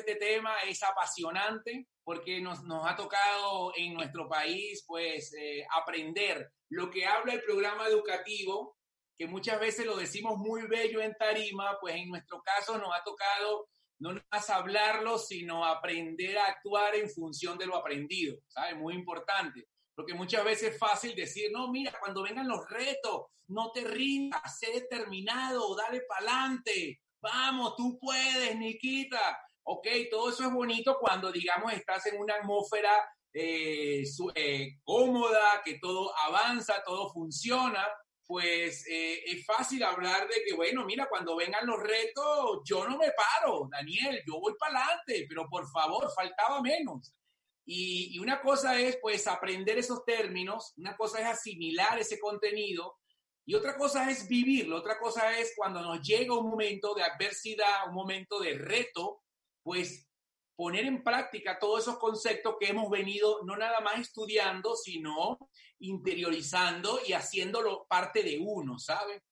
este 0.00 0.16
tema 0.16 0.54
es 0.66 0.82
apasionante 0.82 1.86
porque 2.04 2.40
nos, 2.40 2.62
nos 2.64 2.86
ha 2.86 2.96
tocado 2.96 3.72
en 3.76 3.94
nuestro 3.94 4.28
país 4.28 4.84
pues 4.86 5.32
eh, 5.34 5.64
aprender 5.76 6.50
lo 6.70 6.90
que 6.90 7.06
habla 7.06 7.34
el 7.34 7.42
programa 7.42 7.86
educativo, 7.86 8.76
que 9.16 9.26
muchas 9.26 9.60
veces 9.60 9.86
lo 9.86 9.96
decimos 9.96 10.38
muy 10.38 10.66
bello 10.66 11.00
en 11.00 11.14
tarima, 11.14 11.78
pues 11.80 11.94
en 11.96 12.08
nuestro 12.08 12.42
caso 12.42 12.78
nos 12.78 12.94
ha 12.94 13.02
tocado 13.04 13.68
no 14.00 14.18
más 14.32 14.48
hablarlo, 14.48 15.18
sino 15.18 15.64
aprender 15.64 16.38
a 16.38 16.46
actuar 16.46 16.94
en 16.94 17.10
función 17.10 17.58
de 17.58 17.66
lo 17.66 17.76
aprendido, 17.76 18.38
¿sabes? 18.48 18.76
Muy 18.76 18.94
importante. 18.94 19.68
Porque 19.94 20.14
muchas 20.14 20.42
veces 20.42 20.72
es 20.72 20.78
fácil 20.78 21.14
decir, 21.14 21.50
no, 21.52 21.70
mira, 21.70 21.92
cuando 22.00 22.22
vengan 22.22 22.48
los 22.48 22.66
retos, 22.70 23.26
no 23.48 23.70
te 23.72 23.84
rindas, 23.84 24.58
sé 24.58 24.72
determinado, 24.72 25.76
dale 25.76 26.00
para 26.08 26.20
adelante, 26.20 27.00
vamos, 27.20 27.76
tú 27.76 27.98
puedes, 28.00 28.56
Nikita. 28.56 29.38
Ok, 29.72 29.86
todo 30.10 30.30
eso 30.30 30.42
es 30.42 30.52
bonito 30.52 30.98
cuando, 30.98 31.30
digamos, 31.30 31.72
estás 31.72 32.04
en 32.06 32.20
una 32.20 32.34
atmósfera 32.34 32.90
eh, 33.32 34.02
eh, 34.34 34.68
cómoda, 34.82 35.62
que 35.64 35.78
todo 35.78 36.12
avanza, 36.26 36.82
todo 36.84 37.12
funciona, 37.12 37.86
pues 38.26 38.84
eh, 38.88 39.22
es 39.26 39.46
fácil 39.46 39.84
hablar 39.84 40.26
de 40.26 40.42
que, 40.44 40.54
bueno, 40.54 40.84
mira, 40.84 41.08
cuando 41.08 41.36
vengan 41.36 41.68
los 41.68 41.80
retos, 41.80 42.62
yo 42.64 42.88
no 42.88 42.98
me 42.98 43.12
paro, 43.12 43.68
Daniel, 43.70 44.20
yo 44.26 44.40
voy 44.40 44.54
para 44.58 44.80
adelante, 44.80 45.26
pero 45.28 45.48
por 45.48 45.70
favor, 45.70 46.12
faltaba 46.16 46.60
menos. 46.60 47.14
Y, 47.64 48.18
una 48.18 48.42
cosa 48.42 48.76
es, 48.76 48.98
pues, 49.00 49.28
aprender 49.28 49.78
esos 49.78 50.04
términos, 50.04 50.72
una 50.78 50.96
cosa 50.96 51.20
es 51.20 51.26
asimilar 51.26 51.96
ese 51.96 52.18
contenido 52.18 52.96
y 53.46 53.54
otra 53.54 53.76
cosa 53.76 54.10
es 54.10 54.26
vivirlo, 54.26 54.78
otra 54.78 54.98
cosa 54.98 55.38
es 55.38 55.52
cuando 55.56 55.80
nos 55.80 56.02
llega 56.02 56.36
un 56.36 56.50
momento 56.50 56.92
de 56.92 57.04
adversidad, 57.04 57.88
un 57.88 57.94
momento 57.94 58.40
de 58.40 58.54
reto, 58.54 59.22
pues 59.62 60.08
poner 60.56 60.84
en 60.84 61.02
práctica 61.02 61.58
todos 61.58 61.80
esos 61.80 61.98
conceptos 61.98 62.56
que 62.60 62.68
hemos 62.68 62.90
venido 62.90 63.42
no 63.44 63.56
nada 63.56 63.80
más 63.80 63.98
estudiando, 63.98 64.76
sino 64.76 65.38
interiorizando 65.78 67.00
y 67.06 67.14
haciéndolo 67.14 67.86
parte 67.88 68.22
de 68.22 68.38
uno, 68.38 68.78
¿sabe? 68.78 69.22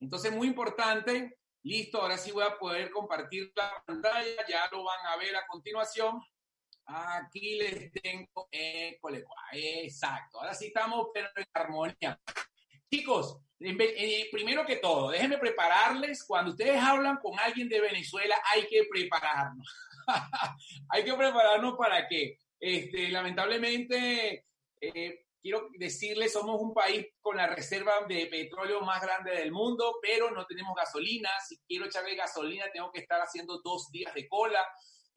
Entonces, 0.00 0.32
muy 0.32 0.48
importante. 0.48 1.38
Listo, 1.62 2.02
ahora 2.02 2.18
sí 2.18 2.32
voy 2.32 2.44
a 2.44 2.58
poder 2.58 2.90
compartir 2.90 3.52
la 3.54 3.82
pantalla, 3.86 4.46
ya 4.48 4.68
lo 4.72 4.84
van 4.84 5.06
a 5.06 5.16
ver 5.16 5.34
a 5.36 5.46
continuación. 5.46 6.20
Aquí 6.86 7.54
les 7.54 7.90
tengo, 7.92 8.48
exacto, 9.52 10.40
ahora 10.40 10.54
sí 10.54 10.66
estamos 10.66 11.06
en 11.14 11.46
armonía. 11.54 12.20
Chicos, 12.94 13.40
eh, 13.58 14.28
primero 14.30 14.64
que 14.64 14.76
todo, 14.76 15.10
déjenme 15.10 15.36
prepararles, 15.38 16.22
cuando 16.22 16.52
ustedes 16.52 16.80
hablan 16.80 17.16
con 17.16 17.36
alguien 17.40 17.68
de 17.68 17.80
Venezuela, 17.80 18.36
hay 18.54 18.68
que 18.68 18.84
prepararnos. 18.88 19.66
hay 20.90 21.02
que 21.02 21.12
prepararnos 21.12 21.76
para 21.76 22.06
que, 22.06 22.38
este, 22.60 23.08
lamentablemente, 23.08 24.44
eh, 24.80 25.24
quiero 25.42 25.70
decirles, 25.76 26.32
somos 26.32 26.60
un 26.60 26.72
país 26.72 27.04
con 27.20 27.36
la 27.36 27.48
reserva 27.48 27.94
de 28.08 28.26
petróleo 28.26 28.80
más 28.82 29.02
grande 29.02 29.32
del 29.32 29.50
mundo, 29.50 29.96
pero 30.00 30.30
no 30.30 30.46
tenemos 30.46 30.72
gasolina. 30.76 31.30
Si 31.44 31.58
quiero 31.66 31.86
echarle 31.86 32.14
gasolina, 32.14 32.66
tengo 32.72 32.92
que 32.92 33.00
estar 33.00 33.20
haciendo 33.20 33.60
dos 33.60 33.90
días 33.90 34.14
de 34.14 34.28
cola. 34.28 34.64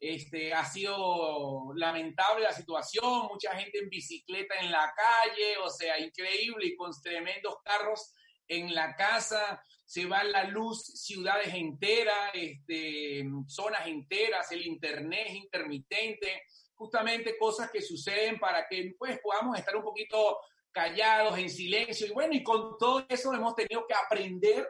Este, 0.00 0.54
ha 0.54 0.64
sido 0.64 1.72
lamentable 1.74 2.44
la 2.44 2.52
situación, 2.52 3.26
mucha 3.26 3.50
gente 3.56 3.78
en 3.78 3.88
bicicleta 3.88 4.54
en 4.60 4.70
la 4.70 4.92
calle, 4.94 5.58
o 5.58 5.68
sea, 5.68 5.98
increíble 5.98 6.66
y 6.66 6.76
con 6.76 6.92
tremendos 7.02 7.56
carros 7.64 8.14
en 8.46 8.72
la 8.74 8.94
casa, 8.94 9.60
se 9.84 10.06
va 10.06 10.22
la 10.22 10.44
luz, 10.44 10.84
ciudades 10.84 11.52
enteras, 11.52 12.30
este, 12.32 13.24
zonas 13.46 13.86
enteras, 13.86 14.52
el 14.52 14.66
internet 14.66 15.30
intermitente, 15.32 16.42
justamente 16.74 17.36
cosas 17.36 17.70
que 17.70 17.82
suceden 17.82 18.38
para 18.38 18.68
que 18.68 18.94
pues 18.96 19.18
podamos 19.20 19.58
estar 19.58 19.74
un 19.74 19.82
poquito 19.82 20.38
callados, 20.70 21.36
en 21.38 21.50
silencio, 21.50 22.06
y 22.06 22.10
bueno, 22.10 22.34
y 22.34 22.42
con 22.44 22.78
todo 22.78 23.04
eso 23.08 23.34
hemos 23.34 23.56
tenido 23.56 23.84
que 23.86 23.94
aprender 23.94 24.68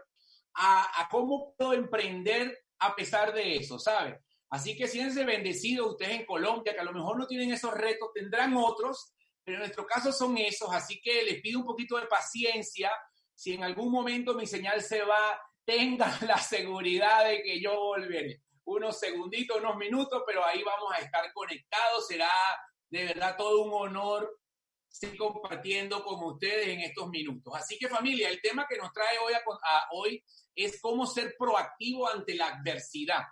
a, 0.55 1.03
a 1.03 1.09
cómo 1.11 1.55
puedo 1.55 1.75
emprender 1.75 2.65
a 2.79 2.95
pesar 2.97 3.35
de 3.35 3.57
eso, 3.57 3.79
¿sabes? 3.79 4.19
Así 4.51 4.77
que 4.77 4.89
siéntense 4.89 5.25
bendecidos 5.25 5.91
ustedes 5.91 6.21
en 6.21 6.27
Colombia, 6.27 6.73
que 6.73 6.81
a 6.81 6.85
lo 6.85 6.93
mejor 6.93 7.19
no 7.19 7.27
tienen 7.27 7.53
esos 7.53 7.73
retos, 7.75 8.11
tendrán 8.15 8.57
otros, 8.57 9.13
pero 9.45 9.57
en 9.57 9.61
nuestro 9.61 9.87
caso 9.87 10.13
son 10.13 10.39
esos. 10.39 10.69
Así 10.73 11.01
que 11.01 11.23
les 11.23 11.41
pido 11.41 11.61
un 11.61 11.67
poquito 11.67 11.99
de 11.99 12.07
paciencia. 12.07 12.91
Si 13.35 13.55
en 13.55 13.65
algún 13.65 13.93
momento 13.93 14.35
mi 14.35 14.47
señal 14.47 14.83
se 14.83 15.03
va, 15.03 15.41
tengan 15.65 16.13
la 16.27 16.39
seguridad 16.39 17.29
de 17.29 17.43
que 17.43 17.61
yo 17.61 17.77
volveré. 17.77 18.43
Unos 18.65 18.99
segunditos, 18.99 19.59
unos 19.59 19.77
minutos, 19.77 20.23
pero 20.27 20.45
ahí 20.45 20.63
vamos 20.63 20.93
a 20.93 20.99
estar 20.99 21.31
conectados. 21.33 22.07
Será 22.07 22.31
de 22.91 23.05
verdad 23.05 23.37
todo 23.37 23.65
un 23.65 23.73
honor 23.73 24.39
seguir 24.89 25.19
compartiendo 25.19 26.03
con 26.03 26.23
ustedes 26.25 26.69
en 26.69 26.81
estos 26.81 27.09
minutos. 27.09 27.55
Así 27.55 27.79
que 27.79 27.89
familia, 27.89 28.29
el 28.29 28.41
tema 28.41 28.67
que 28.69 28.77
nos 28.77 28.93
trae 28.93 29.19
hoy, 29.19 29.35
hoy 29.93 30.25
es 30.55 30.81
cómo 30.81 31.07
ser 31.07 31.37
proactivo 31.39 32.09
ante 32.09 32.35
la 32.35 32.49
adversidad. 32.49 33.23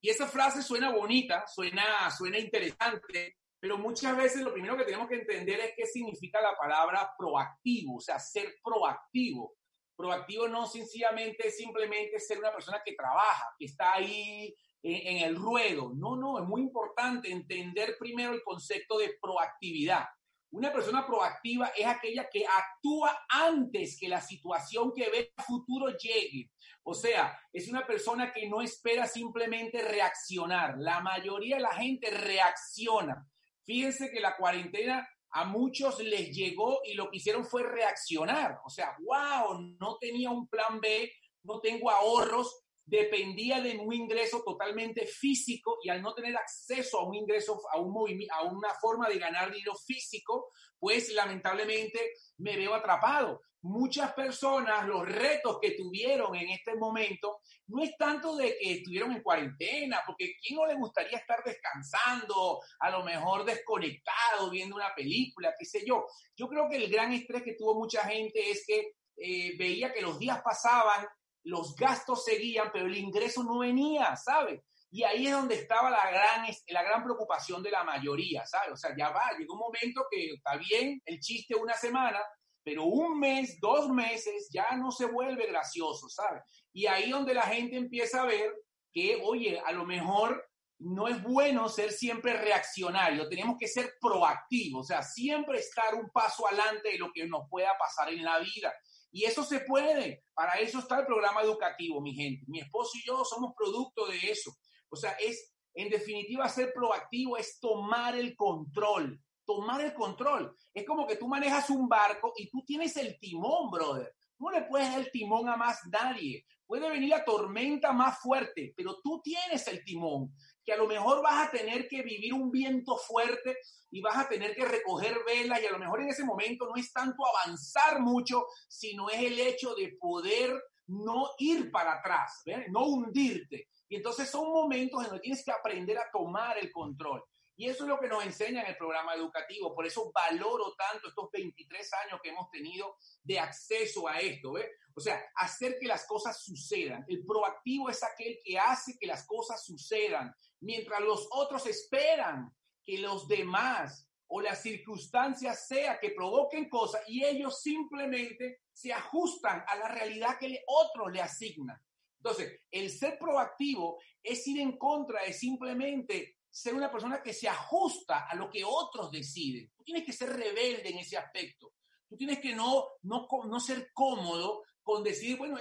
Y 0.00 0.10
esa 0.10 0.26
frase 0.26 0.62
suena 0.62 0.90
bonita, 0.90 1.44
suena, 1.46 2.10
suena 2.10 2.38
interesante, 2.38 3.36
pero 3.58 3.78
muchas 3.78 4.16
veces 4.16 4.42
lo 4.42 4.52
primero 4.52 4.76
que 4.76 4.84
tenemos 4.84 5.08
que 5.08 5.16
entender 5.16 5.58
es 5.60 5.72
qué 5.76 5.86
significa 5.86 6.40
la 6.40 6.56
palabra 6.56 7.12
proactivo, 7.18 7.96
o 7.96 8.00
sea, 8.00 8.18
ser 8.18 8.56
proactivo. 8.62 9.56
Proactivo 9.96 10.46
no 10.46 10.66
sencillamente 10.66 11.50
simplemente 11.50 12.20
ser 12.20 12.38
una 12.38 12.52
persona 12.52 12.80
que 12.84 12.94
trabaja, 12.94 13.52
que 13.58 13.64
está 13.64 13.94
ahí 13.94 14.54
en, 14.82 15.16
en 15.16 15.28
el 15.28 15.34
ruedo. 15.34 15.92
No, 15.96 16.14
no, 16.14 16.38
es 16.38 16.46
muy 16.46 16.60
importante 16.60 17.32
entender 17.32 17.96
primero 17.98 18.32
el 18.32 18.44
concepto 18.44 18.98
de 18.98 19.18
proactividad. 19.20 20.06
Una 20.50 20.72
persona 20.72 21.06
proactiva 21.06 21.72
es 21.76 21.86
aquella 21.86 22.28
que 22.30 22.46
actúa 22.46 23.26
antes 23.28 23.98
que 24.00 24.08
la 24.08 24.20
situación 24.20 24.92
que 24.94 25.10
ve 25.10 25.32
a 25.36 25.42
futuro 25.42 25.88
llegue. 25.96 26.50
O 26.90 26.94
sea, 26.94 27.38
es 27.52 27.68
una 27.68 27.86
persona 27.86 28.32
que 28.32 28.48
no 28.48 28.62
espera 28.62 29.06
simplemente 29.06 29.82
reaccionar. 29.82 30.76
La 30.78 31.00
mayoría 31.00 31.56
de 31.56 31.62
la 31.62 31.74
gente 31.74 32.08
reacciona. 32.08 33.28
Fíjense 33.62 34.10
que 34.10 34.20
la 34.20 34.34
cuarentena 34.38 35.06
a 35.32 35.44
muchos 35.44 36.00
les 36.00 36.34
llegó 36.34 36.80
y 36.86 36.94
lo 36.94 37.10
que 37.10 37.18
hicieron 37.18 37.44
fue 37.44 37.62
reaccionar. 37.62 38.60
O 38.64 38.70
sea, 38.70 38.96
wow, 39.00 39.60
no 39.78 39.98
tenía 40.00 40.30
un 40.30 40.48
plan 40.48 40.80
B, 40.80 41.12
no 41.42 41.60
tengo 41.60 41.90
ahorros, 41.90 42.58
dependía 42.86 43.60
de 43.60 43.76
un 43.76 43.92
ingreso 43.92 44.42
totalmente 44.42 45.06
físico 45.06 45.76
y 45.84 45.90
al 45.90 46.00
no 46.00 46.14
tener 46.14 46.34
acceso 46.38 47.00
a 47.00 47.06
un 47.06 47.16
ingreso, 47.16 47.60
a, 47.70 47.78
un 47.78 47.94
a 48.30 48.42
una 48.44 48.70
forma 48.80 49.10
de 49.10 49.18
ganar 49.18 49.52
dinero 49.52 49.74
físico, 49.74 50.48
pues 50.78 51.12
lamentablemente 51.12 52.14
me 52.38 52.56
veo 52.56 52.72
atrapado. 52.72 53.42
Muchas 53.62 54.12
personas, 54.12 54.86
los 54.86 55.06
retos 55.06 55.58
que 55.60 55.72
tuvieron 55.72 56.34
en 56.36 56.50
este 56.50 56.76
momento, 56.76 57.40
no 57.66 57.82
es 57.82 57.96
tanto 57.96 58.36
de 58.36 58.56
que 58.58 58.74
estuvieron 58.74 59.12
en 59.12 59.22
cuarentena, 59.22 60.02
porque 60.06 60.34
¿quién 60.40 60.56
no 60.58 60.66
le 60.66 60.74
gustaría 60.74 61.18
estar 61.18 61.42
descansando, 61.44 62.60
a 62.80 62.90
lo 62.90 63.02
mejor 63.04 63.44
desconectado, 63.44 64.50
viendo 64.50 64.76
una 64.76 64.94
película, 64.94 65.54
qué 65.58 65.64
sé 65.64 65.84
yo? 65.86 66.06
Yo 66.36 66.48
creo 66.48 66.68
que 66.68 66.76
el 66.76 66.90
gran 66.90 67.12
estrés 67.12 67.42
que 67.42 67.54
tuvo 67.54 67.74
mucha 67.74 68.04
gente 68.04 68.50
es 68.50 68.64
que 68.66 68.92
eh, 69.16 69.56
veía 69.58 69.92
que 69.92 70.02
los 70.02 70.18
días 70.18 70.40
pasaban 70.42 71.06
los 71.48 71.74
gastos 71.74 72.24
seguían, 72.24 72.70
pero 72.72 72.86
el 72.86 72.96
ingreso 72.96 73.42
no 73.42 73.58
venía, 73.58 74.14
¿sabe? 74.16 74.64
Y 74.90 75.02
ahí 75.02 75.26
es 75.26 75.32
donde 75.32 75.54
estaba 75.54 75.90
la 75.90 76.10
gran, 76.10 76.46
la 76.68 76.82
gran 76.82 77.02
preocupación 77.04 77.62
de 77.62 77.70
la 77.70 77.84
mayoría, 77.84 78.44
¿sabe? 78.46 78.72
O 78.72 78.76
sea, 78.76 78.94
ya 78.96 79.10
va, 79.10 79.32
llegó 79.38 79.54
un 79.54 79.60
momento 79.60 80.06
que 80.10 80.32
está 80.32 80.56
bien 80.56 81.00
el 81.04 81.20
chiste 81.20 81.54
una 81.54 81.74
semana, 81.74 82.20
pero 82.68 82.84
un 82.84 83.18
mes, 83.18 83.58
dos 83.62 83.88
meses, 83.88 84.50
ya 84.52 84.76
no 84.76 84.90
se 84.90 85.06
vuelve 85.06 85.46
gracioso, 85.46 86.06
¿sabe? 86.10 86.42
Y 86.70 86.84
ahí 86.84 87.08
donde 87.08 87.32
la 87.32 87.44
gente 87.44 87.78
empieza 87.78 88.20
a 88.20 88.26
ver 88.26 88.54
que, 88.92 89.18
oye, 89.24 89.58
a 89.64 89.72
lo 89.72 89.86
mejor 89.86 90.46
no 90.78 91.08
es 91.08 91.22
bueno 91.22 91.70
ser 91.70 91.92
siempre 91.92 92.34
reaccionario, 92.34 93.26
tenemos 93.26 93.56
que 93.58 93.68
ser 93.68 93.94
proactivos, 93.98 94.82
o 94.82 94.84
sea, 94.86 95.02
siempre 95.02 95.60
estar 95.60 95.94
un 95.94 96.10
paso 96.10 96.46
adelante 96.46 96.90
de 96.90 96.98
lo 96.98 97.10
que 97.10 97.26
nos 97.26 97.48
pueda 97.48 97.70
pasar 97.78 98.12
en 98.12 98.22
la 98.22 98.38
vida. 98.38 98.70
Y 99.10 99.24
eso 99.24 99.44
se 99.44 99.60
puede. 99.60 100.24
Para 100.34 100.60
eso 100.60 100.80
está 100.80 101.00
el 101.00 101.06
programa 101.06 101.40
educativo, 101.40 102.02
mi 102.02 102.14
gente. 102.14 102.44
Mi 102.48 102.60
esposo 102.60 102.98
y 102.98 103.06
yo 103.06 103.24
somos 103.24 103.54
producto 103.56 104.06
de 104.08 104.18
eso. 104.30 104.54
O 104.90 104.96
sea, 104.96 105.12
es, 105.12 105.54
en 105.72 105.88
definitiva, 105.88 106.46
ser 106.50 106.74
proactivo 106.74 107.38
es 107.38 107.58
tomar 107.60 108.14
el 108.14 108.36
control. 108.36 109.18
Tomar 109.48 109.80
el 109.80 109.94
control. 109.94 110.54
Es 110.74 110.84
como 110.84 111.06
que 111.06 111.16
tú 111.16 111.26
manejas 111.26 111.70
un 111.70 111.88
barco 111.88 112.34
y 112.36 112.50
tú 112.50 112.62
tienes 112.66 112.94
el 112.98 113.18
timón, 113.18 113.70
brother. 113.70 114.14
No 114.38 114.50
le 114.50 114.62
puedes 114.64 114.90
dar 114.90 115.00
el 115.00 115.10
timón 115.10 115.48
a 115.48 115.56
más 115.56 115.80
nadie. 115.90 116.44
Puede 116.66 116.90
venir 116.90 117.08
la 117.08 117.24
tormenta 117.24 117.92
más 117.92 118.20
fuerte, 118.20 118.74
pero 118.76 119.00
tú 119.02 119.22
tienes 119.22 119.66
el 119.68 119.82
timón 119.82 120.34
que 120.62 120.74
a 120.74 120.76
lo 120.76 120.86
mejor 120.86 121.22
vas 121.22 121.48
a 121.48 121.50
tener 121.50 121.88
que 121.88 122.02
vivir 122.02 122.34
un 122.34 122.50
viento 122.50 122.98
fuerte 122.98 123.56
y 123.90 124.02
vas 124.02 124.18
a 124.18 124.28
tener 124.28 124.54
que 124.54 124.66
recoger 124.66 125.16
velas 125.26 125.62
y 125.62 125.66
a 125.66 125.72
lo 125.72 125.78
mejor 125.78 126.02
en 126.02 126.10
ese 126.10 126.24
momento 126.24 126.66
no 126.66 126.76
es 126.76 126.92
tanto 126.92 127.22
avanzar 127.24 128.00
mucho, 128.00 128.44
sino 128.68 129.08
es 129.08 129.22
el 129.22 129.40
hecho 129.40 129.74
de 129.74 129.96
poder 129.98 130.62
no 130.88 131.30
ir 131.38 131.70
para 131.70 131.94
atrás, 131.94 132.42
no 132.68 132.84
hundirte. 132.84 133.68
Y 133.88 133.96
entonces 133.96 134.28
son 134.28 134.52
momentos 134.52 135.02
en 135.02 135.04
los 135.04 135.14
que 135.14 135.20
tienes 135.20 135.42
que 135.42 135.52
aprender 135.52 135.96
a 135.96 136.10
tomar 136.12 136.58
el 136.58 136.70
control. 136.70 137.24
Y 137.58 137.68
eso 137.68 137.82
es 137.82 137.88
lo 137.88 137.98
que 137.98 138.06
nos 138.06 138.24
enseña 138.24 138.62
en 138.62 138.68
el 138.68 138.76
programa 138.76 139.14
educativo. 139.14 139.74
Por 139.74 139.84
eso 139.84 140.12
valoro 140.14 140.76
tanto 140.76 141.08
estos 141.08 141.28
23 141.32 141.90
años 142.04 142.20
que 142.22 142.28
hemos 142.28 142.48
tenido 142.52 142.96
de 143.24 143.40
acceso 143.40 144.06
a 144.06 144.20
esto. 144.20 144.52
¿ve? 144.52 144.70
O 144.94 145.00
sea, 145.00 145.20
hacer 145.34 145.76
que 145.80 145.88
las 145.88 146.06
cosas 146.06 146.40
sucedan. 146.40 147.04
El 147.08 147.26
proactivo 147.26 147.90
es 147.90 148.00
aquel 148.04 148.38
que 148.44 148.56
hace 148.56 148.96
que 148.96 149.08
las 149.08 149.26
cosas 149.26 149.64
sucedan, 149.64 150.32
mientras 150.60 151.00
los 151.00 151.28
otros 151.32 151.66
esperan 151.66 152.48
que 152.84 152.98
los 152.98 153.26
demás 153.26 154.08
o 154.28 154.40
las 154.40 154.62
circunstancias 154.62 155.66
sea 155.66 155.98
que 155.98 156.10
provoquen 156.10 156.68
cosas 156.68 157.02
y 157.08 157.24
ellos 157.24 157.60
simplemente 157.60 158.60
se 158.72 158.92
ajustan 158.92 159.64
a 159.66 159.74
la 159.74 159.88
realidad 159.88 160.38
que 160.38 160.46
el 160.46 160.60
otro 160.64 161.08
le 161.08 161.20
asigna. 161.20 161.82
Entonces, 162.18 162.60
el 162.70 162.88
ser 162.90 163.18
proactivo 163.18 164.00
es 164.22 164.46
ir 164.46 164.60
en 164.60 164.76
contra 164.76 165.24
de 165.24 165.32
simplemente 165.32 166.37
ser 166.62 166.74
una 166.74 166.90
persona 166.90 167.22
que 167.22 167.32
se 167.32 167.48
ajusta 167.48 168.26
a 168.28 168.34
lo 168.34 168.50
que 168.50 168.64
otros 168.64 169.10
deciden. 169.10 169.70
Tú 169.76 169.84
tienes 169.84 170.04
que 170.04 170.12
ser 170.12 170.30
rebelde 170.30 170.90
en 170.90 170.98
ese 170.98 171.16
aspecto. 171.16 171.74
Tú 172.08 172.16
tienes 172.16 172.40
que 172.40 172.54
no, 172.54 172.86
no, 173.02 173.28
no 173.46 173.60
ser 173.60 173.90
cómodo 173.92 174.64
con 174.82 175.04
decir, 175.04 175.36
bueno, 175.36 175.58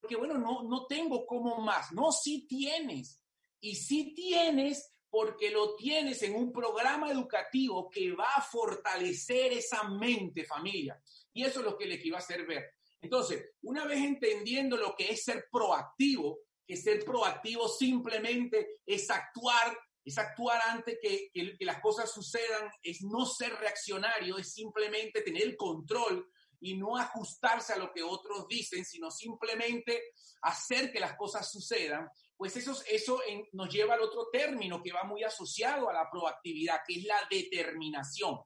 porque 0.00 0.16
bueno, 0.16 0.36
no, 0.36 0.64
no 0.64 0.86
tengo 0.86 1.24
como 1.24 1.60
más. 1.60 1.92
No, 1.92 2.12
sí 2.12 2.46
tienes. 2.46 3.22
Y 3.60 3.76
sí 3.76 4.12
tienes 4.14 4.92
porque 5.08 5.50
lo 5.50 5.76
tienes 5.76 6.22
en 6.22 6.34
un 6.34 6.52
programa 6.52 7.10
educativo 7.10 7.88
que 7.88 8.12
va 8.12 8.30
a 8.34 8.42
fortalecer 8.42 9.52
esa 9.52 9.84
mente, 9.84 10.44
familia. 10.44 11.00
Y 11.32 11.44
eso 11.44 11.60
es 11.60 11.66
lo 11.66 11.78
que 11.78 11.86
les 11.86 12.00
quiero 12.00 12.16
hacer 12.16 12.44
ver. 12.46 12.74
Entonces, 13.00 13.50
una 13.62 13.84
vez 13.84 13.98
entendiendo 13.98 14.76
lo 14.76 14.94
que 14.94 15.10
es 15.10 15.24
ser 15.24 15.46
proactivo, 15.50 16.40
que 16.66 16.76
ser 16.76 17.04
proactivo 17.04 17.68
simplemente 17.68 18.80
es 18.86 19.10
actuar, 19.10 19.76
es 20.04 20.18
actuar 20.18 20.60
antes 20.68 20.98
que, 21.00 21.30
que, 21.32 21.64
las 21.64 21.80
cosas 21.80 22.12
sucedan, 22.12 22.70
es 22.82 23.02
no 23.02 23.26
ser 23.26 23.54
reaccionario, 23.54 24.38
es 24.38 24.52
simplemente 24.52 25.22
tener 25.22 25.42
el 25.42 25.56
control 25.56 26.28
y 26.60 26.76
no 26.76 26.96
ajustarse 26.96 27.72
a 27.72 27.78
lo 27.78 27.92
que 27.92 28.02
otros 28.02 28.46
dicen, 28.48 28.84
sino 28.84 29.10
simplemente 29.10 30.12
hacer 30.42 30.92
que 30.92 31.00
las 31.00 31.16
cosas 31.16 31.50
sucedan, 31.50 32.08
pues 32.36 32.56
eso, 32.56 32.76
eso 32.88 33.20
nos 33.52 33.68
lleva 33.68 33.94
al 33.94 34.00
otro 34.00 34.28
término 34.32 34.82
que 34.82 34.92
va 34.92 35.04
muy 35.04 35.22
asociado 35.24 35.88
a 35.88 35.92
la 35.92 36.08
proactividad, 36.10 36.80
que 36.86 36.98
es 36.98 37.04
la 37.04 37.16
determinación. 37.30 38.40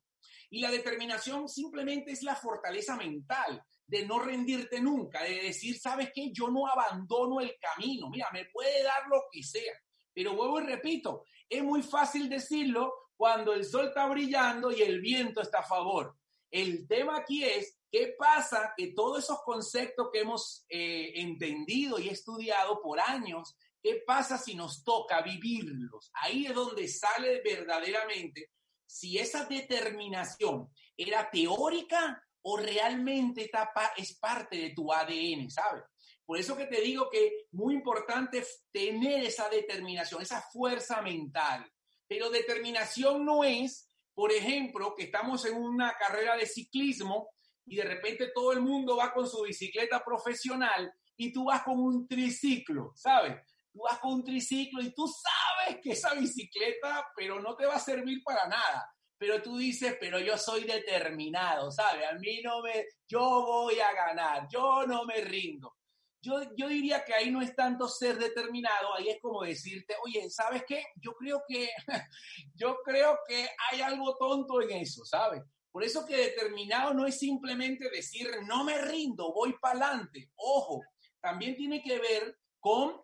Y 0.51 0.61
la 0.61 0.71
determinación 0.71 1.49
simplemente 1.49 2.13
es 2.13 2.23
la 2.23 2.37
fortaleza 2.37 2.97
mental, 2.97 3.63
de 3.87 4.05
no 4.05 4.19
rendirte 4.19 4.81
nunca, 4.81 5.23
de 5.23 5.43
decir, 5.43 5.79
¿sabes 5.79 6.11
qué? 6.15 6.33
Yo 6.33 6.49
no 6.49 6.67
abandono 6.67 7.41
el 7.41 7.57
camino. 7.61 8.11
Mira, 8.11 8.29
me 8.33 8.47
puede 8.47 8.83
dar 8.83 9.07
lo 9.09 9.25
que 9.31 9.43
sea. 9.43 9.73
Pero 10.13 10.35
vuelvo 10.35 10.61
y 10.61 10.65
repito, 10.65 11.25
es 11.49 11.63
muy 11.63 11.83
fácil 11.83 12.29
decirlo 12.29 12.93
cuando 13.17 13.53
el 13.53 13.65
sol 13.65 13.89
está 13.89 14.07
brillando 14.07 14.73
y 14.73 14.83
el 14.83 15.01
viento 15.01 15.41
está 15.41 15.61
a 15.61 15.67
favor. 15.67 16.17
El 16.51 16.87
tema 16.87 17.19
aquí 17.19 17.45
es, 17.45 17.79
¿qué 17.91 18.15
pasa? 18.19 18.73
Que 18.77 18.93
todos 18.93 19.25
esos 19.25 19.43
conceptos 19.43 20.09
que 20.13 20.21
hemos 20.21 20.65
eh, 20.69 21.13
entendido 21.17 21.99
y 21.99 22.09
estudiado 22.09 22.81
por 22.81 23.01
años, 23.01 23.57
¿qué 23.83 24.03
pasa 24.07 24.39
si 24.39 24.55
nos 24.55 24.83
toca 24.85 25.23
vivirlos? 25.23 26.11
Ahí 26.15 26.47
es 26.47 26.55
donde 26.55 26.89
sale 26.89 27.41
verdaderamente 27.43 28.51
si 28.87 29.19
esa 29.19 29.45
determinación 29.45 30.71
era 30.97 31.29
teórica 31.31 32.23
o 32.49 32.57
realmente 32.57 33.43
esta 33.43 33.73
es 33.97 34.17
parte 34.19 34.57
de 34.57 34.71
tu 34.71 34.93
ADN, 34.93 35.51
¿sabes? 35.51 35.83
Por 36.25 36.39
eso 36.39 36.57
que 36.57 36.67
te 36.67 36.81
digo 36.81 37.11
que 37.11 37.47
muy 37.51 37.75
importante 37.75 38.45
tener 38.71 39.25
esa 39.25 39.49
determinación, 39.49 40.23
esa 40.23 40.41
fuerza 40.53 41.03
mental. 41.03 41.69
Pero 42.07 42.31
determinación 42.31 43.25
no 43.25 43.43
es, 43.43 43.91
por 44.15 44.31
ejemplo, 44.31 44.95
que 44.95 45.05
estamos 45.07 45.45
en 45.45 45.57
una 45.57 45.95
carrera 45.95 46.37
de 46.37 46.47
ciclismo 46.47 47.31
y 47.65 47.75
de 47.75 47.85
repente 47.85 48.31
todo 48.33 48.53
el 48.53 48.61
mundo 48.61 48.97
va 48.97 49.13
con 49.13 49.29
su 49.29 49.43
bicicleta 49.43 50.05
profesional 50.05 50.93
y 51.17 51.33
tú 51.33 51.47
vas 51.47 51.65
con 51.65 51.81
un 51.81 52.07
triciclo, 52.07 52.93
¿sabes? 52.95 53.43
Tú 53.73 53.81
vas 53.83 53.99
con 53.99 54.15
un 54.15 54.25
triciclo 54.25 54.83
y 54.83 54.95
tú 54.95 55.05
sabes 55.09 55.81
que 55.83 55.91
esa 55.91 56.15
bicicleta, 56.15 57.09
pero 57.17 57.41
no 57.41 57.57
te 57.57 57.67
va 57.67 57.75
a 57.75 57.81
servir 57.81 58.23
para 58.23 58.47
nada 58.47 58.96
pero 59.19 59.43
tú 59.43 59.57
dices, 59.57 59.97
pero 59.99 60.19
yo 60.21 60.37
soy 60.37 60.65
determinado, 60.65 61.71
¿sabes? 61.71 62.07
A 62.07 62.15
mí 62.15 62.41
no 62.43 62.63
me, 62.63 62.87
yo 63.09 63.21
voy 63.21 63.81
a 63.81 63.93
ganar, 63.93 64.47
yo 64.51 64.87
no 64.87 65.05
me 65.05 65.21
rindo. 65.23 65.75
Yo, 66.21 66.43
yo 66.57 66.69
diría 66.69 67.05
que 67.05 67.15
ahí 67.15 67.31
no 67.31 67.41
es 67.41 67.55
tanto 67.55 67.89
ser 67.89 68.19
determinado, 68.19 68.95
ahí 68.95 69.09
es 69.11 69.21
como 69.21 69.43
decirte, 69.43 69.95
oye, 70.05 70.29
¿sabes 70.29 70.65
qué? 70.67 70.85
Yo 70.97 71.13
creo 71.15 71.43
que, 71.47 71.71
yo 72.55 72.79
creo 72.85 73.19
que 73.27 73.49
hay 73.71 73.81
algo 73.81 74.17
tonto 74.17 74.61
en 74.61 74.73
eso, 74.73 75.05
¿sabes? 75.05 75.43
Por 75.71 75.85
eso 75.85 76.05
que 76.07 76.17
determinado 76.17 76.95
no 76.95 77.07
es 77.07 77.19
simplemente 77.19 77.89
decir, 77.91 78.29
no 78.47 78.65
me 78.65 78.81
rindo, 78.81 79.33
voy 79.33 79.55
para 79.61 79.89
adelante. 79.89 80.33
Ojo, 80.37 80.83
también 81.21 81.55
tiene 81.55 81.83
que 81.83 81.99
ver 81.99 82.39
con 82.59 83.01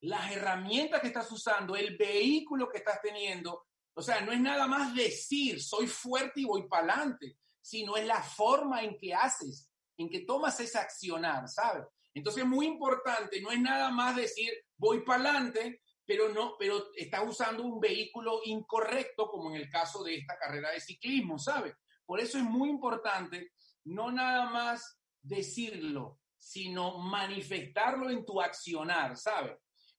las 0.00 0.32
herramientas 0.32 1.00
que 1.00 1.08
estás 1.08 1.30
usando, 1.30 1.76
el 1.76 1.96
vehículo 1.96 2.68
que 2.68 2.78
estás 2.78 3.00
teniendo 3.02 3.66
o 3.98 4.02
sea, 4.02 4.20
no 4.20 4.30
es 4.30 4.40
nada 4.40 4.66
más 4.66 4.94
decir, 4.94 5.62
soy 5.62 5.86
fuerte 5.86 6.42
y 6.42 6.44
voy 6.44 6.68
para 6.68 6.92
adelante, 6.92 7.38
sino 7.62 7.96
es 7.96 8.06
la 8.06 8.22
forma 8.22 8.82
en 8.82 8.98
que 8.98 9.14
haces, 9.14 9.70
en 9.96 10.10
que 10.10 10.20
tomas 10.20 10.60
ese 10.60 10.78
accionar, 10.78 11.48
¿sabes? 11.48 11.86
Entonces 12.12 12.42
es 12.42 12.48
muy 12.48 12.66
importante, 12.66 13.40
no 13.40 13.50
es 13.50 13.58
nada 13.58 13.90
más 13.90 14.14
decir, 14.14 14.52
voy 14.76 15.00
para 15.00 15.30
adelante, 15.30 15.82
pero 16.04 16.28
no, 16.28 16.56
pero 16.58 16.92
estás 16.94 17.22
usando 17.26 17.62
un 17.62 17.80
vehículo 17.80 18.40
incorrecto, 18.44 19.28
como 19.28 19.50
en 19.50 19.56
el 19.56 19.70
caso 19.70 20.04
de 20.04 20.16
esta 20.16 20.38
carrera 20.38 20.72
de 20.72 20.80
ciclismo, 20.80 21.38
¿sabes? 21.38 21.74
Por 22.04 22.20
eso 22.20 22.36
es 22.36 22.44
muy 22.44 22.68
importante 22.68 23.52
no 23.84 24.12
nada 24.12 24.50
más 24.50 25.00
decirlo, 25.22 26.20
sino 26.36 26.98
manifestarlo 26.98 28.10
en 28.10 28.26
tu 28.26 28.42
accionar, 28.42 29.16
¿sabes? 29.16 29.56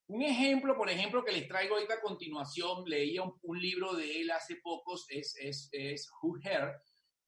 Un 0.08 0.22
ejemplo, 0.22 0.78
por 0.78 0.90
ejemplo, 0.90 1.24
que 1.24 1.34
les 1.34 1.48
traigo 1.48 1.76
ahorita 1.76 1.96
a 1.96 2.02
continuación, 2.02 2.84
leía 2.86 3.24
un, 3.24 3.60
libro 3.60 3.94
de 3.94 4.22
él 4.22 4.32
hace 4.32 4.56
pocos, 4.64 5.06
es, 5.10 5.36
es, 5.38 5.70
es 5.74 6.10
Hugh 6.22 6.40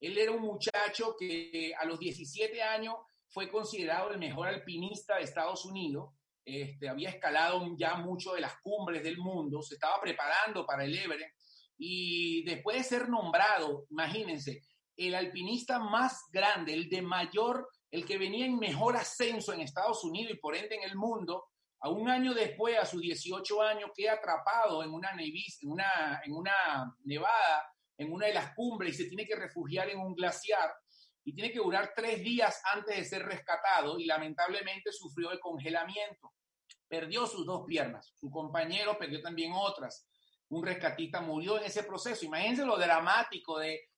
Él 0.00 0.16
era 0.16 0.32
un 0.32 0.40
muchacho 0.40 1.14
que 1.18 1.74
a 1.78 1.84
los 1.84 1.98
17 1.98 2.62
años 2.62 2.94
fue 3.28 3.50
considerado 3.50 4.10
el 4.10 4.18
mejor 4.18 4.48
alpinista 4.48 5.16
de 5.16 5.24
Estados 5.24 5.66
Unidos. 5.66 6.14
Este, 6.42 6.88
había 6.88 7.10
escalado 7.10 7.66
ya 7.76 7.96
mucho 7.96 8.32
de 8.32 8.40
las 8.40 8.54
cumbres 8.62 9.02
del 9.02 9.18
mundo, 9.18 9.60
se 9.60 9.74
estaba 9.74 10.00
preparando 10.00 10.64
para 10.64 10.84
el 10.84 10.96
Everest 10.96 11.36
y 11.82 12.44
después 12.44 12.76
de 12.76 12.84
ser 12.84 13.08
nombrado, 13.08 13.86
imagínense, 13.90 14.62
el 14.96 15.14
alpinista 15.14 15.78
más 15.78 16.24
grande, 16.30 16.74
el 16.74 16.90
de 16.90 17.00
mayor, 17.00 17.68
el 17.90 18.04
que 18.04 18.18
venía 18.18 18.44
en 18.44 18.58
mejor 18.58 18.96
ascenso 18.96 19.52
en 19.52 19.62
Estados 19.62 20.04
Unidos 20.04 20.34
y 20.34 20.38
por 20.38 20.54
ende 20.54 20.76
en 20.76 20.82
el 20.82 20.94
mundo, 20.94 21.46
a 21.82 21.88
un 21.88 22.08
año 22.08 22.34
después, 22.34 22.76
a 22.78 22.84
sus 22.84 23.00
18 23.00 23.62
años, 23.62 23.90
queda 23.94 24.14
atrapado 24.14 24.82
en 24.82 24.92
una, 24.92 25.12
nevada, 27.04 27.64
en 27.96 28.12
una 28.12 28.26
de 28.26 28.34
las 28.34 28.54
cumbres, 28.54 28.94
y 28.94 29.02
se 29.02 29.08
tiene 29.08 29.26
que 29.26 29.34
refugiar 29.34 29.88
en 29.88 29.98
un 29.98 30.14
glaciar, 30.14 30.70
y 31.24 31.34
tiene 31.34 31.50
que 31.50 31.58
durar 31.58 31.92
tres 31.94 32.22
días 32.22 32.60
antes 32.74 32.96
de 32.96 33.04
ser 33.04 33.22
rescatado, 33.22 33.98
y 33.98 34.04
lamentablemente 34.04 34.92
sufrió 34.92 35.32
el 35.32 35.40
congelamiento. 35.40 36.34
Perdió 36.86 37.26
sus 37.26 37.46
dos 37.46 37.64
piernas, 37.66 38.14
su 38.20 38.30
compañero 38.30 38.98
perdió 38.98 39.22
también 39.22 39.52
otras. 39.54 40.06
Un 40.48 40.64
rescatista 40.64 41.20
murió 41.20 41.58
en 41.58 41.64
ese 41.64 41.84
proceso. 41.84 42.26
Imagínense 42.26 42.64
lo 42.64 42.76
dramático 42.76 43.58
de 43.58 43.88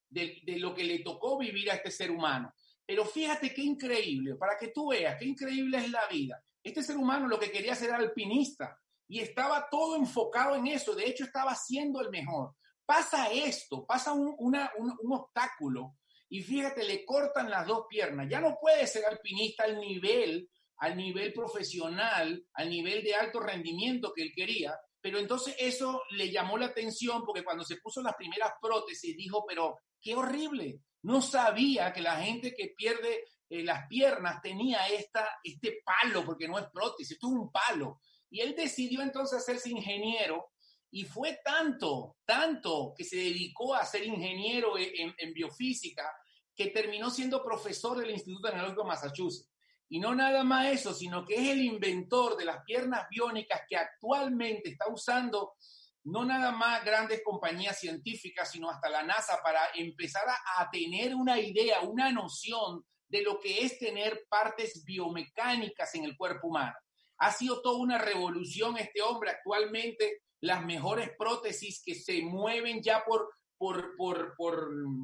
lo 0.59 0.75
que 0.75 0.85
le 0.85 0.99
tocó 0.99 1.39
vivir 1.39 1.71
a 1.71 1.75
este 1.75 1.91
ser 1.91 2.11
humano. 2.11 2.53
Pero 2.85 3.05
fíjate 3.07 3.55
qué 3.55 3.62
increíble, 3.62 4.35
para 4.37 4.59
que 4.59 4.69
tú 4.69 4.91
veas 4.91 5.17
qué 5.19 5.25
increíble 5.25 5.79
es 5.79 5.91
la 5.91 6.07
vida. 6.09 6.45
Este 6.62 6.83
ser 6.83 6.97
humano 6.97 7.26
lo 7.26 7.38
que 7.38 7.50
quería 7.50 7.75
ser 7.75 7.92
alpinista 7.92 8.78
y 9.09 9.21
estaba 9.21 9.69
todo 9.71 9.97
enfocado 9.97 10.57
en 10.57 10.69
eso. 10.69 10.95
De 10.95 11.07
hecho, 11.07 11.25
estaba 11.25 11.54
siendo 11.54 12.00
el 12.00 12.11
mejor. 12.11 12.54
Pasa 12.87 13.31
esto, 13.31 13.85
pasa 13.87 14.12
un, 14.12 14.35
un, 14.38 15.12
obstáculo 15.12 15.97
y 16.28 16.42
fíjate, 16.42 16.85
le 16.85 17.04
cortan 17.04 17.50
las 17.50 17.66
dos 17.66 17.85
piernas. 17.88 18.26
Ya 18.31 18.40
no 18.40 18.57
puede 18.61 18.87
ser 18.87 19.04
alpinista 19.04 19.64
al 19.64 19.78
nivel, 19.78 20.49
al 20.78 20.97
nivel 20.97 21.33
profesional, 21.33 22.45
al 22.54 22.71
nivel 22.71 23.04
de 23.04 23.14
alto 23.14 23.40
rendimiento 23.40 24.12
que 24.14 24.23
él 24.23 24.33
quería. 24.35 24.75
Pero 25.00 25.19
entonces 25.19 25.54
eso 25.59 26.02
le 26.12 26.31
llamó 26.31 26.57
la 26.57 26.66
atención 26.66 27.23
porque 27.25 27.45
cuando 27.45 27.64
se 27.64 27.76
puso 27.76 28.02
las 28.02 28.14
primeras 28.14 28.52
prótesis 28.61 29.16
dijo, 29.16 29.45
pero 29.47 29.81
qué 30.00 30.14
horrible. 30.14 30.81
No 31.02 31.21
sabía 31.21 31.92
que 31.92 32.00
la 32.00 32.16
gente 32.16 32.54
que 32.54 32.73
pierde 32.76 33.25
eh, 33.52 33.62
las 33.62 33.87
piernas 33.87 34.40
tenía 34.40 34.88
esta, 34.88 35.28
este 35.44 35.82
palo, 35.85 36.25
porque 36.25 36.49
no 36.49 36.59
es 36.59 36.64
prótesis, 36.73 37.18
es 37.18 37.23
un 37.23 37.52
palo. 37.52 38.00
Y 38.30 38.40
él 38.40 38.54
decidió 38.56 39.02
entonces 39.02 39.40
hacerse 39.40 39.68
ingeniero 39.68 40.52
y 40.90 41.04
fue 41.04 41.38
tanto, 41.44 42.16
tanto 42.25 42.94
que 42.97 43.04
se 43.04 43.16
dedicó 43.16 43.75
a 43.75 43.85
ser 43.85 44.06
ingeniero 44.06 44.78
en, 44.78 45.14
en 45.18 45.35
biofísica 45.35 46.11
que 46.56 46.68
terminó 46.68 47.11
siendo 47.11 47.44
profesor 47.44 47.99
del 47.99 48.12
Instituto 48.12 48.49
Tecnológico 48.49 48.85
de 48.85 48.88
Massachusetts. 48.88 49.50
Y 49.90 50.00
no 50.00 50.14
nada 50.14 50.44
más 50.44 50.68
eso, 50.68 50.94
sino 50.94 51.23
que 51.23 51.35
es 51.35 51.50
el 51.50 51.61
inventor 51.62 52.38
de 52.38 52.47
las 52.47 52.64
piernas 52.64 53.06
biónicas 53.11 53.61
que 53.68 53.76
actualmente 53.76 54.71
está 54.71 54.87
usando 54.90 55.56
no 56.04 56.25
nada 56.25 56.52
más 56.52 56.82
grandes 56.87 57.21
compañías 57.23 57.78
científicas, 57.78 58.50
sino 58.50 58.71
hasta 58.71 58.88
la 58.88 59.02
NASA 59.02 59.42
para 59.42 59.61
empezar 59.75 60.25
a 60.26 60.71
tener 60.71 61.14
una 61.14 61.38
idea, 61.38 61.82
una 61.82 62.11
noción 62.11 62.82
de 63.12 63.23
lo 63.23 63.38
que 63.38 63.61
es 63.61 63.78
tener 63.78 64.25
partes 64.26 64.83
biomecánicas 64.87 65.95
en 65.95 66.04
el 66.04 66.16
cuerpo 66.16 66.49
humano. 66.49 66.75
Ha 67.19 67.31
sido 67.31 67.61
toda 67.61 67.76
una 67.76 67.99
revolución 67.99 68.78
este 68.78 69.02
hombre. 69.02 69.31
Actualmente 69.31 70.23
las 70.40 70.64
mejores 70.64 71.11
prótesis 71.19 71.83
que 71.85 71.95
se 71.95 72.23
mueven 72.23 72.83
ya 72.83 73.04
por, 73.04 73.28
por, 73.59 73.95
por, 73.97 74.35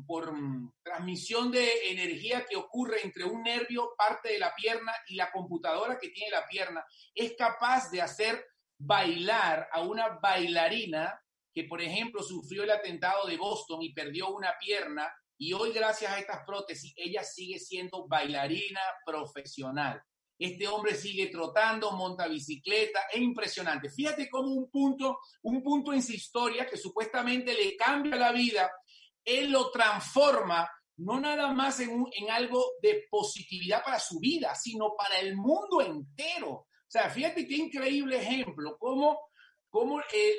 por, 0.06 0.34
transmisión 0.82 1.52
de 1.52 1.90
energía 1.90 2.46
que 2.48 2.56
ocurre 2.56 3.02
entre 3.04 3.24
un 3.24 3.42
nervio, 3.42 3.92
parte 3.96 4.32
de 4.32 4.38
la 4.38 4.54
pierna 4.54 4.92
y 5.08 5.14
la 5.14 5.30
computadora 5.30 5.98
que 5.98 6.08
tiene 6.08 6.30
la 6.30 6.48
pierna, 6.48 6.82
es 7.14 7.34
capaz 7.36 7.90
de 7.90 8.00
hacer 8.00 8.42
bailar 8.78 9.68
a 9.70 9.82
una 9.82 10.18
bailarina 10.18 11.22
que, 11.52 11.64
por 11.64 11.82
ejemplo, 11.82 12.22
sufrió 12.22 12.64
el 12.64 12.70
atentado 12.70 13.26
de 13.26 13.36
Boston 13.36 13.82
y 13.82 13.92
perdió 13.92 14.30
una 14.30 14.54
pierna 14.58 15.12
y 15.38 15.52
hoy, 15.52 15.72
gracias 15.72 16.10
a 16.12 16.18
estas 16.18 16.44
prótesis, 16.44 16.92
ella 16.96 17.22
sigue 17.22 17.58
siendo 17.60 18.06
bailarina 18.08 18.80
profesional. 19.06 20.02
Este 20.36 20.68
hombre 20.68 20.94
sigue 20.94 21.28
trotando, 21.28 21.92
monta 21.92 22.28
bicicleta, 22.28 23.00
es 23.12 23.20
impresionante. 23.20 23.90
Fíjate 23.90 24.28
cómo 24.28 24.52
un 24.52 24.70
punto, 24.70 25.18
un 25.42 25.62
punto 25.62 25.92
en 25.92 26.02
su 26.02 26.12
historia 26.12 26.66
que 26.66 26.76
supuestamente 26.76 27.54
le 27.54 27.76
cambia 27.76 28.16
la 28.16 28.32
vida, 28.32 28.70
él 29.24 29.50
lo 29.50 29.70
transforma 29.70 30.68
no 30.98 31.20
nada 31.20 31.52
más 31.52 31.78
en, 31.80 32.04
en 32.12 32.30
algo 32.30 32.72
de 32.82 33.06
positividad 33.08 33.84
para 33.84 34.00
su 34.00 34.18
vida, 34.18 34.54
sino 34.56 34.94
para 34.96 35.18
el 35.20 35.36
mundo 35.36 35.80
entero. 35.80 36.50
O 36.50 36.90
sea, 36.90 37.08
fíjate 37.10 37.46
qué 37.46 37.56
increíble 37.56 38.16
ejemplo, 38.16 38.76
cómo, 38.78 39.20
cómo 39.70 40.00
eh, 40.00 40.34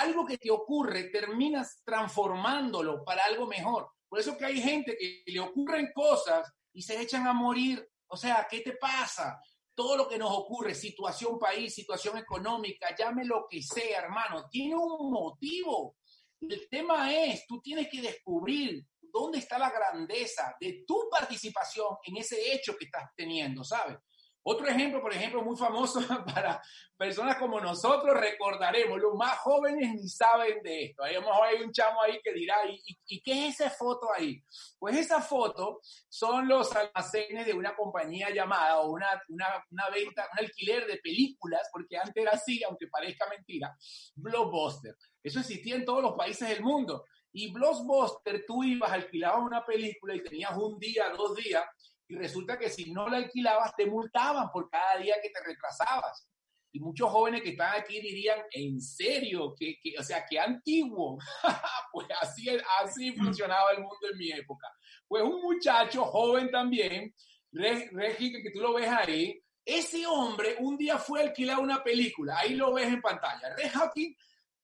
algo 0.00 0.24
que 0.24 0.38
te 0.38 0.50
ocurre 0.50 1.10
terminas 1.10 1.82
transformándolo 1.84 3.04
para 3.04 3.24
algo 3.24 3.46
mejor. 3.46 3.90
Por 4.08 4.20
eso 4.20 4.36
que 4.36 4.44
hay 4.44 4.60
gente 4.60 4.96
que 4.96 5.22
le 5.26 5.40
ocurren 5.40 5.90
cosas 5.94 6.50
y 6.72 6.82
se 6.82 7.00
echan 7.00 7.26
a 7.26 7.32
morir. 7.32 7.86
O 8.06 8.16
sea, 8.16 8.46
¿qué 8.50 8.60
te 8.60 8.72
pasa? 8.72 9.40
Todo 9.74 9.96
lo 9.96 10.08
que 10.08 10.18
nos 10.18 10.30
ocurre, 10.32 10.74
situación 10.74 11.38
país, 11.38 11.74
situación 11.74 12.18
económica, 12.18 12.94
llame 12.96 13.24
lo 13.24 13.46
que 13.48 13.62
sea, 13.62 14.00
hermano, 14.00 14.48
tiene 14.50 14.74
un 14.74 15.10
motivo. 15.10 15.96
El 16.40 16.68
tema 16.68 17.12
es, 17.12 17.46
tú 17.46 17.60
tienes 17.60 17.88
que 17.90 18.00
descubrir 18.00 18.84
dónde 19.00 19.38
está 19.38 19.58
la 19.58 19.70
grandeza 19.70 20.56
de 20.60 20.84
tu 20.86 21.08
participación 21.10 21.96
en 22.04 22.16
ese 22.16 22.52
hecho 22.52 22.76
que 22.76 22.86
estás 22.86 23.10
teniendo, 23.16 23.64
¿sabes? 23.64 23.98
Otro 24.42 24.66
ejemplo, 24.66 25.02
por 25.02 25.12
ejemplo, 25.12 25.42
muy 25.42 25.56
famoso 25.56 26.00
para 26.34 26.62
personas 26.96 27.36
como 27.36 27.60
nosotros, 27.60 28.16
recordaremos, 28.18 28.98
los 28.98 29.14
más 29.14 29.38
jóvenes 29.38 29.94
ni 29.94 30.08
saben 30.08 30.62
de 30.62 30.84
esto. 30.86 31.02
Hay, 31.02 31.16
hay 31.16 31.62
un 31.62 31.72
chamo 31.72 32.02
ahí 32.02 32.18
que 32.22 32.32
dirá, 32.32 32.56
¿y, 32.68 32.80
¿y, 33.06 33.20
qué 33.20 33.48
es 33.48 33.60
esa 33.60 33.70
foto 33.70 34.08
ahí? 34.14 34.42
Pues 34.78 34.96
esa 34.96 35.20
foto 35.20 35.80
son 36.08 36.48
los 36.48 36.74
almacenes 36.74 37.46
de 37.46 37.52
una 37.52 37.76
compañía 37.76 38.30
llamada, 38.30 38.80
o 38.80 38.92
una, 38.92 39.08
una, 39.28 39.46
una 39.70 39.90
venta, 39.90 40.28
un 40.32 40.38
alquiler 40.38 40.86
de 40.86 40.98
películas, 40.98 41.68
porque 41.72 41.96
antes 41.96 42.16
era 42.16 42.32
así, 42.32 42.62
aunque 42.64 42.86
parezca 42.88 43.28
mentira, 43.28 43.76
Blockbuster. 44.14 44.96
Eso 45.22 45.40
existía 45.40 45.76
en 45.76 45.84
todos 45.84 46.02
los 46.02 46.14
países 46.14 46.48
del 46.48 46.62
mundo. 46.62 47.04
Y 47.32 47.52
Blockbuster, 47.52 48.44
tú 48.46 48.64
ibas, 48.64 48.90
alquilabas 48.90 49.42
una 49.42 49.64
película 49.64 50.14
y 50.14 50.22
tenías 50.22 50.56
un 50.56 50.78
día, 50.78 51.10
dos 51.10 51.36
días, 51.36 51.62
y 52.08 52.16
resulta 52.16 52.58
que 52.58 52.70
si 52.70 52.90
no 52.90 53.08
la 53.08 53.18
alquilabas 53.18 53.76
te 53.76 53.86
multaban 53.86 54.50
por 54.50 54.70
cada 54.70 54.96
día 54.96 55.16
que 55.22 55.28
te 55.28 55.40
retrasabas. 55.44 56.26
Y 56.72 56.80
muchos 56.80 57.10
jóvenes 57.10 57.42
que 57.42 57.50
están 57.50 57.80
aquí 57.80 58.00
dirían, 58.00 58.40
¿en 58.50 58.80
serio? 58.80 59.54
¿Qué, 59.58 59.78
o 59.98 60.02
sea, 60.02 60.24
qué 60.28 60.38
antiguo. 60.38 61.18
pues 61.92 62.06
así, 62.20 62.48
así 62.82 63.12
funcionaba 63.12 63.72
el 63.72 63.80
mundo 63.80 64.08
en 64.10 64.18
mi 64.18 64.30
época. 64.32 64.66
Pues 65.06 65.22
un 65.22 65.40
muchacho 65.42 66.04
joven 66.04 66.50
también, 66.50 67.14
Regi, 67.52 68.42
que 68.42 68.50
tú 68.50 68.60
lo 68.60 68.74
ves 68.74 68.88
ahí, 68.88 69.42
ese 69.64 70.06
hombre 70.06 70.56
un 70.60 70.78
día 70.78 70.96
fue 70.98 71.20
a 71.20 71.24
alquilar 71.24 71.58
una 71.58 71.82
película, 71.82 72.38
ahí 72.38 72.54
lo 72.54 72.72
ves 72.72 72.88
en 72.88 73.02
pantalla. 73.02 73.54
Regi 73.54 74.16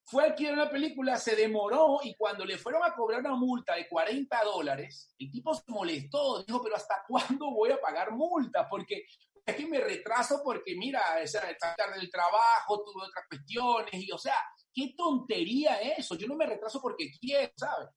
fue 0.06 0.23
a 0.23 0.26
alquilar 0.26 0.54
una 0.54 0.70
película, 0.70 1.16
se 1.16 1.34
demoró 1.34 2.00
y 2.02 2.14
cuando 2.14 2.44
le 2.44 2.58
fueron 2.58 2.84
a 2.84 2.94
cobrar 2.94 3.20
una 3.20 3.34
multa 3.34 3.75
de 3.75 3.88
40 3.88 4.44
dólares, 4.44 5.14
el 5.18 5.30
tipo 5.30 5.54
se 5.54 5.62
molestó, 5.68 6.42
dijo, 6.42 6.62
pero 6.62 6.76
¿hasta 6.76 7.02
cuándo 7.08 7.50
voy 7.50 7.70
a 7.70 7.80
pagar 7.80 8.12
multa? 8.12 8.68
Porque 8.68 9.06
es 9.46 9.56
que 9.56 9.66
me 9.66 9.80
retraso 9.80 10.40
porque, 10.44 10.75
mira, 10.76 11.20
esa 11.20 11.40
tarde 11.58 11.99
del 11.99 12.11
trabajo, 12.11 12.82
tuve 12.82 13.06
otras 13.06 13.26
cuestiones 13.28 13.94
y, 13.94 14.11
o 14.11 14.18
sea, 14.18 14.37
qué 14.73 14.94
tontería 14.96 15.80
eso, 15.80 16.16
yo 16.16 16.26
no 16.26 16.37
me 16.37 16.46
retraso 16.46 16.80
porque 16.80 17.11
quiero, 17.18 17.52
¿sabes? 17.56 17.88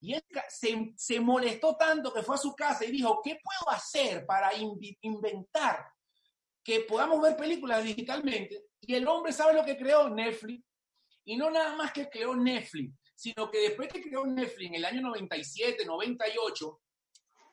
Y 0.00 0.14
él 0.14 0.22
se, 0.48 0.92
se 0.94 1.20
molestó 1.20 1.74
tanto 1.76 2.12
que 2.12 2.22
fue 2.22 2.34
a 2.34 2.38
su 2.38 2.54
casa 2.54 2.84
y 2.84 2.90
dijo, 2.90 3.20
¿qué 3.24 3.38
puedo 3.42 3.74
hacer 3.74 4.26
para 4.26 4.50
inventar 5.00 5.86
que 6.62 6.80
podamos 6.80 7.20
ver 7.22 7.36
películas 7.36 7.82
digitalmente? 7.82 8.66
Y 8.82 8.94
el 8.94 9.08
hombre 9.08 9.32
sabe 9.32 9.54
lo 9.54 9.64
que 9.64 9.76
creó 9.76 10.08
Netflix 10.10 10.62
y 11.26 11.36
no 11.36 11.50
nada 11.50 11.74
más 11.74 11.92
que 11.92 12.08
creó 12.08 12.34
Netflix, 12.34 12.94
sino 13.14 13.50
que 13.50 13.58
después 13.58 13.88
que 13.88 14.00
creó 14.00 14.24
Netflix 14.26 14.68
en 14.68 14.74
el 14.76 14.84
año 14.84 15.02
97, 15.02 15.84
98, 15.84 16.80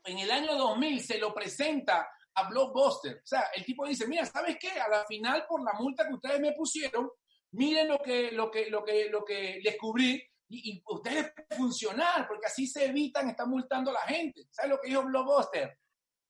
en 0.05 0.19
el 0.19 0.31
año 0.31 0.55
2000 0.55 1.01
se 1.01 1.17
lo 1.17 1.33
presenta 1.33 2.07
a 2.35 2.49
Blockbuster. 2.49 3.17
O 3.17 3.25
sea, 3.25 3.47
el 3.55 3.65
tipo 3.65 3.85
dice, 3.87 4.07
mira, 4.07 4.25
¿sabes 4.25 4.57
qué? 4.59 4.71
A 4.71 4.87
la 4.87 5.05
final, 5.05 5.45
por 5.47 5.63
la 5.63 5.73
multa 5.73 6.07
que 6.07 6.13
ustedes 6.13 6.39
me 6.39 6.53
pusieron, 6.53 7.09
miren 7.51 7.87
lo 7.87 7.97
que, 7.99 8.31
lo 8.31 8.51
que, 8.51 8.69
lo 8.69 8.83
que, 8.83 9.09
lo 9.09 9.25
que 9.25 9.59
descubrí 9.63 10.23
y, 10.49 10.83
ustedes 10.85 11.33
pueden 11.33 11.63
funcionar, 11.63 12.27
porque 12.27 12.45
así 12.45 12.67
se 12.67 12.85
evitan 12.85 13.29
estar 13.29 13.47
multando 13.47 13.89
a 13.89 13.95
la 13.95 14.01
gente. 14.01 14.45
¿Sabes 14.51 14.71
lo 14.71 14.79
que 14.79 14.89
dijo 14.89 15.03
Blockbuster? 15.03 15.79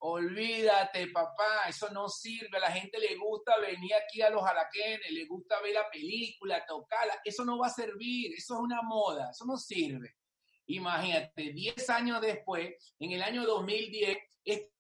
Olvídate, 0.05 1.07
papá, 1.07 1.69
eso 1.69 1.89
no 1.91 2.09
sirve. 2.09 2.57
A 2.57 2.59
la 2.59 2.71
gente 2.71 2.99
le 2.99 3.15
gusta 3.15 3.57
venir 3.59 3.93
aquí 3.93 4.21
a 4.21 4.29
los 4.29 4.43
alaquenes, 4.43 5.09
le 5.09 5.25
gusta 5.25 5.61
ver 5.61 5.75
la 5.75 5.89
película, 5.89 6.65
tocarla. 6.65 7.21
Eso 7.23 7.45
no 7.45 7.57
va 7.57 7.67
a 7.67 7.69
servir, 7.69 8.33
eso 8.35 8.55
es 8.55 8.59
una 8.59 8.81
moda, 8.81 9.29
eso 9.31 9.45
no 9.45 9.55
sirve. 9.55 10.17
Imagínate, 10.65 11.53
10 11.53 11.89
años 11.89 12.19
después, 12.19 12.75
en 12.99 13.11
el 13.13 13.21
año 13.21 13.45
2010, 13.45 14.17
este 14.43 14.73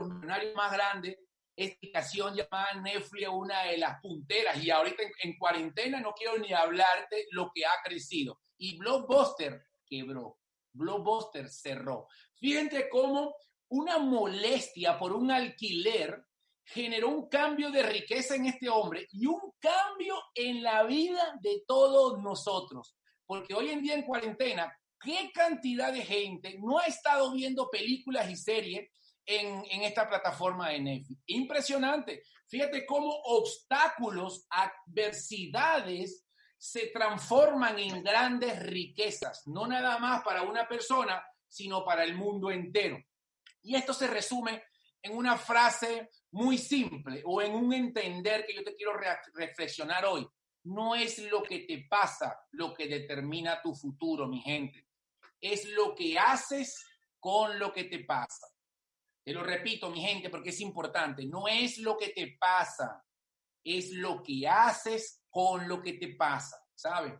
millonarios 0.00 0.54
más 0.54 0.72
grandes, 0.72 1.18
esta 1.54 1.76
aplicación 1.76 2.34
llamada 2.34 2.72
Netflix, 2.80 3.28
una 3.28 3.64
de 3.64 3.76
las 3.76 4.00
punteras, 4.00 4.64
y 4.64 4.70
ahorita 4.70 5.02
en, 5.02 5.12
en 5.24 5.36
cuarentena 5.36 6.00
no 6.00 6.14
quiero 6.14 6.38
ni 6.38 6.54
hablarte 6.54 7.26
lo 7.32 7.50
que 7.54 7.66
ha 7.66 7.82
crecido. 7.84 8.40
Y 8.56 8.78
Blockbuster 8.78 9.62
quebró, 9.84 10.38
Blockbuster 10.72 11.50
cerró. 11.50 12.06
Fíjense 12.40 12.88
cómo 12.88 13.34
una 13.68 13.98
molestia 13.98 14.98
por 14.98 15.12
un 15.12 15.30
alquiler 15.30 16.24
generó 16.64 17.08
un 17.08 17.28
cambio 17.28 17.70
de 17.70 17.82
riqueza 17.82 18.34
en 18.34 18.46
este 18.46 18.68
hombre 18.68 19.06
y 19.10 19.26
un 19.26 19.52
cambio 19.58 20.16
en 20.34 20.62
la 20.62 20.84
vida 20.84 21.38
de 21.40 21.62
todos 21.66 22.22
nosotros. 22.22 22.94
Porque 23.24 23.54
hoy 23.54 23.70
en 23.70 23.82
día 23.82 23.94
en 23.94 24.02
cuarentena, 24.02 24.72
¿qué 25.00 25.30
cantidad 25.32 25.92
de 25.92 26.02
gente 26.02 26.58
no 26.58 26.78
ha 26.78 26.84
estado 26.84 27.32
viendo 27.32 27.70
películas 27.70 28.30
y 28.30 28.36
series 28.36 28.90
en, 29.24 29.64
en 29.70 29.82
esta 29.82 30.08
plataforma 30.08 30.70
de 30.70 30.80
Netflix? 30.80 31.22
Impresionante. 31.26 32.22
Fíjate 32.48 32.84
cómo 32.86 33.10
obstáculos, 33.24 34.46
adversidades 34.50 36.26
se 36.58 36.88
transforman 36.88 37.78
en 37.78 38.02
grandes 38.02 38.60
riquezas, 38.62 39.46
no 39.46 39.66
nada 39.66 39.98
más 39.98 40.22
para 40.22 40.42
una 40.42 40.66
persona, 40.66 41.22
sino 41.46 41.84
para 41.84 42.04
el 42.04 42.16
mundo 42.16 42.50
entero. 42.50 42.98
Y 43.62 43.76
esto 43.76 43.92
se 43.92 44.06
resume 44.06 44.62
en 45.02 45.16
una 45.16 45.36
frase 45.36 46.10
muy 46.32 46.58
simple 46.58 47.22
o 47.24 47.40
en 47.40 47.54
un 47.54 47.72
entender 47.72 48.44
que 48.46 48.54
yo 48.54 48.64
te 48.64 48.74
quiero 48.74 48.92
reflexionar 49.34 50.04
hoy. 50.06 50.26
No 50.64 50.94
es 50.94 51.18
lo 51.30 51.42
que 51.42 51.60
te 51.60 51.86
pasa 51.88 52.38
lo 52.52 52.74
que 52.74 52.88
determina 52.88 53.62
tu 53.62 53.74
futuro, 53.74 54.26
mi 54.26 54.40
gente. 54.40 54.86
Es 55.40 55.64
lo 55.66 55.94
que 55.94 56.18
haces 56.18 56.84
con 57.18 57.58
lo 57.58 57.72
que 57.72 57.84
te 57.84 58.04
pasa. 58.04 58.46
Te 59.24 59.32
lo 59.32 59.42
repito, 59.42 59.90
mi 59.90 60.00
gente, 60.00 60.30
porque 60.30 60.50
es 60.50 60.60
importante. 60.60 61.24
No 61.26 61.48
es 61.48 61.78
lo 61.78 61.96
que 61.96 62.08
te 62.08 62.36
pasa, 62.38 63.04
es 63.62 63.92
lo 63.92 64.22
que 64.22 64.48
haces 64.48 65.22
con 65.30 65.68
lo 65.68 65.82
que 65.82 65.94
te 65.94 66.14
pasa, 66.14 66.56
¿sabes? 66.74 67.14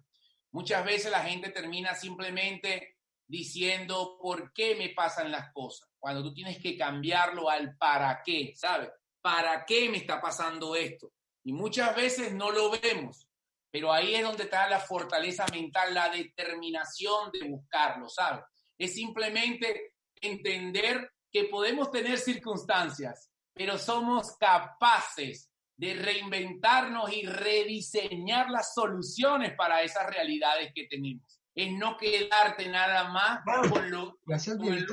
Muchas 0.51 0.85
veces 0.85 1.11
la 1.11 1.23
gente 1.23 1.51
termina 1.51 1.95
simplemente 1.95 2.98
diciendo 3.29 4.19
por 4.21 4.53
qué 4.53 4.75
me 4.75 4.89
pasan 4.89 5.31
las 5.31 5.53
cosas, 5.53 5.89
cuando 5.99 6.23
tú 6.23 6.33
tienes 6.33 6.59
que 6.59 6.77
cambiarlo 6.77 7.51
al 7.51 7.77
para 7.77 8.23
qué, 8.25 8.53
¿sabes? 8.57 8.91
¿Para 9.21 9.65
qué 9.67 9.89
me 9.89 9.99
está 9.99 10.21
pasando 10.21 10.75
esto? 10.75 11.13
Y 11.45 11.53
muchas 11.53 11.95
veces 11.95 12.33
no 12.33 12.51
lo 12.51 12.71
vemos, 12.71 13.29
pero 13.71 13.93
ahí 13.93 14.15
es 14.15 14.23
donde 14.23 14.45
está 14.45 14.69
la 14.69 14.81
fortaleza 14.81 15.45
mental, 15.53 15.93
la 15.95 16.09
determinación 16.09 17.31
de 17.33 17.49
buscarlo, 17.49 18.09
¿sabes? 18.09 18.45
Es 18.79 18.95
simplemente 18.95 19.95
entender 20.21 21.13
que 21.31 21.45
podemos 21.45 21.91
tener 21.91 22.19
circunstancias, 22.19 23.31
pero 23.53 23.77
somos 23.77 24.37
capaces 24.37 25.51
de 25.77 25.95
reinventarnos 25.95 27.13
y 27.13 27.27
rediseñar 27.27 28.51
las 28.51 28.75
soluciones 28.75 29.55
para 29.55 29.83
esas 29.83 30.07
realidades 30.07 30.73
que 30.75 30.87
tenemos. 30.87 31.38
Es 31.59 31.73
no 31.73 31.97
quedarte 31.97 32.69
nada 32.69 33.09
más 33.09 33.41
con, 33.69 33.91
lo, 33.91 34.21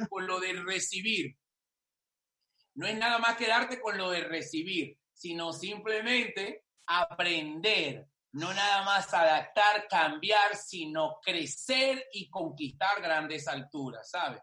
con 0.10 0.26
lo 0.26 0.40
de 0.40 0.54
recibir. 0.54 1.38
No 2.74 2.88
es 2.88 2.98
nada 2.98 3.20
más 3.20 3.38
quedarte 3.38 3.80
con 3.80 4.00
lo 4.00 4.10
de 4.10 4.22
recibir, 4.22 4.98
sino 5.14 5.54
simplemente 5.54 6.64
aprender, 6.88 8.08
no 8.32 8.52
nada 8.52 8.84
más 8.84 9.14
adaptar, 9.14 9.88
cambiar, 9.88 10.56
sino 10.56 11.20
crecer 11.24 12.04
y 12.12 12.32
conquistar 12.32 13.00
grandes 13.00 13.48
alturas, 13.48 14.10
¿sabes? 14.10 14.42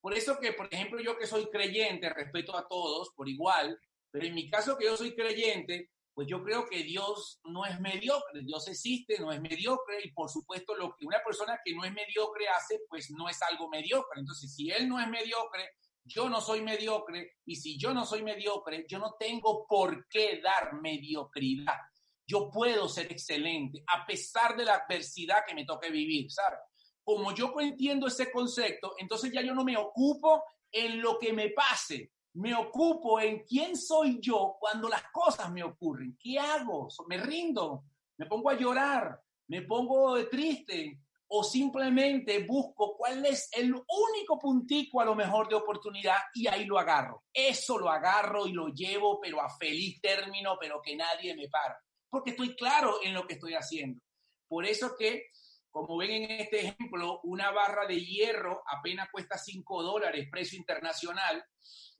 Por 0.00 0.14
eso 0.14 0.38
que, 0.38 0.52
por 0.52 0.68
ejemplo, 0.72 1.00
yo 1.02 1.18
que 1.18 1.26
soy 1.26 1.46
creyente, 1.50 2.08
respeto 2.08 2.56
a 2.56 2.68
todos 2.68 3.10
por 3.16 3.28
igual, 3.28 3.76
pero 4.12 4.24
en 4.24 4.34
mi 4.34 4.48
caso 4.48 4.78
que 4.78 4.84
yo 4.84 4.96
soy 4.96 5.12
creyente, 5.16 5.90
pues 6.14 6.28
yo 6.28 6.42
creo 6.42 6.66
que 6.66 6.84
Dios 6.84 7.40
no 7.44 7.66
es 7.66 7.80
mediocre, 7.80 8.42
Dios 8.42 8.68
existe, 8.68 9.18
no 9.18 9.32
es 9.32 9.40
mediocre 9.40 9.98
y 10.04 10.12
por 10.12 10.30
supuesto 10.30 10.74
lo 10.76 10.94
que 10.96 11.06
una 11.06 11.20
persona 11.24 11.58
que 11.64 11.74
no 11.74 11.84
es 11.84 11.92
mediocre 11.92 12.48
hace, 12.48 12.80
pues 12.88 13.10
no 13.10 13.28
es 13.28 13.42
algo 13.42 13.68
mediocre. 13.68 14.20
Entonces, 14.20 14.54
si 14.54 14.70
Él 14.70 14.88
no 14.88 15.00
es 15.00 15.08
mediocre, 15.08 15.70
yo 16.04 16.28
no 16.28 16.40
soy 16.40 16.62
mediocre 16.62 17.32
y 17.44 17.56
si 17.56 17.76
yo 17.76 17.92
no 17.92 18.06
soy 18.06 18.22
mediocre, 18.22 18.86
yo 18.88 18.98
no 18.98 19.16
tengo 19.18 19.66
por 19.66 20.06
qué 20.08 20.40
dar 20.40 20.74
mediocridad. 20.74 21.78
Yo 22.26 22.48
puedo 22.48 22.88
ser 22.88 23.10
excelente 23.10 23.82
a 23.86 24.06
pesar 24.06 24.56
de 24.56 24.64
la 24.64 24.74
adversidad 24.74 25.44
que 25.46 25.54
me 25.54 25.64
toque 25.64 25.90
vivir, 25.90 26.30
¿sabes? 26.30 26.60
Como 27.02 27.34
yo 27.34 27.52
entiendo 27.58 28.06
ese 28.06 28.30
concepto, 28.30 28.94
entonces 28.98 29.32
ya 29.32 29.42
yo 29.42 29.54
no 29.54 29.64
me 29.64 29.76
ocupo 29.76 30.44
en 30.70 31.02
lo 31.02 31.18
que 31.18 31.32
me 31.32 31.50
pase, 31.50 32.12
me 32.34 32.54
ocupo 32.54 33.20
en 33.20 33.44
quién 33.44 33.76
soy 33.76 34.18
yo 34.20 34.56
cuando 34.58 34.88
las 34.88 35.04
cosas 35.12 35.50
me 35.52 35.62
ocurren. 35.62 36.16
¿Qué 36.20 36.38
hago? 36.38 36.88
¿Me 37.06 37.16
rindo? 37.18 37.84
¿Me 38.16 38.26
pongo 38.26 38.50
a 38.50 38.58
llorar? 38.58 39.20
¿Me 39.48 39.62
pongo 39.62 40.16
triste? 40.28 41.00
¿O 41.28 41.44
simplemente 41.44 42.44
busco 42.44 42.96
cuál 42.96 43.24
es 43.24 43.48
el 43.52 43.72
único 43.72 44.38
puntico 44.38 45.00
a 45.00 45.04
lo 45.04 45.14
mejor 45.14 45.48
de 45.48 45.54
oportunidad 45.54 46.16
y 46.34 46.48
ahí 46.48 46.64
lo 46.64 46.78
agarro? 46.78 47.24
Eso 47.32 47.78
lo 47.78 47.88
agarro 47.88 48.46
y 48.46 48.52
lo 48.52 48.68
llevo, 48.68 49.20
pero 49.20 49.40
a 49.40 49.48
feliz 49.48 50.00
término, 50.00 50.56
pero 50.60 50.82
que 50.82 50.96
nadie 50.96 51.36
me 51.36 51.48
para. 51.48 51.78
Porque 52.10 52.30
estoy 52.30 52.56
claro 52.56 52.96
en 53.02 53.14
lo 53.14 53.26
que 53.26 53.34
estoy 53.34 53.54
haciendo. 53.54 54.00
Por 54.48 54.66
eso 54.66 54.94
que, 54.98 55.28
como 55.70 55.96
ven 55.96 56.10
en 56.10 56.40
este 56.40 56.66
ejemplo, 56.66 57.20
una 57.22 57.52
barra 57.52 57.86
de 57.86 58.04
hierro 58.04 58.62
apenas 58.66 59.08
cuesta 59.10 59.38
5 59.38 59.82
dólares, 59.82 60.28
precio 60.30 60.58
internacional 60.58 61.44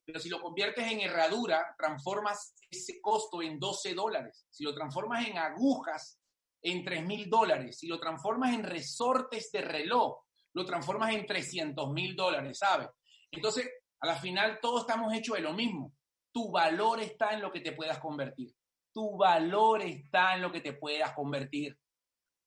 pero 0.04 0.20
si 0.20 0.28
lo 0.28 0.40
conviertes 0.40 0.90
en 0.90 1.00
herradura, 1.00 1.75
transformas 1.78 2.54
ese 2.70 3.00
costo 3.00 3.42
en 3.42 3.58
12 3.58 3.94
dólares. 3.94 4.46
Si 4.50 4.64
lo 4.64 4.75
transformas 4.75 5.26
en 5.26 5.38
agujas, 5.38 6.20
en 6.64 6.82
3 6.82 7.04
mil 7.04 7.30
dólares. 7.30 7.78
Si 7.78 7.87
lo 7.87 8.00
transformas 8.00 8.54
en 8.54 8.64
resortes 8.64 9.52
de 9.52 9.61
reloj, 9.61 10.16
lo 10.54 10.64
transformas 10.64 11.14
en 11.14 11.26
300 11.26 11.92
mil 11.92 12.16
dólares, 12.16 12.58
¿sabes? 12.58 12.88
Entonces, 13.30 13.68
a 14.00 14.06
la 14.06 14.16
final 14.16 14.58
todos 14.61 14.82
estamos 14.82 15.12
hechos 15.12 15.37
de 15.37 15.42
lo 15.42 15.52
mismo. 15.52 15.92
Tu 16.32 16.50
valor 16.50 17.00
está 17.00 17.34
en 17.34 17.42
lo 17.42 17.52
que 17.52 17.61
te 17.61 17.73
puedas 17.73 17.99
convertir. 17.99 18.54
Tu 18.92 19.16
valor 19.16 19.82
está 19.82 20.34
en 20.34 20.42
lo 20.42 20.50
que 20.50 20.61
te 20.61 20.73
puedas 20.73 21.12
convertir. 21.12 21.78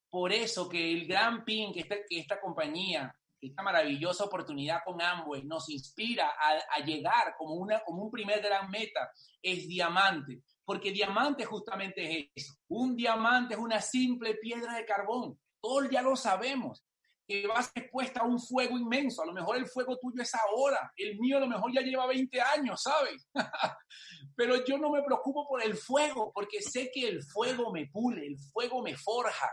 Por 0.10 0.32
eso 0.32 0.68
que 0.68 0.94
el 0.94 1.06
gran 1.06 1.44
pin 1.44 1.74
que 1.74 1.82
esta, 1.82 1.96
que 2.08 2.20
esta 2.20 2.40
compañía 2.40 3.14
esta 3.42 3.62
maravillosa 3.62 4.24
oportunidad 4.24 4.82
con 4.84 5.02
Amway 5.02 5.44
nos 5.44 5.70
inspira 5.70 6.32
a, 6.40 6.80
llegar 6.84 7.36
como, 7.38 7.56
una, 7.56 7.82
como 7.84 8.04
un 8.04 8.12
primer 8.12 8.42
gran 8.42 8.70
meta, 8.70 9.12
es 9.42 9.68
diamante. 9.68 10.42
Porque 10.66 10.92
diamante 10.92 11.46
justamente 11.46 12.04
es 12.04 12.30
eso. 12.36 12.54
Un 12.68 12.96
diamante 12.96 13.54
es 13.54 13.60
una 13.60 13.80
simple 13.80 14.36
piedra 14.36 14.76
de 14.76 14.86
carbón. 14.86 15.40
Todos 15.62 15.90
ya 15.90 16.02
lo 16.02 16.16
sabemos. 16.16 16.84
Que 17.26 17.46
vas 17.46 17.72
expuesta 17.76 18.22
a 18.22 18.26
un 18.26 18.40
fuego 18.40 18.78
inmenso. 18.78 19.22
A 19.22 19.26
lo 19.26 19.34
mejor 19.34 19.58
el 19.58 19.68
fuego 19.68 19.98
tuyo 19.98 20.22
es 20.22 20.32
ahora. 20.36 20.92
El 20.96 21.18
mío 21.20 21.38
a 21.38 21.42
lo 21.42 21.48
mejor 21.48 21.72
ya 21.74 21.82
lleva 21.82 22.08
20 22.08 22.42
años, 22.42 22.82
¿sabes? 22.82 23.30
Pero 24.36 24.66
yo 24.66 24.78
no 24.78 24.92
me 24.92 25.04
preocupo 25.04 25.48
por 25.48 25.64
el 25.64 25.76
fuego 25.76 26.32
porque 26.34 26.62
sé 26.62 26.90
que 26.94 27.08
el 27.08 27.24
fuego 27.24 27.72
me 27.72 27.88
pule, 27.88 28.26
el 28.26 28.38
fuego 28.52 28.82
me 28.82 28.96
forja. 28.96 29.50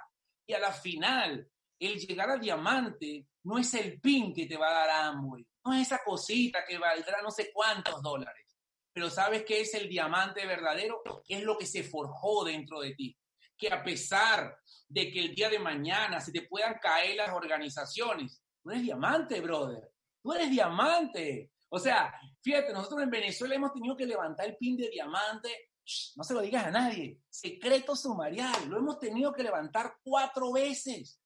Y 0.46 0.52
a 0.52 0.58
la 0.58 0.72
final, 0.72 1.48
el 1.78 1.98
llegar 1.98 2.30
a 2.30 2.38
diamante 2.38 3.26
no 3.44 3.58
es 3.58 3.74
el 3.74 4.00
pin 4.00 4.32
que 4.32 4.46
te 4.46 4.56
va 4.56 4.68
a 4.68 4.87
dar 4.87 4.90
Amway, 5.08 5.46
no 5.64 5.74
es 5.74 5.82
esa 5.82 6.00
cosita 6.04 6.64
que 6.66 6.78
valdrá 6.78 7.22
no 7.22 7.30
sé 7.30 7.50
cuántos 7.52 8.02
dólares, 8.02 8.46
pero 8.92 9.10
sabes 9.10 9.44
que 9.44 9.60
es 9.60 9.74
el 9.74 9.88
diamante 9.88 10.46
verdadero, 10.46 11.02
es 11.28 11.42
lo 11.42 11.58
que 11.58 11.66
se 11.66 11.82
forjó 11.82 12.44
dentro 12.44 12.80
de 12.80 12.94
ti, 12.94 13.16
que 13.56 13.68
a 13.72 13.82
pesar 13.82 14.56
de 14.88 15.10
que 15.10 15.20
el 15.20 15.34
día 15.34 15.48
de 15.48 15.58
mañana 15.58 16.20
se 16.20 16.32
te 16.32 16.42
puedan 16.42 16.78
caer 16.80 17.16
las 17.16 17.30
organizaciones, 17.30 18.42
tú 18.62 18.70
eres 18.70 18.82
diamante, 18.82 19.40
brother, 19.40 19.90
tú 20.22 20.32
eres 20.32 20.50
diamante. 20.50 21.50
O 21.68 21.78
sea, 21.78 22.14
fíjate, 22.40 22.72
nosotros 22.72 23.02
en 23.02 23.10
Venezuela 23.10 23.54
hemos 23.54 23.72
tenido 23.72 23.96
que 23.96 24.06
levantar 24.06 24.46
el 24.46 24.56
pin 24.56 24.76
de 24.76 24.88
diamante. 24.88 25.70
No 26.16 26.24
se 26.24 26.34
lo 26.34 26.40
digas 26.40 26.64
a 26.64 26.70
nadie, 26.70 27.18
secreto 27.28 27.94
sumarial, 27.94 28.68
lo 28.68 28.78
hemos 28.78 28.98
tenido 28.98 29.32
que 29.32 29.42
levantar 29.42 29.96
cuatro 30.02 30.52
veces, 30.52 31.20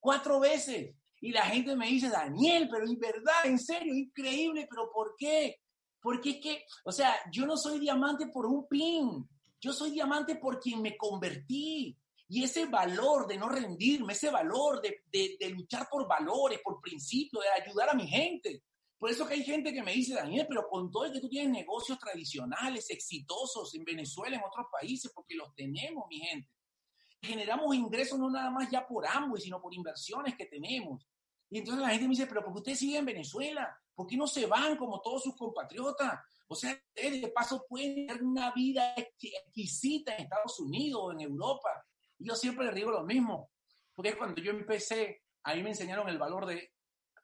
cuatro 0.00 0.40
veces. 0.40 0.94
Y 1.20 1.32
la 1.32 1.42
gente 1.42 1.76
me 1.76 1.86
dice, 1.86 2.08
Daniel, 2.08 2.68
pero 2.70 2.86
en 2.86 2.98
verdad, 2.98 3.44
en 3.44 3.58
serio, 3.58 3.94
increíble, 3.94 4.66
pero 4.68 4.90
¿por 4.90 5.14
qué? 5.18 5.60
Porque 6.00 6.30
es 6.30 6.36
que, 6.40 6.64
o 6.84 6.92
sea, 6.92 7.14
yo 7.30 7.46
no 7.46 7.58
soy 7.58 7.78
diamante 7.78 8.28
por 8.28 8.46
un 8.46 8.66
pin, 8.66 9.28
yo 9.60 9.72
soy 9.72 9.90
diamante 9.90 10.36
por 10.36 10.58
quien 10.58 10.80
me 10.80 10.96
convertí. 10.96 11.96
Y 12.32 12.44
ese 12.44 12.66
valor 12.66 13.26
de 13.26 13.36
no 13.36 13.48
rendirme, 13.48 14.12
ese 14.12 14.30
valor 14.30 14.80
de, 14.80 15.02
de, 15.10 15.50
luchar 15.50 15.88
por 15.90 16.06
valores, 16.06 16.60
por 16.62 16.80
principios, 16.80 17.42
de 17.42 17.62
ayudar 17.62 17.90
a 17.90 17.94
mi 17.94 18.06
gente. 18.06 18.62
Por 18.96 19.10
eso 19.10 19.26
que 19.26 19.34
hay 19.34 19.42
gente 19.42 19.72
que 19.72 19.82
me 19.82 19.92
dice, 19.92 20.14
Daniel, 20.14 20.46
pero 20.48 20.68
con 20.68 20.92
todo 20.92 21.06
el 21.06 21.12
que 21.12 21.20
tú 21.20 21.28
tienes 21.28 21.50
negocios 21.50 21.98
tradicionales, 21.98 22.88
exitosos 22.88 23.74
en 23.74 23.84
Venezuela, 23.84 24.36
en 24.36 24.44
otros 24.44 24.66
países, 24.70 25.10
porque 25.12 25.34
los 25.34 25.52
tenemos, 25.56 26.04
mi 26.08 26.20
gente 26.20 26.48
generamos 27.22 27.74
ingresos 27.74 28.18
no 28.18 28.30
nada 28.30 28.50
más 28.50 28.70
ya 28.70 28.86
por 28.86 29.06
ambos, 29.06 29.42
sino 29.42 29.60
por 29.60 29.74
inversiones 29.74 30.36
que 30.36 30.46
tenemos. 30.46 31.06
Y 31.50 31.58
entonces 31.58 31.82
la 31.82 31.90
gente 31.90 32.04
me 32.04 32.10
dice, 32.10 32.26
pero 32.26 32.44
¿por 32.44 32.52
qué 32.52 32.58
usted 32.58 32.74
sigue 32.74 32.98
en 32.98 33.04
Venezuela? 33.04 33.76
¿Por 33.94 34.06
qué 34.06 34.16
no 34.16 34.26
se 34.26 34.46
van 34.46 34.76
como 34.76 35.00
todos 35.00 35.24
sus 35.24 35.36
compatriotas? 35.36 36.20
O 36.46 36.54
sea, 36.54 36.80
de 36.94 37.32
paso 37.34 37.64
pueden 37.68 38.06
tener 38.06 38.22
una 38.22 38.52
vida 38.52 38.94
exquisita 38.94 40.14
en 40.14 40.22
Estados 40.22 40.58
Unidos 40.60 41.00
o 41.04 41.12
en 41.12 41.20
Europa. 41.20 41.68
Y 42.18 42.28
yo 42.28 42.34
siempre 42.34 42.66
le 42.66 42.72
digo 42.72 42.90
lo 42.90 43.04
mismo, 43.04 43.50
porque 43.94 44.16
cuando 44.16 44.40
yo 44.40 44.52
empecé, 44.52 45.22
a 45.44 45.54
mí 45.54 45.62
me 45.62 45.70
enseñaron 45.70 46.08
el 46.08 46.18
valor 46.18 46.46
de 46.46 46.72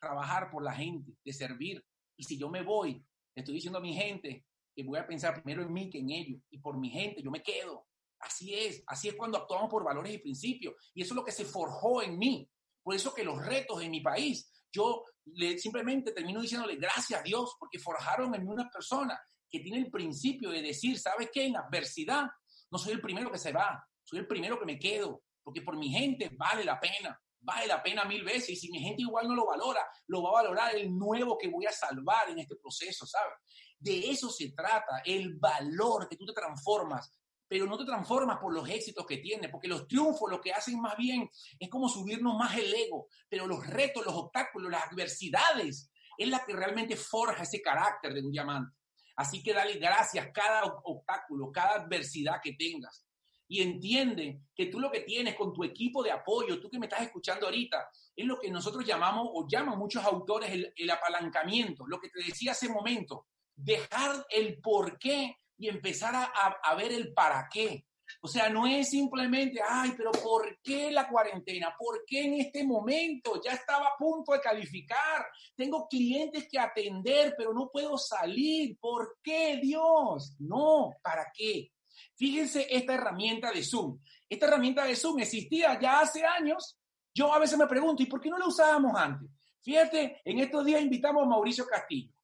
trabajar 0.00 0.50
por 0.50 0.62
la 0.62 0.72
gente, 0.72 1.12
de 1.24 1.32
servir. 1.32 1.84
Y 2.16 2.24
si 2.24 2.38
yo 2.38 2.48
me 2.48 2.62
voy, 2.62 3.04
estoy 3.34 3.54
diciendo 3.54 3.78
a 3.78 3.82
mi 3.82 3.94
gente 3.94 4.44
que 4.74 4.84
voy 4.84 4.98
a 4.98 5.06
pensar 5.06 5.42
primero 5.42 5.62
en 5.62 5.72
mí 5.72 5.88
que 5.88 5.98
en 5.98 6.10
ellos. 6.10 6.42
Y 6.50 6.58
por 6.58 6.78
mi 6.78 6.90
gente, 6.90 7.22
yo 7.22 7.30
me 7.30 7.42
quedo. 7.42 7.86
Así 8.20 8.54
es, 8.54 8.82
así 8.86 9.08
es 9.08 9.14
cuando 9.14 9.38
actuamos 9.38 9.70
por 9.70 9.84
valores 9.84 10.14
y 10.14 10.18
principios. 10.18 10.74
Y 10.94 11.02
eso 11.02 11.12
es 11.12 11.16
lo 11.16 11.24
que 11.24 11.32
se 11.32 11.44
forjó 11.44 12.02
en 12.02 12.18
mí. 12.18 12.48
Por 12.82 12.94
eso 12.94 13.12
que 13.12 13.24
los 13.24 13.44
retos 13.44 13.82
en 13.82 13.90
mi 13.90 14.00
país, 14.00 14.50
yo 14.72 15.04
le, 15.24 15.58
simplemente 15.58 16.12
termino 16.12 16.40
diciéndole 16.40 16.76
gracias 16.76 17.20
a 17.20 17.22
Dios 17.22 17.56
porque 17.58 17.78
forjaron 17.78 18.34
en 18.34 18.48
una 18.48 18.70
persona 18.70 19.20
que 19.50 19.60
tiene 19.60 19.78
el 19.78 19.90
principio 19.90 20.50
de 20.50 20.62
decir, 20.62 20.98
¿sabes 20.98 21.30
qué? 21.32 21.46
En 21.46 21.56
adversidad 21.56 22.26
no 22.70 22.78
soy 22.78 22.92
el 22.92 23.00
primero 23.00 23.30
que 23.30 23.38
se 23.38 23.52
va, 23.52 23.84
soy 24.02 24.20
el 24.20 24.26
primero 24.26 24.58
que 24.58 24.66
me 24.66 24.78
quedo, 24.78 25.22
porque 25.42 25.62
por 25.62 25.76
mi 25.76 25.90
gente 25.90 26.30
vale 26.36 26.64
la 26.64 26.80
pena, 26.80 27.20
vale 27.40 27.66
la 27.66 27.82
pena 27.82 28.04
mil 28.04 28.24
veces. 28.24 28.50
Y 28.50 28.56
si 28.56 28.70
mi 28.70 28.80
gente 28.80 29.02
igual 29.02 29.28
no 29.28 29.34
lo 29.34 29.46
valora, 29.46 29.86
lo 30.08 30.22
va 30.22 30.30
a 30.30 30.42
valorar 30.42 30.74
el 30.74 30.96
nuevo 30.96 31.38
que 31.38 31.48
voy 31.48 31.66
a 31.66 31.72
salvar 31.72 32.28
en 32.30 32.38
este 32.38 32.56
proceso, 32.56 33.06
¿sabes? 33.06 33.34
De 33.78 34.10
eso 34.10 34.30
se 34.30 34.52
trata, 34.52 35.02
el 35.04 35.34
valor 35.34 36.08
que 36.08 36.16
tú 36.16 36.26
te 36.26 36.32
transformas 36.32 37.12
pero 37.48 37.66
no 37.66 37.78
te 37.78 37.84
transformas 37.84 38.38
por 38.38 38.52
los 38.52 38.68
éxitos 38.68 39.06
que 39.06 39.18
tienes, 39.18 39.50
porque 39.50 39.68
los 39.68 39.86
triunfos 39.86 40.30
lo 40.30 40.40
que 40.40 40.52
hacen 40.52 40.80
más 40.80 40.96
bien 40.96 41.28
es 41.58 41.68
como 41.68 41.88
subirnos 41.88 42.36
más 42.36 42.56
el 42.56 42.74
ego, 42.74 43.08
pero 43.28 43.46
los 43.46 43.66
retos, 43.66 44.04
los 44.04 44.14
obstáculos, 44.14 44.70
las 44.70 44.84
adversidades 44.90 45.90
es 46.18 46.28
la 46.28 46.44
que 46.44 46.54
realmente 46.54 46.96
forja 46.96 47.42
ese 47.42 47.60
carácter 47.60 48.14
de 48.14 48.22
un 48.22 48.32
diamante. 48.32 48.76
Así 49.16 49.42
que 49.42 49.54
dale 49.54 49.74
gracias 49.78 50.28
cada 50.32 50.64
obstáculo, 50.84 51.50
cada 51.50 51.82
adversidad 51.82 52.40
que 52.42 52.52
tengas. 52.52 53.04
Y 53.48 53.62
entiende 53.62 54.40
que 54.54 54.66
tú 54.66 54.80
lo 54.80 54.90
que 54.90 55.00
tienes 55.00 55.36
con 55.36 55.52
tu 55.52 55.62
equipo 55.62 56.02
de 56.02 56.10
apoyo, 56.10 56.60
tú 56.60 56.68
que 56.68 56.78
me 56.78 56.86
estás 56.86 57.02
escuchando 57.02 57.46
ahorita, 57.46 57.88
es 58.14 58.26
lo 58.26 58.40
que 58.40 58.50
nosotros 58.50 58.84
llamamos 58.84 59.28
o 59.32 59.46
llaman 59.48 59.78
muchos 59.78 60.04
autores 60.04 60.50
el, 60.50 60.72
el 60.76 60.90
apalancamiento, 60.90 61.86
lo 61.86 62.00
que 62.00 62.08
te 62.08 62.24
decía 62.24 62.52
hace 62.52 62.68
momento, 62.68 63.26
dejar 63.54 64.26
el 64.30 64.60
por 64.60 64.98
qué 64.98 65.36
y 65.58 65.68
empezar 65.68 66.14
a, 66.14 66.74
ver 66.74 66.92
el 66.92 67.12
para 67.12 67.48
qué. 67.50 67.86
O 68.20 68.28
sea, 68.28 68.48
no 68.48 68.66
es 68.66 68.90
simplemente, 68.90 69.60
ay, 69.66 69.92
pero 69.96 70.12
¿por 70.12 70.60
qué 70.62 70.90
la 70.90 71.08
cuarentena? 71.08 71.74
¿Por 71.76 72.04
qué 72.06 72.24
en 72.24 72.34
este 72.34 72.64
momento? 72.64 73.40
Ya 73.42 73.52
estaba 73.52 73.88
a 73.88 73.96
punto 73.98 74.32
de 74.32 74.40
calificar. 74.40 75.26
Tengo 75.56 75.88
clientes 75.88 76.46
que 76.50 76.58
atender, 76.58 77.34
pero 77.36 77.52
no 77.52 77.68
puedo 77.68 77.98
salir. 77.98 78.78
¿Por 78.78 79.18
qué, 79.22 79.58
Dios? 79.60 80.36
No, 80.38 80.94
¿para 81.02 81.32
qué? 81.34 81.72
Fíjense 82.14 82.66
esta 82.70 82.94
herramienta 82.94 83.50
de 83.50 83.64
Zoom. 83.64 83.98
Esta 84.28 84.46
herramienta 84.46 84.84
de 84.84 84.96
Zoom 84.96 85.18
existía 85.20 85.78
ya 85.80 86.00
hace 86.00 86.24
años. 86.24 86.78
Yo 87.12 87.32
a 87.32 87.38
veces 87.38 87.58
me 87.58 87.66
pregunto, 87.66 88.02
¿y 88.02 88.06
por 88.06 88.20
qué 88.20 88.30
no 88.30 88.38
la 88.38 88.46
usábamos 88.46 88.96
antes? 88.96 89.28
Fíjate, 89.62 90.20
en 90.24 90.38
estos 90.38 90.64
días 90.64 90.80
invitamos 90.80 91.24
a 91.24 91.26
Mauricio 91.26 91.66
Castillo 91.66 92.15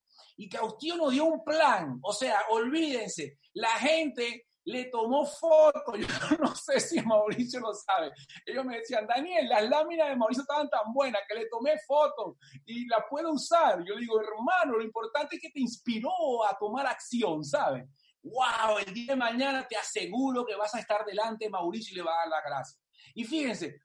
y 0.43 0.49
Castillo 0.49 0.97
nos 0.97 1.13
dio 1.13 1.25
un 1.25 1.45
plan. 1.45 2.01
O 2.03 2.13
sea, 2.13 2.41
olvídense, 2.51 3.39
la 3.55 3.71
gente 3.79 4.47
le 4.65 4.87
tomó 4.87 5.25
fotos, 5.25 5.99
yo 6.31 6.37
no 6.39 6.55
sé 6.57 6.81
si 6.81 7.01
Mauricio 7.01 7.61
lo 7.61 7.73
sabe. 7.73 8.11
Ellos 8.45 8.65
me 8.65 8.79
decían, 8.79 9.07
Daniel, 9.07 9.49
las 9.49 9.69
láminas 9.69 10.09
de 10.09 10.17
Mauricio 10.17 10.43
estaban 10.43 10.69
tan 10.69 10.93
buenas 10.93 11.23
que 11.29 11.37
le 11.37 11.47
tomé 11.49 11.79
fotos 11.87 12.37
y 12.67 12.89
las 12.89 13.05
puedo 13.09 13.33
usar. 13.33 13.85
Yo 13.85 13.97
digo, 13.97 14.21
hermano, 14.21 14.79
lo 14.79 14.83
importante 14.83 15.37
es 15.37 15.43
que 15.43 15.51
te 15.51 15.61
inspiró 15.61 16.45
a 16.45 16.59
tomar 16.59 16.87
acción, 16.87 17.45
¿sabes? 17.45 17.85
Wow, 18.25 18.79
el 18.85 18.93
día 18.93 19.13
de 19.13 19.17
mañana 19.17 19.67
te 19.69 19.77
aseguro 19.77 20.45
que 20.45 20.57
vas 20.57 20.75
a 20.75 20.81
estar 20.81 21.05
delante 21.05 21.45
de 21.45 21.51
Mauricio 21.51 21.93
y 21.93 21.97
le 21.99 22.03
va 22.03 22.15
a 22.15 22.19
dar 22.23 22.29
la 22.29 22.41
gracia. 22.41 22.81
Y 23.15 23.25
fíjense, 23.25 23.81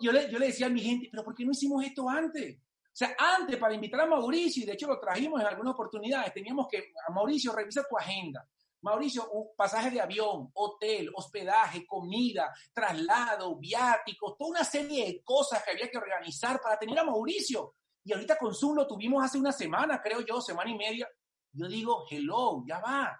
yo 0.00 0.10
le 0.12 0.46
decía 0.46 0.66
a 0.66 0.70
mi 0.70 0.80
gente, 0.80 1.08
pero 1.12 1.22
¿por 1.22 1.34
qué 1.34 1.44
no 1.44 1.52
hicimos 1.52 1.84
esto 1.84 2.08
antes? 2.08 2.58
Sea, 3.00 3.16
antes 3.16 3.56
para 3.56 3.72
invitar 3.72 4.02
a 4.02 4.06
Mauricio, 4.06 4.62
y 4.62 4.66
de 4.66 4.74
hecho 4.74 4.86
lo 4.86 5.00
trajimos 5.00 5.40
en 5.40 5.46
algunas 5.46 5.72
oportunidades, 5.72 6.34
teníamos 6.34 6.68
que, 6.68 6.92
a 7.08 7.10
Mauricio, 7.10 7.50
revisa 7.50 7.82
tu 7.88 7.96
agenda. 7.96 8.46
Mauricio, 8.82 9.26
un 9.30 9.56
pasaje 9.56 9.90
de 9.90 10.02
avión, 10.02 10.50
hotel, 10.52 11.10
hospedaje, 11.14 11.86
comida, 11.86 12.54
traslado, 12.74 13.56
viáticos, 13.56 14.36
toda 14.36 14.50
una 14.50 14.64
serie 14.64 15.06
de 15.06 15.24
cosas 15.24 15.64
que 15.64 15.70
había 15.70 15.90
que 15.90 15.96
organizar 15.96 16.60
para 16.60 16.78
tener 16.78 16.98
a 16.98 17.04
Mauricio. 17.04 17.76
Y 18.04 18.12
ahorita 18.12 18.36
con 18.36 18.54
Zoom 18.54 18.76
lo 18.76 18.86
tuvimos 18.86 19.24
hace 19.24 19.38
una 19.38 19.52
semana, 19.52 20.02
creo 20.02 20.20
yo, 20.20 20.38
semana 20.42 20.70
y 20.70 20.76
media. 20.76 21.08
Yo 21.52 21.68
digo, 21.68 22.04
hello, 22.10 22.62
ya 22.66 22.80
va. 22.80 23.18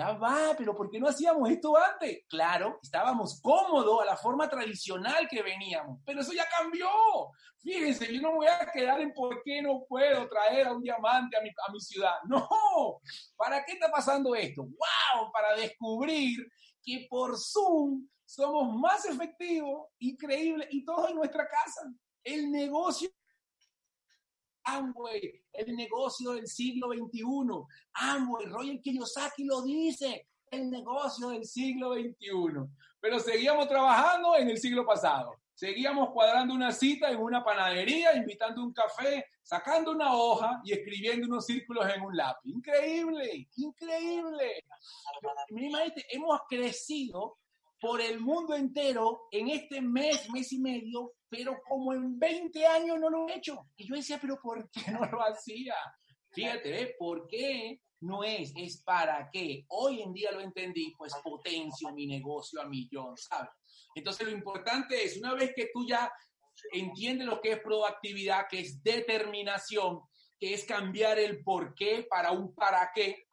Ya 0.00 0.12
va, 0.12 0.54
pero 0.56 0.74
¿por 0.74 0.90
qué 0.90 0.98
no 0.98 1.08
hacíamos 1.08 1.50
esto 1.50 1.76
antes? 1.76 2.24
Claro, 2.26 2.78
estábamos 2.82 3.38
cómodos 3.42 4.00
a 4.00 4.06
la 4.06 4.16
forma 4.16 4.48
tradicional 4.48 5.28
que 5.28 5.42
veníamos, 5.42 6.00
pero 6.06 6.22
eso 6.22 6.32
ya 6.32 6.48
cambió. 6.48 6.88
Fíjense, 7.58 8.10
yo 8.10 8.22
no 8.22 8.36
voy 8.36 8.46
a 8.46 8.64
quedar 8.72 8.98
en 9.02 9.12
por 9.12 9.42
qué 9.42 9.60
no 9.60 9.84
puedo 9.86 10.26
traer 10.26 10.68
a 10.68 10.72
un 10.72 10.80
diamante 10.80 11.36
a 11.36 11.42
mi, 11.42 11.50
a 11.50 11.70
mi 11.70 11.80
ciudad. 11.80 12.14
No, 12.24 12.48
¿para 13.36 13.62
qué 13.62 13.72
está 13.72 13.90
pasando 13.90 14.34
esto? 14.34 14.62
¡Wow! 14.62 15.30
Para 15.34 15.54
descubrir 15.54 16.50
que 16.82 17.06
por 17.10 17.38
Zoom 17.38 18.08
somos 18.24 18.74
más 18.80 19.04
efectivos, 19.04 19.88
increíbles 19.98 20.66
y 20.70 20.82
todos 20.82 21.10
en 21.10 21.16
nuestra 21.16 21.46
casa. 21.46 21.92
El 22.24 22.50
negocio 22.50 23.10
Amway, 24.76 25.42
el 25.52 25.76
negocio 25.76 26.32
del 26.32 26.46
siglo 26.46 26.88
XXI. 26.88 27.22
Amway, 27.94 28.46
Roger 28.46 28.80
Kiyosaki 28.80 29.44
lo 29.44 29.62
dice, 29.62 30.28
el 30.50 30.70
negocio 30.70 31.28
del 31.30 31.44
siglo 31.44 31.94
XXI. 31.94 32.68
Pero 33.00 33.18
seguíamos 33.18 33.68
trabajando 33.68 34.36
en 34.36 34.50
el 34.50 34.58
siglo 34.58 34.84
pasado. 34.84 35.34
Seguíamos 35.54 36.10
cuadrando 36.10 36.54
una 36.54 36.72
cita 36.72 37.10
en 37.10 37.18
una 37.18 37.44
panadería, 37.44 38.16
invitando 38.16 38.62
un 38.62 38.72
café, 38.72 39.26
sacando 39.42 39.90
una 39.90 40.14
hoja 40.14 40.60
y 40.64 40.72
escribiendo 40.72 41.26
unos 41.26 41.44
círculos 41.44 41.86
en 41.94 42.02
un 42.02 42.16
lápiz. 42.16 42.50
Increíble, 42.50 43.46
increíble. 43.56 44.64
hemos 46.08 46.40
crecido 46.48 47.36
por 47.78 48.00
el 48.00 48.20
mundo 48.20 48.54
entero 48.54 49.28
en 49.30 49.48
este 49.48 49.82
mes, 49.82 50.30
mes 50.30 50.52
y 50.52 50.58
medio, 50.58 51.12
pero 51.30 51.60
como 51.66 51.92
en 51.92 52.18
20 52.18 52.66
años 52.66 52.98
no 52.98 53.08
lo 53.08 53.28
he 53.28 53.36
hecho. 53.36 53.66
Y 53.76 53.86
yo 53.86 53.94
decía, 53.94 54.18
pero 54.20 54.40
¿por 54.40 54.68
qué 54.70 54.90
no 54.90 55.06
lo 55.06 55.22
hacía? 55.22 55.74
Fíjate, 56.32 56.82
¿eh? 56.82 56.96
¿por 56.98 57.26
qué 57.26 57.80
no 58.00 58.24
es? 58.24 58.52
Es 58.56 58.82
para 58.82 59.30
qué. 59.32 59.64
Hoy 59.68 60.02
en 60.02 60.12
día 60.12 60.32
lo 60.32 60.40
entendí, 60.40 60.92
pues 60.96 61.14
potencio 61.22 61.90
mi 61.92 62.06
negocio 62.06 62.60
a 62.60 62.66
millón, 62.66 63.16
¿sabes? 63.16 63.50
Entonces 63.94 64.26
lo 64.26 64.32
importante 64.32 65.02
es, 65.02 65.16
una 65.18 65.34
vez 65.34 65.52
que 65.54 65.70
tú 65.72 65.86
ya 65.86 66.12
entiendes 66.72 67.26
lo 67.26 67.40
que 67.40 67.52
es 67.52 67.60
proactividad, 67.60 68.46
que 68.48 68.60
es 68.60 68.82
determinación, 68.82 70.00
que 70.38 70.54
es 70.54 70.64
cambiar 70.64 71.18
el 71.18 71.42
por 71.42 71.74
qué 71.74 72.06
para 72.08 72.32
un 72.32 72.54
para 72.54 72.90
qué, 72.94 73.26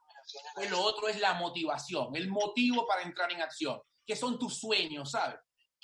pues 0.56 0.70
lo 0.70 0.82
otro 0.82 1.08
es 1.08 1.20
la 1.20 1.36
motivación, 1.36 2.16
el 2.16 2.30
motivo 2.30 2.86
para 2.86 3.04
entrar 3.04 3.32
en 3.32 3.42
acción 3.42 3.80
que 4.08 4.16
son 4.16 4.40
tus 4.40 4.58
sueños, 4.58 5.12
¿sabes? 5.12 5.38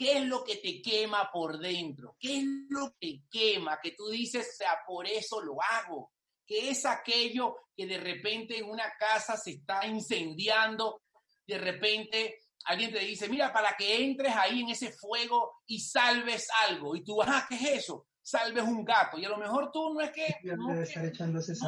¿Qué 0.03 0.17
es 0.17 0.25
lo 0.25 0.43
que 0.43 0.57
te 0.57 0.81
quema 0.81 1.29
por 1.31 1.57
dentro? 1.57 2.17
¿Qué 2.19 2.39
es 2.39 2.43
lo 2.67 2.93
que 2.99 3.21
quema? 3.31 3.79
Que 3.81 3.91
tú 3.91 4.09
dices, 4.09 4.45
o 4.53 4.57
sea, 4.57 4.79
por 4.85 5.07
eso 5.07 5.39
lo 5.39 5.55
hago. 5.61 6.11
¿Qué 6.45 6.71
es 6.71 6.85
aquello 6.85 7.55
que 7.73 7.85
de 7.85 7.97
repente 7.97 8.57
en 8.57 8.69
una 8.69 8.91
casa 8.99 9.37
se 9.37 9.51
está 9.51 9.87
incendiando? 9.87 11.03
De 11.47 11.57
repente 11.57 12.35
alguien 12.65 12.91
te 12.91 12.99
dice, 12.99 13.29
mira, 13.29 13.53
para 13.53 13.77
que 13.77 14.03
entres 14.03 14.35
ahí 14.35 14.59
en 14.59 14.71
ese 14.71 14.91
fuego 14.91 15.61
y 15.67 15.79
salves 15.79 16.47
algo. 16.67 16.97
Y 16.97 17.03
tú, 17.05 17.21
ah, 17.21 17.45
¿qué 17.47 17.55
es 17.55 17.83
eso? 17.83 18.07
Salves 18.21 18.65
un 18.65 18.83
gato. 18.83 19.17
Y 19.17 19.23
a 19.23 19.29
lo 19.29 19.37
mejor 19.37 19.71
tú 19.71 19.93
no 19.93 20.01
es 20.01 20.11
que... 20.11 20.35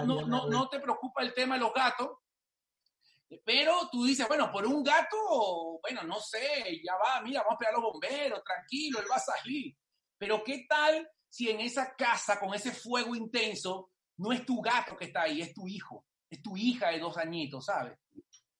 No, 0.06 0.28
no, 0.28 0.50
no 0.50 0.68
te 0.68 0.82
preocupa 0.82 1.22
el 1.22 1.34
tema 1.34 1.56
de 1.56 1.62
los 1.62 1.74
gatos, 1.74 2.10
pero 3.44 3.90
tú 3.92 4.06
dices, 4.06 4.28
bueno, 4.28 4.52
por 4.52 4.66
un 4.66 4.84
gato, 4.84 5.80
bueno, 5.82 6.04
no 6.04 6.20
sé, 6.20 6.82
ya 6.84 6.96
va, 6.96 7.22
mira, 7.22 7.42
vamos 7.42 7.56
a 7.56 7.58
pegar 7.58 7.74
a 7.74 7.78
los 7.78 7.92
bomberos, 7.92 8.44
tranquilo, 8.44 9.00
él 9.00 9.06
va 9.12 9.16
a 9.16 9.20
salir. 9.20 9.76
Pero 10.18 10.44
¿qué 10.44 10.66
tal 10.70 11.08
si 11.30 11.50
en 11.50 11.60
esa 11.60 11.96
casa 11.96 12.40
con 12.40 12.54
ese 12.54 12.72
fuego 12.72 13.16
intenso 13.16 13.92
no 14.18 14.32
es 14.32 14.46
tu 14.46 14.62
gato 14.62 14.96
que 14.96 15.06
está 15.06 15.24
ahí, 15.24 15.42
es 15.42 15.54
tu 15.54 15.68
hijo, 15.68 16.06
es 16.30 16.42
tu 16.42 16.56
hija 16.56 16.90
de 16.90 17.00
dos 17.00 17.18
añitos, 17.18 17.66
¿sabes? 17.66 17.98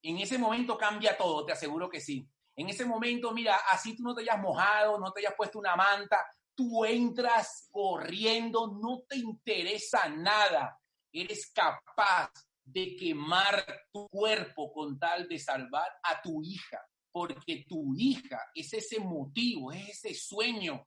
En 0.02 0.18
ese 0.18 0.38
momento 0.38 0.78
cambia 0.78 1.18
todo, 1.18 1.46
te 1.46 1.54
aseguro 1.54 1.90
que 1.90 2.02
sí. 2.02 2.28
En 2.58 2.70
ese 2.70 2.86
momento, 2.86 3.32
mira, 3.32 3.58
así 3.72 3.96
tú 3.96 4.04
no 4.04 4.16
te 4.16 4.22
hayas 4.22 4.40
mojado, 4.40 5.00
no 5.00 5.12
te 5.12 5.22
hayas 5.22 5.36
puesto 5.36 5.60
una 5.60 5.76
manta, 5.76 6.26
tú 6.54 6.86
entras 6.86 7.68
corriendo, 7.72 8.68
no 8.82 9.04
te 9.08 9.18
interesa 9.18 10.08
nada, 10.10 10.80
eres 11.12 11.52
capaz 11.54 12.32
de 12.66 12.96
quemar 12.96 13.64
tu 13.94 14.08
cuerpo 14.10 14.72
con 14.74 15.00
tal 15.00 15.28
de 15.28 15.40
salvar 15.40 15.88
a 16.04 16.22
tu 16.22 16.42
hija, 16.44 16.82
porque 17.12 17.64
tu 17.70 17.94
hija 17.96 18.42
es 18.54 18.74
ese 18.74 19.00
motivo, 19.00 19.72
es 19.72 20.04
ese 20.04 20.14
sueño 20.14 20.86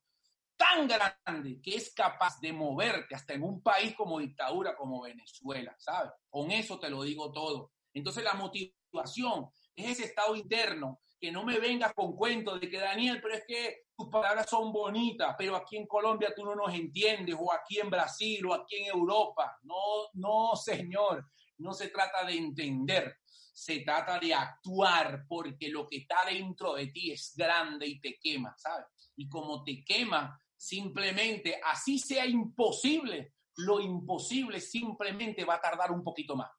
tan 0.56 0.88
grande 0.88 1.60
que 1.62 1.76
es 1.76 1.94
capaz 1.94 2.40
de 2.40 2.52
moverte 2.52 3.14
hasta 3.14 3.32
en 3.32 3.44
un 3.44 3.62
país 3.62 3.94
como 3.94 4.18
dictadura 4.18 4.76
como 4.76 5.02
Venezuela, 5.02 5.74
¿sabes? 5.78 6.10
Con 6.28 6.50
eso 6.50 6.80
te 6.80 6.90
lo 6.90 7.02
digo 7.02 7.30
todo. 7.30 7.70
Entonces 7.94 8.24
la 8.24 8.34
motivación 8.34 9.48
es 9.76 9.92
ese 9.92 10.04
estado 10.06 10.34
interno, 10.34 11.00
que 11.20 11.30
no 11.30 11.44
me 11.44 11.58
vengas 11.58 11.92
con 11.94 12.14
cuentos 12.14 12.60
de 12.60 12.68
que 12.68 12.78
Daniel, 12.78 13.20
pero 13.22 13.34
es 13.34 13.44
que 13.46 13.86
tus 13.96 14.08
palabras 14.08 14.48
son 14.48 14.72
bonitas, 14.72 15.34
pero 15.38 15.56
aquí 15.56 15.76
en 15.76 15.86
Colombia 15.86 16.32
tú 16.34 16.44
no 16.44 16.54
nos 16.54 16.74
entiendes, 16.74 17.36
o 17.38 17.52
aquí 17.52 17.78
en 17.80 17.90
Brasil, 17.90 18.44
o 18.46 18.54
aquí 18.54 18.76
en 18.76 18.86
Europa. 18.86 19.58
No, 19.62 19.74
no, 20.14 20.56
señor. 20.56 21.24
No 21.58 21.72
se 21.72 21.88
trata 21.88 22.24
de 22.24 22.36
entender, 22.36 23.18
se 23.52 23.80
trata 23.80 24.18
de 24.18 24.32
actuar 24.32 25.24
porque 25.28 25.68
lo 25.68 25.86
que 25.86 25.98
está 25.98 26.24
dentro 26.28 26.74
de 26.74 26.88
ti 26.88 27.10
es 27.10 27.34
grande 27.36 27.86
y 27.86 28.00
te 28.00 28.18
quema, 28.20 28.54
¿sabes? 28.56 28.86
Y 29.16 29.28
como 29.28 29.64
te 29.64 29.84
quema, 29.84 30.40
simplemente, 30.56 31.60
así 31.64 31.98
sea 31.98 32.26
imposible, 32.26 33.34
lo 33.56 33.80
imposible 33.80 34.60
simplemente 34.60 35.44
va 35.44 35.56
a 35.56 35.60
tardar 35.60 35.90
un 35.90 36.04
poquito 36.04 36.36
más. 36.36 36.50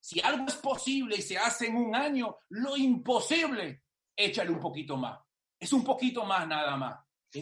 Si 0.00 0.20
algo 0.20 0.46
es 0.46 0.56
posible 0.56 1.16
y 1.16 1.22
se 1.22 1.38
hace 1.38 1.66
en 1.66 1.76
un 1.76 1.94
año, 1.94 2.36
lo 2.50 2.76
imposible, 2.76 3.82
échale 4.14 4.50
un 4.50 4.60
poquito 4.60 4.96
más. 4.96 5.18
Es 5.58 5.72
un 5.72 5.82
poquito 5.82 6.24
más 6.24 6.46
nada 6.46 6.76
más. 6.76 6.98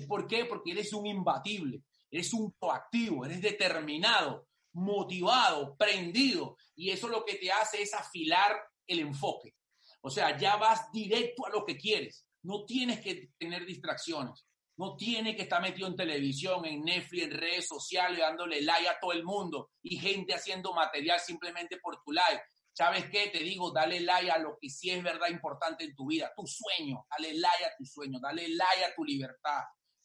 ¿Por 0.08 0.26
qué? 0.26 0.44
Porque 0.44 0.72
eres 0.72 0.92
un 0.92 1.06
imbatible, 1.06 1.82
eres 2.10 2.32
un 2.32 2.52
proactivo, 2.52 3.24
eres 3.24 3.40
determinado, 3.40 4.45
motivado, 4.76 5.74
prendido, 5.76 6.58
y 6.74 6.90
eso 6.90 7.08
lo 7.08 7.24
que 7.24 7.36
te 7.36 7.50
hace 7.50 7.80
es 7.82 7.94
afilar 7.94 8.54
el 8.86 9.00
enfoque. 9.00 9.54
O 10.02 10.10
sea, 10.10 10.36
ya 10.36 10.56
vas 10.56 10.92
directo 10.92 11.46
a 11.46 11.50
lo 11.50 11.64
que 11.64 11.78
quieres. 11.78 12.26
No 12.42 12.64
tienes 12.66 13.00
que 13.00 13.30
tener 13.38 13.64
distracciones. 13.64 14.46
No 14.76 14.94
tienes 14.94 15.34
que 15.34 15.42
estar 15.42 15.62
metido 15.62 15.88
en 15.88 15.96
televisión, 15.96 16.66
en 16.66 16.84
Netflix, 16.84 17.24
en 17.24 17.30
redes 17.30 17.66
sociales, 17.66 18.18
dándole 18.18 18.60
like 18.60 18.86
a 18.86 19.00
todo 19.00 19.12
el 19.12 19.24
mundo 19.24 19.70
y 19.82 19.96
gente 19.96 20.34
haciendo 20.34 20.74
material 20.74 21.18
simplemente 21.20 21.78
por 21.78 22.02
tu 22.02 22.12
like. 22.12 22.42
¿Sabes 22.74 23.06
qué? 23.10 23.30
Te 23.30 23.38
digo, 23.38 23.70
dale 23.70 24.00
like 24.00 24.30
a 24.30 24.38
lo 24.38 24.58
que 24.60 24.68
sí 24.68 24.90
es 24.90 25.02
verdad 25.02 25.30
importante 25.30 25.84
en 25.84 25.94
tu 25.96 26.06
vida, 26.06 26.30
tu 26.36 26.46
sueño. 26.46 27.06
Dale 27.08 27.32
like 27.32 27.64
a 27.64 27.74
tu 27.78 27.86
sueño, 27.86 28.18
dale 28.20 28.46
like 28.48 28.84
a 28.84 28.94
tu 28.94 29.02
libertad. 29.02 29.62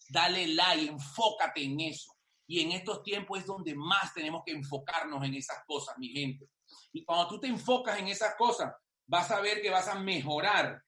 Dale 0.07 0.47
like, 0.47 0.88
enfócate 0.88 1.62
en 1.62 1.81
eso. 1.81 2.15
Y 2.47 2.62
en 2.62 2.71
estos 2.71 3.04
tiempos 3.04 3.39
es 3.39 3.45
donde 3.45 3.75
más 3.75 4.13
tenemos 4.13 4.43
que 4.45 4.51
enfocarnos 4.51 5.23
en 5.23 5.36
esas 5.36 5.63
cosas, 5.65 5.97
mi 5.97 6.10
gente. 6.10 6.49
Y 6.91 7.04
cuando 7.06 7.27
tú 7.27 7.39
te 7.39 7.47
enfocas 7.47 7.99
en 7.99 8.08
esas 8.08 8.36
cosas, 8.36 8.73
vas 9.08 9.32
a 9.32 9.41
ver 9.41 9.62
que 9.62 9.69
vas 9.69 9.88
a 9.88 9.95
mejorar 9.95 10.82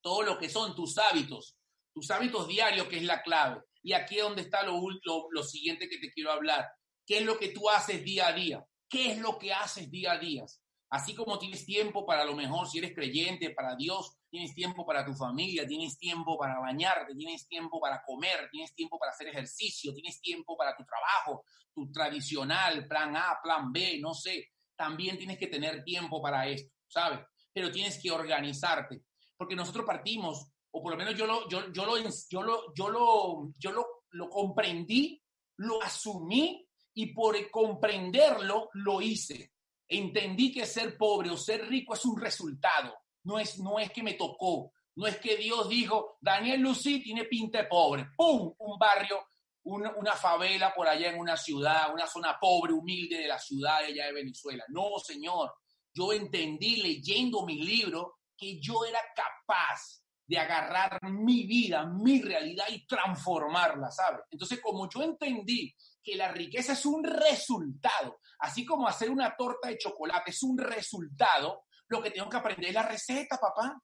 todo 0.00 0.22
lo 0.22 0.38
que 0.38 0.48
son 0.48 0.74
tus 0.74 0.98
hábitos, 0.98 1.56
tus 1.92 2.10
hábitos 2.10 2.48
diarios, 2.48 2.88
que 2.88 2.98
es 2.98 3.04
la 3.04 3.22
clave. 3.22 3.62
Y 3.82 3.92
aquí 3.92 4.18
es 4.18 4.24
donde 4.24 4.42
está 4.42 4.62
lo, 4.62 4.80
lo, 5.04 5.28
lo 5.30 5.42
siguiente 5.42 5.88
que 5.88 5.98
te 5.98 6.12
quiero 6.12 6.32
hablar. 6.32 6.68
¿Qué 7.06 7.18
es 7.18 7.24
lo 7.24 7.38
que 7.38 7.48
tú 7.48 7.68
haces 7.68 8.04
día 8.04 8.28
a 8.28 8.32
día? 8.32 8.64
¿Qué 8.88 9.12
es 9.12 9.18
lo 9.18 9.38
que 9.38 9.52
haces 9.52 9.90
día 9.90 10.12
a 10.12 10.18
día? 10.18 10.44
Así 10.92 11.14
como 11.14 11.38
tienes 11.38 11.64
tiempo 11.64 12.04
para 12.04 12.22
lo 12.22 12.36
mejor, 12.36 12.68
si 12.68 12.76
eres 12.76 12.94
creyente, 12.94 13.48
para 13.48 13.74
Dios, 13.74 14.14
tienes 14.28 14.54
tiempo 14.54 14.84
para 14.84 15.02
tu 15.06 15.14
familia, 15.14 15.66
tienes 15.66 15.96
tiempo 15.96 16.36
para 16.36 16.58
bañarte, 16.58 17.14
tienes 17.14 17.48
tiempo 17.48 17.80
para 17.80 18.02
comer, 18.04 18.50
tienes 18.50 18.74
tiempo 18.74 18.98
para 18.98 19.12
hacer 19.12 19.28
ejercicio, 19.28 19.94
tienes 19.94 20.20
tiempo 20.20 20.54
para 20.54 20.76
tu 20.76 20.84
trabajo, 20.84 21.46
tu 21.72 21.90
tradicional, 21.90 22.86
plan 22.86 23.16
A, 23.16 23.38
plan 23.42 23.72
B, 23.72 24.00
no 24.02 24.12
sé. 24.12 24.50
También 24.76 25.16
tienes 25.16 25.38
que 25.38 25.46
tener 25.46 25.82
tiempo 25.82 26.20
para 26.20 26.46
esto, 26.46 26.70
¿sabes? 26.86 27.20
Pero 27.54 27.70
tienes 27.70 27.98
que 27.98 28.10
organizarte, 28.10 29.00
porque 29.34 29.56
nosotros 29.56 29.86
partimos, 29.86 30.46
o 30.72 30.82
por 30.82 30.92
lo 30.92 30.98
menos 30.98 31.16
yo 31.16 31.26
lo, 31.26 31.48
yo, 31.48 31.72
yo 31.72 31.86
lo, 31.86 31.96
yo 31.96 32.42
lo, 32.42 32.74
yo 32.74 32.90
lo, 32.90 33.52
yo 33.58 33.72
lo, 33.72 33.86
lo 34.10 34.28
comprendí, 34.28 35.22
lo 35.56 35.82
asumí 35.82 36.68
y 36.92 37.14
por 37.14 37.50
comprenderlo 37.50 38.68
lo 38.74 39.00
hice 39.00 39.52
entendí 39.98 40.52
que 40.52 40.66
ser 40.66 40.96
pobre 40.96 41.30
o 41.30 41.36
ser 41.36 41.66
rico 41.68 41.94
es 41.94 42.04
un 42.04 42.20
resultado, 42.20 42.94
no 43.24 43.38
es, 43.38 43.58
no 43.58 43.78
es 43.78 43.90
que 43.90 44.02
me 44.02 44.14
tocó, 44.14 44.72
no 44.96 45.06
es 45.06 45.18
que 45.18 45.36
Dios 45.36 45.68
dijo, 45.68 46.18
Daniel 46.20 46.60
Lucí 46.60 47.02
tiene 47.02 47.24
pinta 47.24 47.68
pobre, 47.68 48.08
¡pum! 48.16 48.54
Un 48.58 48.78
barrio, 48.78 49.26
una, 49.64 49.94
una, 49.96 50.12
favela 50.12 50.74
por 50.74 50.88
allá 50.88 51.10
en 51.10 51.18
una 51.18 51.36
ciudad, 51.36 51.92
una 51.92 52.06
zona 52.06 52.36
pobre, 52.40 52.72
humilde 52.72 53.18
de 53.18 53.28
la 53.28 53.38
ciudad 53.38 53.80
de 53.80 53.86
allá 53.86 54.06
de 54.06 54.12
Venezuela. 54.12 54.64
No, 54.68 54.98
señor, 54.98 55.52
yo 55.94 56.12
entendí 56.12 56.76
leyendo 56.82 57.46
mi 57.46 57.62
libro 57.62 58.18
que 58.36 58.60
yo 58.60 58.84
era 58.84 59.00
capaz 59.14 60.02
de 60.26 60.38
agarrar 60.38 60.98
mi 61.10 61.44
vida, 61.44 61.84
mi 61.86 62.20
realidad 62.22 62.64
y 62.70 62.86
transformarla, 62.86 63.90
¿sabes? 63.90 64.22
Entonces, 64.30 64.60
como 64.60 64.88
yo 64.88 65.02
entendí 65.02 65.74
que 66.02 66.16
la 66.16 66.32
riqueza 66.32 66.72
es 66.72 66.84
un 66.84 67.04
resultado, 67.04 68.18
así 68.40 68.64
como 68.64 68.88
hacer 68.88 69.10
una 69.10 69.34
torta 69.36 69.68
de 69.68 69.78
chocolate 69.78 70.30
es 70.30 70.42
un 70.42 70.58
resultado, 70.58 71.64
lo 71.88 72.02
que 72.02 72.10
tengo 72.10 72.28
que 72.28 72.38
aprender 72.38 72.70
es 72.70 72.74
la 72.74 72.82
receta, 72.82 73.36
papá. 73.36 73.78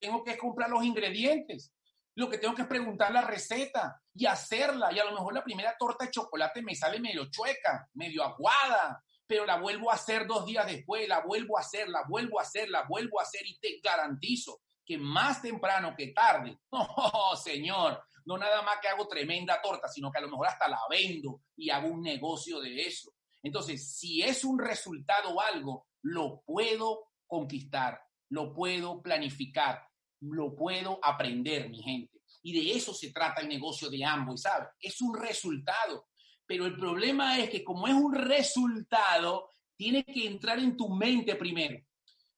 Tengo 0.00 0.24
que 0.24 0.38
comprar 0.38 0.70
los 0.70 0.82
ingredientes. 0.84 1.72
Lo 2.14 2.28
que 2.28 2.38
tengo 2.38 2.54
que 2.54 2.62
es 2.62 2.68
preguntar 2.68 3.12
la 3.12 3.20
receta 3.20 4.00
y 4.14 4.24
hacerla. 4.24 4.90
Y 4.92 4.98
a 4.98 5.04
lo 5.04 5.12
mejor 5.12 5.34
la 5.34 5.44
primera 5.44 5.76
torta 5.78 6.06
de 6.06 6.10
chocolate 6.10 6.62
me 6.62 6.74
sale 6.74 6.98
medio 6.98 7.30
chueca, 7.30 7.88
medio 7.92 8.24
aguada, 8.24 9.02
pero 9.26 9.44
la 9.44 9.58
vuelvo 9.58 9.90
a 9.90 9.94
hacer 9.94 10.26
dos 10.26 10.46
días 10.46 10.66
después, 10.66 11.06
la 11.06 11.20
vuelvo 11.20 11.58
a 11.58 11.60
hacer, 11.60 11.88
la 11.88 12.02
vuelvo 12.08 12.38
a 12.38 12.42
hacer, 12.42 12.70
la 12.70 12.84
vuelvo 12.88 13.20
a 13.20 13.22
hacer 13.22 13.42
y 13.46 13.58
te 13.58 13.80
garantizo 13.82 14.60
que 14.84 14.98
más 14.98 15.40
temprano 15.40 15.94
que 15.96 16.08
tarde, 16.08 16.58
oh, 16.70 17.36
señor, 17.36 18.02
no 18.26 18.38
nada 18.38 18.62
más 18.62 18.76
que 18.80 18.88
hago 18.88 19.08
tremenda 19.08 19.60
torta, 19.62 19.88
sino 19.88 20.10
que 20.10 20.18
a 20.18 20.22
lo 20.22 20.28
mejor 20.28 20.48
hasta 20.48 20.68
la 20.68 20.80
vendo 20.88 21.42
y 21.56 21.70
hago 21.70 21.88
un 21.88 22.02
negocio 22.02 22.60
de 22.60 22.82
eso. 22.82 23.12
Entonces, 23.42 23.96
si 23.96 24.22
es 24.22 24.44
un 24.44 24.58
resultado 24.58 25.30
o 25.30 25.40
algo, 25.40 25.86
lo 26.02 26.42
puedo 26.46 27.08
conquistar, 27.26 28.00
lo 28.28 28.52
puedo 28.52 29.02
planificar, 29.02 29.82
lo 30.20 30.54
puedo 30.54 30.98
aprender, 31.02 31.68
mi 31.68 31.82
gente. 31.82 32.20
Y 32.42 32.52
de 32.52 32.76
eso 32.76 32.92
se 32.94 33.12
trata 33.12 33.40
el 33.40 33.48
negocio 33.48 33.88
de 33.88 34.04
ambos, 34.04 34.42
¿sabes? 34.42 34.68
Es 34.80 35.00
un 35.00 35.16
resultado. 35.16 36.08
Pero 36.46 36.66
el 36.66 36.76
problema 36.76 37.38
es 37.38 37.50
que 37.50 37.64
como 37.64 37.86
es 37.86 37.94
un 37.94 38.14
resultado, 38.14 39.48
tiene 39.76 40.04
que 40.04 40.26
entrar 40.26 40.58
en 40.58 40.76
tu 40.76 40.88
mente 40.88 41.34
primero. 41.36 41.82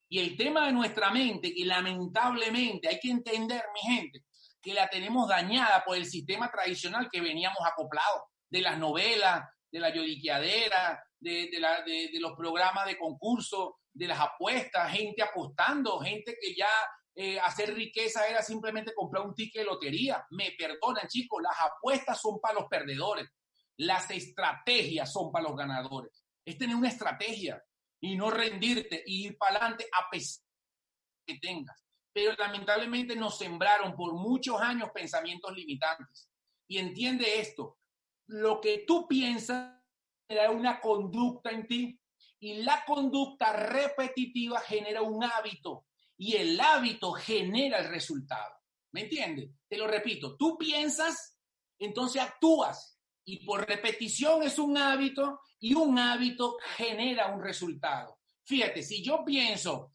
Y 0.08 0.18
el 0.18 0.36
tema 0.36 0.66
de 0.66 0.72
nuestra 0.72 1.10
mente, 1.10 1.52
que 1.52 1.64
lamentablemente 1.64 2.88
hay 2.88 3.00
que 3.00 3.10
entender, 3.10 3.62
mi 3.74 3.94
gente, 3.94 4.24
que 4.64 4.74
la 4.74 4.88
tenemos 4.88 5.28
dañada 5.28 5.84
por 5.84 5.96
el 5.96 6.06
sistema 6.06 6.50
tradicional 6.50 7.08
que 7.12 7.20
veníamos 7.20 7.58
acoplados, 7.64 8.22
de 8.48 8.62
las 8.62 8.78
novelas, 8.78 9.44
de 9.70 9.80
la 9.80 9.90
lloriqueadera, 9.90 11.02
de, 11.20 12.10
los 12.20 12.32
programas 12.36 12.86
de 12.86 12.96
concurso, 12.98 13.80
de 13.92 14.06
las 14.06 14.20
apuestas, 14.20 14.90
gente 14.92 15.22
apostando, 15.22 15.98
gente 16.00 16.36
que 16.40 16.54
ya 16.54 16.68
eh, 17.14 17.38
hacer 17.40 17.74
riqueza 17.74 18.26
era 18.26 18.42
simplemente 18.42 18.94
comprar 18.94 19.24
un 19.24 19.34
ticket 19.34 19.62
de 19.62 19.66
lotería. 19.66 20.24
Me 20.30 20.52
perdonan, 20.58 21.08
chicos, 21.08 21.42
las 21.42 21.56
apuestas 21.60 22.20
son 22.20 22.40
para 22.40 22.54
los 22.54 22.66
perdedores, 22.68 23.28
las 23.76 24.10
estrategias 24.10 25.12
son 25.12 25.30
para 25.30 25.48
los 25.48 25.56
ganadores. 25.56 26.24
Es 26.44 26.56
tener 26.56 26.76
una 26.76 26.88
estrategia 26.88 27.62
y 28.00 28.16
no 28.16 28.30
rendirte 28.30 29.02
y 29.06 29.26
ir 29.26 29.38
para 29.38 29.56
adelante 29.56 29.86
a 29.92 30.10
pesar 30.10 30.44
que 31.26 31.38
tengas. 31.38 31.83
Pero 32.14 32.32
lamentablemente 32.38 33.16
nos 33.16 33.36
sembraron 33.36 33.94
por 33.94 34.14
muchos 34.14 34.58
años 34.60 34.88
pensamientos 34.94 35.54
limitantes. 35.54 36.30
Y 36.66 36.78
entiende 36.78 37.40
esto, 37.40 37.76
lo 38.28 38.60
que 38.60 38.84
tú 38.86 39.06
piensas 39.06 39.74
genera 40.26 40.50
una 40.50 40.80
conducta 40.80 41.50
en 41.50 41.66
ti 41.66 42.00
y 42.40 42.62
la 42.62 42.84
conducta 42.86 43.52
repetitiva 43.52 44.60
genera 44.60 45.02
un 45.02 45.22
hábito 45.24 45.86
y 46.16 46.36
el 46.36 46.58
hábito 46.60 47.12
genera 47.12 47.78
el 47.78 47.88
resultado. 47.88 48.54
¿Me 48.92 49.02
entiendes? 49.02 49.50
Te 49.68 49.76
lo 49.76 49.88
repito, 49.88 50.36
tú 50.36 50.56
piensas, 50.56 51.36
entonces 51.78 52.22
actúas 52.22 52.98
y 53.24 53.44
por 53.44 53.66
repetición 53.66 54.42
es 54.42 54.58
un 54.58 54.78
hábito 54.78 55.40
y 55.58 55.74
un 55.74 55.98
hábito 55.98 56.56
genera 56.76 57.34
un 57.34 57.42
resultado. 57.42 58.20
Fíjate, 58.44 58.82
si 58.82 59.02
yo 59.02 59.24
pienso, 59.24 59.90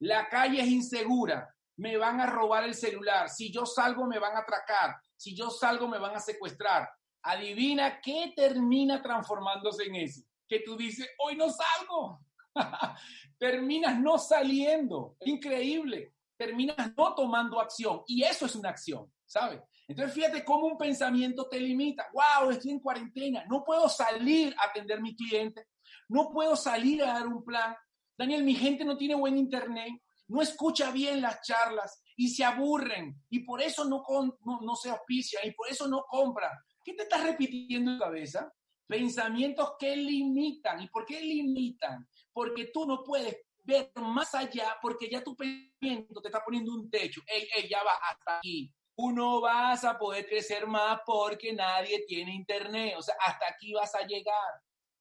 la 0.00 0.28
calle 0.28 0.60
es 0.60 0.68
insegura, 0.68 1.54
me 1.76 1.96
van 1.96 2.20
a 2.20 2.26
robar 2.26 2.64
el 2.64 2.74
celular, 2.74 3.28
si 3.28 3.52
yo 3.52 3.66
salgo 3.66 4.06
me 4.06 4.18
van 4.18 4.36
a 4.36 4.40
atracar, 4.40 4.96
si 5.16 5.34
yo 5.34 5.50
salgo 5.50 5.88
me 5.88 5.98
van 5.98 6.16
a 6.16 6.20
secuestrar, 6.20 6.88
adivina 7.22 8.00
qué 8.00 8.32
termina 8.34 9.02
transformándose 9.02 9.84
en 9.84 9.96
eso. 9.96 10.22
Que 10.48 10.60
tú 10.60 10.76
dices, 10.76 11.08
hoy 11.18 11.36
no 11.36 11.46
salgo. 11.48 12.20
Terminas 13.38 13.98
no 13.98 14.18
saliendo. 14.18 15.16
Increíble. 15.20 16.14
Terminas 16.36 16.92
no 16.96 17.14
tomando 17.14 17.60
acción. 17.60 18.02
Y 18.06 18.22
eso 18.24 18.46
es 18.46 18.54
una 18.54 18.70
acción, 18.70 19.10
¿sabes? 19.24 19.60
Entonces, 19.88 20.14
fíjate 20.14 20.44
cómo 20.44 20.66
un 20.66 20.78
pensamiento 20.78 21.48
te 21.48 21.60
limita. 21.60 22.08
Wow, 22.12 22.50
estoy 22.50 22.72
en 22.72 22.80
cuarentena, 22.80 23.44
no 23.48 23.64
puedo 23.64 23.88
salir 23.88 24.54
a 24.58 24.68
atender 24.68 24.98
a 24.98 25.00
mi 25.00 25.14
cliente, 25.14 25.66
no 26.08 26.30
puedo 26.30 26.56
salir 26.56 27.02
a 27.02 27.14
dar 27.14 27.26
un 27.26 27.44
plan. 27.44 27.76
Daniel, 28.16 28.44
mi 28.44 28.54
gente 28.54 28.84
no 28.84 28.96
tiene 28.96 29.14
buen 29.14 29.36
internet, 29.36 29.92
no 30.32 30.42
escucha 30.42 30.90
bien 30.90 31.20
las 31.20 31.42
charlas 31.42 32.02
y 32.16 32.28
se 32.28 32.44
aburren 32.44 33.22
y 33.28 33.40
por 33.40 33.60
eso 33.60 33.84
no, 33.84 34.02
no, 34.44 34.76
se 34.76 34.90
auspicia 34.90 35.44
y 35.44 35.52
por 35.52 35.68
eso 35.68 35.86
no 35.88 36.04
compra. 36.08 36.50
¿Qué 36.84 36.94
te 36.94 37.02
estás 37.02 37.22
repitiendo 37.22 37.92
en 37.92 37.98
tu 37.98 38.04
cabeza? 38.04 38.52
Pensamientos 38.86 39.74
que 39.78 39.94
limitan. 39.96 40.80
¿Y 40.80 40.88
por 40.88 41.04
qué 41.04 41.20
limitan? 41.20 42.08
Porque 42.32 42.70
tú 42.72 42.86
no 42.86 43.04
puedes 43.04 43.36
ver 43.62 43.92
más 43.96 44.34
allá 44.34 44.76
porque 44.80 45.08
ya 45.08 45.22
tu 45.22 45.36
pensamiento 45.36 46.20
te 46.20 46.28
está 46.28 46.42
poniendo 46.44 46.72
un 46.72 46.90
techo. 46.90 47.20
Ey, 47.26 47.48
ey, 47.56 47.68
ya 47.68 47.82
va 47.84 47.92
hasta 48.10 48.38
aquí 48.38 48.72
no 49.10 49.40
vas 49.40 49.84
a 49.84 49.98
poder 49.98 50.26
crecer 50.26 50.66
más 50.66 51.00
porque 51.04 51.52
nadie 51.52 52.04
tiene 52.06 52.34
internet. 52.34 52.94
O 52.96 53.02
sea, 53.02 53.16
hasta 53.26 53.46
aquí 53.48 53.72
vas 53.72 53.94
a 53.94 54.06
llegar. 54.06 54.52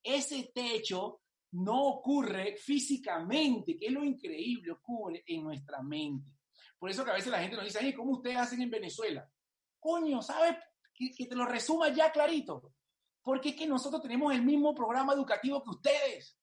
Ese 0.02 0.52
techo 0.56 1.21
no 1.52 1.84
ocurre 1.84 2.56
físicamente, 2.58 3.78
que 3.78 3.88
es 3.88 3.92
lo 3.92 4.04
increíble, 4.04 4.72
ocurre 4.72 5.24
en 5.28 5.44
nuestra 5.44 5.82
mente. 5.82 6.32
Por 6.78 6.90
eso 6.90 7.04
que 7.04 7.12
a 7.12 7.16
veces 7.16 7.32
la 7.32 7.40
gente 7.40 7.56
nos 7.56 7.66
dice, 7.66 7.80
Ay, 7.80 7.94
¿cómo 7.94 8.14
ustedes 8.14 8.38
hacen 8.38 8.62
en 8.62 8.70
Venezuela? 8.70 9.30
Coño, 9.80 10.22
¿sabes? 10.22 10.56
Que, 10.94 11.26
te 11.26 11.36
lo 11.36 11.46
resuma 11.46 11.90
ya 11.90 12.12
clarito. 12.12 12.74
Porque 13.22 13.50
es 13.50 13.56
que 13.56 13.68
nosotros 13.68 14.02
tenemos 14.02 14.34
el 14.34 14.42
mismo 14.42 14.74
programa 14.74 15.14
educativo 15.14 15.64
que 15.64 15.70
ustedes. 15.70 16.38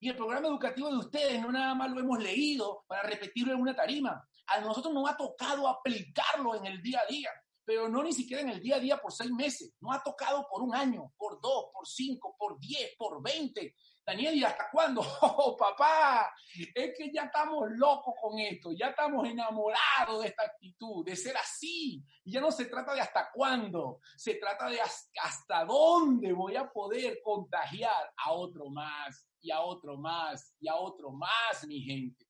Y 0.00 0.08
el 0.08 0.16
programa 0.16 0.48
educativo 0.48 0.90
de 0.90 0.98
ustedes 0.98 1.40
no 1.40 1.52
nada 1.52 1.74
más 1.74 1.90
lo 1.90 2.00
hemos 2.00 2.22
leído 2.22 2.84
para 2.86 3.02
repetirlo 3.02 3.52
en 3.52 3.60
una 3.60 3.74
tarima 3.74 4.26
a 4.46 4.60
nosotros 4.60 4.92
nos 4.92 5.08
ha 5.08 5.16
tocado 5.16 5.68
aplicarlo 5.68 6.54
en 6.54 6.66
el 6.66 6.82
día 6.82 7.00
a 7.00 7.10
día, 7.10 7.30
pero 7.64 7.88
no 7.88 8.02
ni 8.02 8.12
siquiera 8.12 8.42
en 8.42 8.50
el 8.50 8.60
día 8.60 8.76
a 8.76 8.80
día 8.80 8.98
por 8.98 9.12
seis 9.12 9.30
meses, 9.30 9.74
no 9.80 9.92
ha 9.92 10.02
tocado 10.02 10.46
por 10.50 10.62
un 10.62 10.74
año, 10.74 11.12
por 11.16 11.40
dos, 11.40 11.66
por 11.72 11.86
cinco, 11.86 12.36
por 12.38 12.58
diez, 12.58 12.94
por 12.98 13.22
veinte. 13.22 13.74
Daniel, 14.06 14.34
¿y 14.34 14.44
hasta 14.44 14.68
cuándo? 14.70 15.02
Oh, 15.36 15.56
papá, 15.56 16.32
es 16.74 16.92
que 16.96 17.10
ya 17.12 17.22
estamos 17.24 17.68
locos 17.70 18.14
con 18.20 18.38
esto, 18.38 18.70
ya 18.72 18.88
estamos 18.88 19.26
enamorados 19.28 20.22
de 20.22 20.28
esta 20.28 20.44
actitud, 20.44 21.04
de 21.04 21.16
ser 21.16 21.36
así. 21.36 22.04
Y 22.24 22.32
ya 22.32 22.40
no 22.40 22.50
se 22.50 22.66
trata 22.66 22.94
de 22.94 23.00
hasta 23.00 23.30
cuándo, 23.32 24.00
se 24.16 24.34
trata 24.34 24.68
de 24.68 24.78
hasta 24.80 25.64
dónde 25.64 26.32
voy 26.32 26.56
a 26.56 26.70
poder 26.70 27.20
contagiar 27.22 28.12
a 28.24 28.32
otro 28.32 28.68
más, 28.68 29.26
y 29.40 29.50
a 29.50 29.60
otro 29.60 29.96
más, 29.98 30.54
y 30.58 30.68
a 30.68 30.76
otro 30.76 31.10
más, 31.10 31.66
mi 31.66 31.80
gente. 31.82 32.26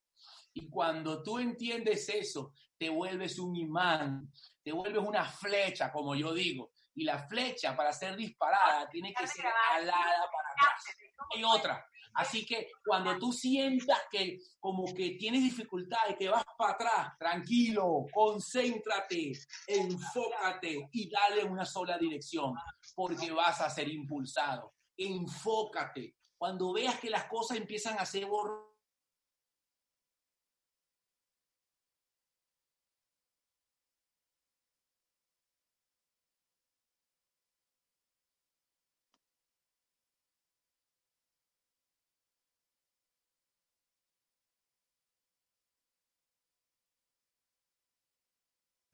Y 0.52 0.68
cuando 0.68 1.22
tú 1.22 1.38
entiendes 1.38 2.08
eso, 2.08 2.52
te 2.78 2.88
vuelves 2.88 3.38
un 3.38 3.56
imán, 3.56 4.32
te 4.62 4.72
vuelves 4.72 5.02
una 5.02 5.24
flecha, 5.24 5.92
como 5.92 6.14
yo 6.14 6.32
digo. 6.32 6.72
Y 6.94 7.04
la 7.04 7.26
flecha 7.26 7.76
para 7.76 7.92
ser 7.92 8.16
disparada 8.16 8.88
tiene 8.88 9.12
que 9.12 9.26
ser 9.26 9.46
alada 9.46 10.30
para 10.30 10.48
atrás. 10.52 10.84
Hay 11.34 11.44
otra. 11.44 11.84
Así 12.14 12.46
que 12.46 12.70
cuando 12.84 13.18
tú 13.18 13.32
sientas 13.32 14.02
que 14.10 14.38
como 14.60 14.84
que 14.94 15.16
tienes 15.18 15.42
dificultades, 15.42 16.16
que 16.16 16.28
vas 16.28 16.44
para 16.56 16.74
atrás, 16.74 17.18
tranquilo, 17.18 18.06
concéntrate, 18.12 19.32
enfócate 19.66 20.88
y 20.92 21.10
dale 21.10 21.44
una 21.44 21.64
sola 21.64 21.98
dirección, 21.98 22.54
porque 22.94 23.32
vas 23.32 23.60
a 23.60 23.68
ser 23.68 23.88
impulsado. 23.88 24.74
Enfócate. 24.96 26.14
Cuando 26.38 26.72
veas 26.72 27.00
que 27.00 27.10
las 27.10 27.24
cosas 27.24 27.56
empiezan 27.56 27.98
a 27.98 28.06
ser 28.06 28.26
borrosas, 28.26 28.73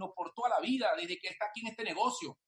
por 0.08 0.32
toda 0.32 0.48
la 0.48 0.60
vida, 0.60 0.90
desde 0.96 1.18
que 1.18 1.28
está 1.28 1.46
aquí 1.46 1.60
en 1.60 1.68
este 1.68 1.84
negocio. 1.84 2.38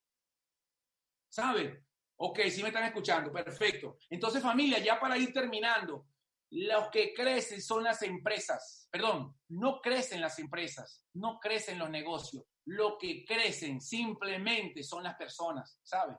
¿Sabe? 1.29 1.85
Ok, 2.17 2.41
sí 2.51 2.63
me 2.63 2.69
están 2.69 2.85
escuchando, 2.85 3.33
perfecto. 3.33 3.99
Entonces, 4.09 4.43
familia, 4.43 4.79
ya 4.79 5.01
para 5.01 5.19
ir 5.19 5.33
terminando, 5.33 6.07
los 6.51 6.89
que 6.91 7.15
crecen 7.15 7.63
son 7.63 7.83
las 7.83 8.03
empresas. 8.03 8.87
Perdón, 8.91 9.35
no 9.49 9.81
crecen 9.81 10.21
las 10.21 10.39
empresas, 10.39 11.05
no 11.15 11.39
crecen 11.41 11.79
los 11.79 11.91
negocios. 11.91 12.45
Lo 12.67 12.99
que 12.99 13.25
crecen 13.25 13.81
simplemente 13.81 14.83
son 14.83 15.03
las 15.03 15.17
personas, 15.17 15.79
¿sabe? 15.83 16.17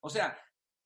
O 0.00 0.08
sea, 0.08 0.36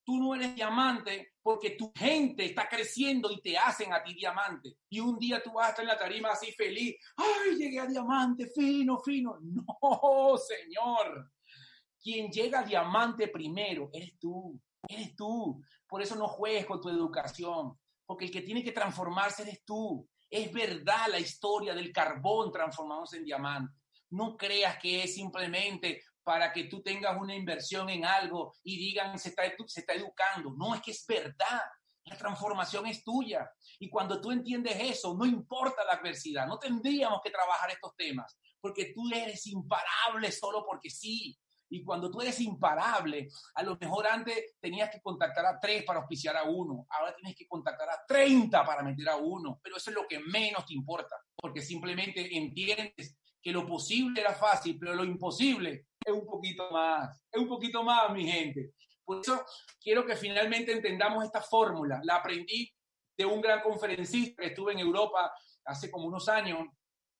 tú 0.08 0.16
no 0.16 0.34
eres 0.34 0.54
diamante 0.54 1.34
porque 1.42 1.72
tu 1.72 1.92
gente 1.94 2.46
está 2.46 2.66
creciendo 2.66 3.30
y 3.30 3.42
te 3.42 3.58
hacen 3.58 3.92
a 3.92 4.02
ti 4.02 4.14
diamante. 4.14 4.78
Y 4.88 5.00
un 5.00 5.18
día 5.18 5.42
tú 5.42 5.52
vas 5.52 5.66
a 5.66 5.68
estar 5.68 5.84
en 5.84 5.88
la 5.90 5.98
tarima 5.98 6.30
así 6.30 6.50
feliz, 6.52 6.96
ay, 7.14 7.58
llegué 7.58 7.78
a 7.78 7.84
diamante, 7.84 8.46
fino, 8.46 8.98
fino. 9.00 9.38
No, 9.42 10.38
señor. 10.38 11.30
Quien 12.02 12.30
llega 12.30 12.60
a 12.60 12.62
diamante 12.62 13.28
primero 13.28 13.90
eres 13.92 14.18
tú, 14.18 14.58
eres 14.88 15.14
tú. 15.14 15.60
Por 15.86 16.00
eso 16.00 16.16
no 16.16 16.26
juegues 16.26 16.64
con 16.64 16.80
tu 16.80 16.88
educación, 16.88 17.78
porque 18.06 18.24
el 18.24 18.30
que 18.30 18.40
tiene 18.40 18.64
que 18.64 18.72
transformarse 18.72 19.42
eres 19.42 19.62
tú. 19.62 20.08
Es 20.30 20.50
verdad 20.50 21.08
la 21.10 21.18
historia 21.18 21.74
del 21.74 21.92
carbón 21.92 22.50
transformándose 22.50 23.18
en 23.18 23.24
diamante. 23.24 23.74
No 24.08 24.38
creas 24.38 24.78
que 24.78 25.04
es 25.04 25.14
simplemente 25.14 26.00
para 26.28 26.52
que 26.52 26.64
tú 26.64 26.82
tengas 26.82 27.18
una 27.18 27.34
inversión 27.34 27.88
en 27.88 28.04
algo 28.04 28.54
y 28.62 28.76
digan 28.76 29.18
se 29.18 29.30
está, 29.30 29.44
se 29.66 29.80
está 29.80 29.94
educando. 29.94 30.52
No, 30.58 30.74
es 30.74 30.82
que 30.82 30.90
es 30.90 31.06
verdad. 31.06 31.62
La 32.04 32.18
transformación 32.18 32.84
es 32.86 33.02
tuya. 33.02 33.50
Y 33.78 33.88
cuando 33.88 34.20
tú 34.20 34.30
entiendes 34.30 34.76
eso, 34.78 35.16
no 35.16 35.24
importa 35.24 35.82
la 35.86 35.94
adversidad, 35.94 36.46
no 36.46 36.58
tendríamos 36.58 37.22
que 37.24 37.30
trabajar 37.30 37.70
estos 37.70 37.96
temas, 37.96 38.38
porque 38.60 38.92
tú 38.94 39.08
eres 39.10 39.46
imparable 39.46 40.30
solo 40.30 40.66
porque 40.66 40.90
sí. 40.90 41.34
Y 41.70 41.82
cuando 41.82 42.10
tú 42.10 42.20
eres 42.20 42.38
imparable, 42.40 43.30
a 43.54 43.62
lo 43.62 43.78
mejor 43.80 44.06
antes 44.06 44.54
tenías 44.60 44.90
que 44.90 45.00
contactar 45.00 45.46
a 45.46 45.58
tres 45.58 45.82
para 45.84 46.00
auspiciar 46.00 46.36
a 46.36 46.42
uno, 46.42 46.86
ahora 46.90 47.16
tienes 47.16 47.38
que 47.38 47.48
contactar 47.48 47.88
a 47.88 48.04
30 48.06 48.66
para 48.66 48.82
meter 48.82 49.08
a 49.08 49.16
uno, 49.16 49.60
pero 49.62 49.78
eso 49.78 49.88
es 49.88 49.96
lo 49.96 50.06
que 50.06 50.18
menos 50.18 50.66
te 50.66 50.74
importa, 50.74 51.16
porque 51.34 51.62
simplemente 51.62 52.36
entiendes 52.36 53.16
que 53.40 53.50
lo 53.50 53.66
posible 53.66 54.20
era 54.20 54.34
fácil, 54.34 54.78
pero 54.78 54.94
lo 54.94 55.04
imposible 55.04 55.87
es 56.10 56.14
un 56.14 56.26
poquito 56.26 56.70
más, 56.70 57.22
es 57.30 57.40
un 57.40 57.48
poquito 57.48 57.82
más, 57.82 58.10
mi 58.12 58.26
gente. 58.30 58.72
Por 59.04 59.20
eso 59.20 59.44
quiero 59.80 60.04
que 60.04 60.16
finalmente 60.16 60.72
entendamos 60.72 61.24
esta 61.24 61.40
fórmula. 61.40 62.00
La 62.04 62.16
aprendí 62.16 62.70
de 63.16 63.24
un 63.24 63.40
gran 63.40 63.62
conferencista 63.62 64.42
que 64.42 64.48
estuve 64.48 64.72
en 64.72 64.80
Europa 64.80 65.32
hace 65.64 65.90
como 65.90 66.06
unos 66.06 66.28
años 66.28 66.66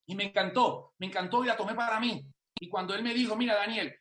y 0.07 0.15
me 0.15 0.25
encantó, 0.25 0.95
me 0.99 1.07
encantó 1.07 1.45
y 1.45 1.49
la 1.49 1.57
tomé 1.57 1.75
para 1.75 2.01
mí. 2.01 2.25
Y 2.61 2.69
cuando 2.69 2.95
él 2.95 3.03
me 3.03 3.15
dijo, 3.15 3.37
mira 3.37 3.55
Daniel, 3.55 3.95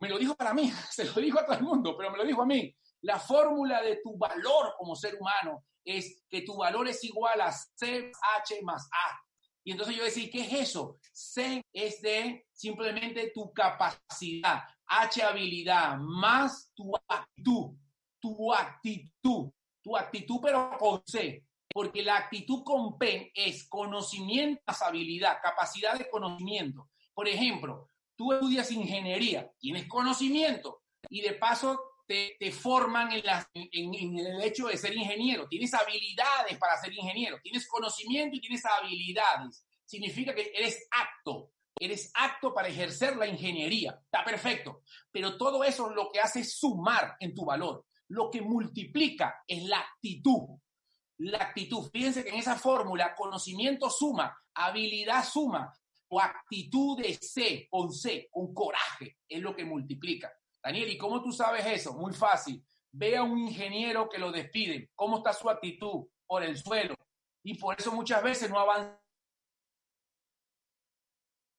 me 0.00 0.08
lo 0.08 0.18
dijo 0.18 0.34
para 0.34 0.52
mí, 0.52 0.70
se 0.90 1.04
lo 1.04 1.12
dijo 1.14 1.40
a 1.40 1.46
todo 1.46 1.56
el 1.56 1.62
mundo, 1.62 1.96
pero 1.96 2.10
me 2.10 2.18
lo 2.18 2.24
dijo 2.24 2.42
a 2.42 2.46
mí. 2.46 2.74
La 3.02 3.18
fórmula 3.18 3.82
de 3.82 4.00
tu 4.02 4.16
valor 4.16 4.74
como 4.78 4.96
ser 4.96 5.16
humano 5.16 5.64
es 5.84 6.24
que 6.28 6.42
tu 6.42 6.56
valor 6.56 6.88
es 6.88 7.02
igual 7.04 7.40
a 7.40 7.50
CH 7.52 8.62
más 8.62 8.88
A. 8.90 9.20
Y 9.64 9.72
entonces 9.72 9.96
yo 9.96 10.04
decía, 10.04 10.30
¿qué 10.30 10.42
es 10.42 10.52
eso? 10.52 10.98
C 11.10 11.62
es 11.72 12.02
de 12.02 12.46
simplemente 12.52 13.32
tu 13.34 13.52
capacidad, 13.52 14.62
H 14.86 15.22
habilidad, 15.22 15.96
más 15.98 16.70
tu 16.74 16.92
actitud, 17.08 17.74
tu 18.20 18.52
actitud, 18.52 19.50
tu 19.82 19.96
actitud 19.96 20.38
pero 20.42 20.76
con 20.78 21.02
C, 21.06 21.46
porque 21.72 22.02
la 22.02 22.18
actitud 22.18 22.62
con 22.62 22.98
P 22.98 23.32
es 23.34 23.66
conocimiento 23.66 24.62
más 24.66 24.82
habilidad, 24.82 25.38
capacidad 25.42 25.98
de 25.98 26.10
conocimiento. 26.10 26.90
Por 27.14 27.26
ejemplo, 27.26 27.88
tú 28.16 28.34
estudias 28.34 28.70
ingeniería, 28.70 29.50
tienes 29.58 29.88
conocimiento 29.88 30.82
y 31.08 31.22
de 31.22 31.32
paso 31.32 31.80
te, 32.06 32.52
forman 32.52 33.10
en, 33.12 33.94
el 33.94 34.42
hecho 34.42 34.66
de 34.66 34.76
ser 34.76 34.94
ingeniero. 34.94 35.48
Tienes 35.48 35.72
habilidades 35.74 36.58
para 36.58 36.80
ser 36.80 36.92
ingeniero, 36.92 37.38
tienes 37.42 37.66
conocimiento 37.66 38.36
y 38.36 38.40
tienes 38.40 38.62
habilidades. 38.64 39.64
Significa 39.84 40.34
que 40.34 40.52
eres 40.54 40.86
apto, 40.90 41.52
eres 41.78 42.10
apto 42.14 42.52
para 42.52 42.68
ejercer 42.68 43.16
la 43.16 43.26
ingeniería. 43.26 43.98
Está 44.04 44.24
perfecto. 44.24 44.82
Pero 45.10 45.36
todo 45.36 45.64
eso 45.64 45.90
lo 45.90 46.10
que 46.12 46.20
hace 46.20 46.40
es 46.40 46.58
sumar 46.58 47.16
en 47.20 47.34
tu 47.34 47.44
valor. 47.44 47.86
Lo 48.08 48.30
que 48.30 48.42
multiplica 48.42 49.42
es 49.46 49.62
la 49.64 49.80
actitud. 49.80 50.58
La 51.18 51.38
actitud. 51.38 51.88
Fíjense 51.90 52.24
que 52.24 52.30
en 52.30 52.36
esa 52.36 52.56
fórmula, 52.56 53.14
conocimiento 53.14 53.88
suma, 53.88 54.36
habilidad 54.54 55.24
suma, 55.24 55.72
o 56.08 56.20
actitud 56.20 56.98
de 56.98 57.14
C, 57.14 57.66
con 57.70 57.92
C, 57.92 58.28
con 58.30 58.52
coraje, 58.52 59.18
es 59.28 59.40
lo 59.40 59.54
que 59.54 59.64
multiplica. 59.64 60.30
Daniel, 60.64 60.88
¿y 60.88 60.96
cómo 60.96 61.22
tú 61.22 61.30
sabes 61.30 61.66
eso? 61.66 61.92
Muy 61.92 62.14
fácil. 62.14 62.64
Ve 62.90 63.18
a 63.18 63.22
un 63.22 63.38
ingeniero 63.38 64.08
que 64.08 64.18
lo 64.18 64.32
despiden. 64.32 64.90
¿Cómo 64.94 65.18
está 65.18 65.34
su 65.34 65.50
actitud? 65.50 66.06
Por 66.26 66.42
el 66.42 66.56
suelo. 66.56 66.94
Y 67.44 67.58
por 67.58 67.78
eso 67.78 67.92
muchas 67.92 68.22
veces 68.22 68.48
no 68.48 68.58
avanza. 68.58 68.98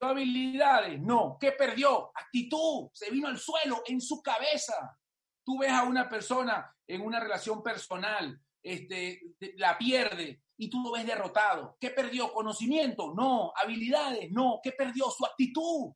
Habilidades, 0.02 1.00
no. 1.00 1.38
¿Qué 1.39 1.52
perdió? 1.52 2.12
Actitud. 2.15 2.89
Se 2.94 3.12
vino 3.12 3.28
al 3.28 3.38
suelo 3.38 3.84
en 3.86 4.02
su 4.02 4.24
cabeza. 4.24 4.98
Tú 5.46 5.60
ves 5.60 5.72
a 5.72 5.84
una 5.84 6.10
persona 6.10 6.76
en 6.88 7.02
una 7.02 7.20
relación 7.20 7.62
personal, 7.62 8.39
este, 8.63 9.22
la 9.58 9.78
pierde 9.78 10.41
y 10.58 10.70
tú 10.70 10.82
lo 10.82 10.91
ves 10.91 11.06
derrotado. 11.06 11.78
¿Qué 11.80 11.91
perdió? 11.91 12.34
¿Conocimiento? 12.34 13.13
No. 13.13 13.54
¿Habilidades? 13.56 14.32
No. 14.32 14.60
¿Qué 14.63 14.72
perdió? 14.72 15.12
Su 15.12 15.26
actitud. 15.26 15.94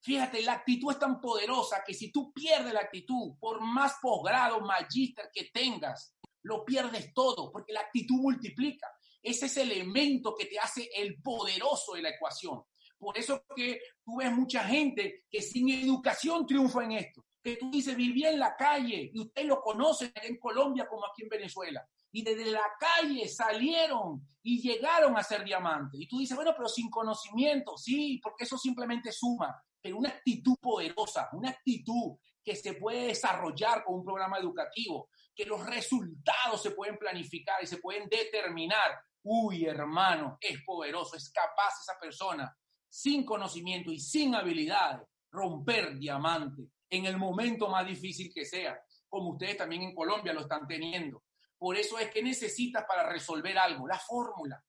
Fíjate, 0.00 0.42
la 0.42 0.52
actitud 0.52 0.92
es 0.92 0.98
tan 0.98 1.20
poderosa 1.20 1.82
que 1.84 1.92
si 1.92 2.12
tú 2.12 2.32
pierdes 2.32 2.72
la 2.72 2.80
actitud, 2.80 3.36
por 3.38 3.60
más 3.60 3.94
posgrado, 4.00 4.60
magíster 4.60 5.28
que 5.32 5.50
tengas, 5.52 6.14
lo 6.42 6.64
pierdes 6.64 7.12
todo, 7.12 7.50
porque 7.50 7.72
la 7.72 7.80
actitud 7.80 8.16
multiplica. 8.16 8.86
Ese 9.20 9.46
es 9.46 9.56
el 9.56 9.72
elemento 9.72 10.34
que 10.36 10.46
te 10.46 10.58
hace 10.58 10.88
el 10.94 11.20
poderoso 11.20 11.94
de 11.94 12.02
la 12.02 12.10
ecuación. 12.10 12.62
Por 12.96 13.18
eso 13.18 13.44
que 13.54 13.80
tú 14.04 14.16
ves 14.18 14.32
mucha 14.32 14.64
gente 14.64 15.24
que 15.30 15.42
sin 15.42 15.68
educación 15.68 16.46
triunfa 16.46 16.84
en 16.84 16.92
esto. 16.92 17.24
Que 17.42 17.56
tú 17.56 17.70
dices, 17.70 17.96
vivía 17.96 18.30
en 18.30 18.38
la 18.38 18.56
calle 18.56 19.10
y 19.12 19.20
usted 19.20 19.44
lo 19.44 19.60
conoce 19.60 20.12
en 20.14 20.38
Colombia 20.38 20.86
como 20.88 21.06
aquí 21.06 21.22
en 21.22 21.28
Venezuela. 21.28 21.86
Y 22.10 22.22
desde 22.22 22.50
la 22.50 22.64
calle 22.78 23.28
salieron 23.28 24.26
y 24.42 24.60
llegaron 24.60 25.16
a 25.16 25.22
ser 25.22 25.44
diamantes. 25.44 26.00
Y 26.00 26.08
tú 26.08 26.18
dices, 26.18 26.36
bueno, 26.36 26.52
pero 26.56 26.68
sin 26.68 26.88
conocimiento, 26.88 27.76
sí, 27.76 28.20
porque 28.22 28.44
eso 28.44 28.56
simplemente 28.56 29.12
suma 29.12 29.54
pero 29.80 29.98
una 29.98 30.10
actitud 30.10 30.56
poderosa, 30.60 31.28
una 31.32 31.50
actitud 31.50 32.16
que 32.42 32.56
se 32.56 32.74
puede 32.74 33.08
desarrollar 33.08 33.84
con 33.84 33.96
un 33.96 34.04
programa 34.04 34.38
educativo, 34.38 35.10
que 35.34 35.44
los 35.44 35.64
resultados 35.64 36.62
se 36.62 36.72
pueden 36.72 36.96
planificar 36.96 37.62
y 37.62 37.66
se 37.66 37.78
pueden 37.78 38.08
determinar. 38.08 38.98
Uy, 39.22 39.66
hermano, 39.66 40.38
es 40.40 40.62
poderoso, 40.64 41.16
es 41.16 41.30
capaz 41.30 41.80
esa 41.82 41.98
persona, 42.00 42.56
sin 42.88 43.24
conocimiento 43.24 43.92
y 43.92 44.00
sin 44.00 44.34
habilidades, 44.34 45.06
romper 45.30 45.98
diamante 45.98 46.70
en 46.90 47.06
el 47.06 47.18
momento 47.18 47.68
más 47.68 47.86
difícil 47.86 48.32
que 48.32 48.44
sea, 48.44 48.80
como 49.08 49.30
ustedes 49.30 49.56
también 49.56 49.82
en 49.82 49.94
Colombia 49.94 50.32
lo 50.32 50.40
están 50.40 50.66
teniendo. 50.66 51.24
Por 51.58 51.76
eso 51.76 51.98
es 51.98 52.10
que 52.10 52.22
necesitas 52.22 52.84
para 52.86 53.08
resolver 53.08 53.58
algo, 53.58 53.86
la 53.86 53.98
fórmula. 53.98 54.62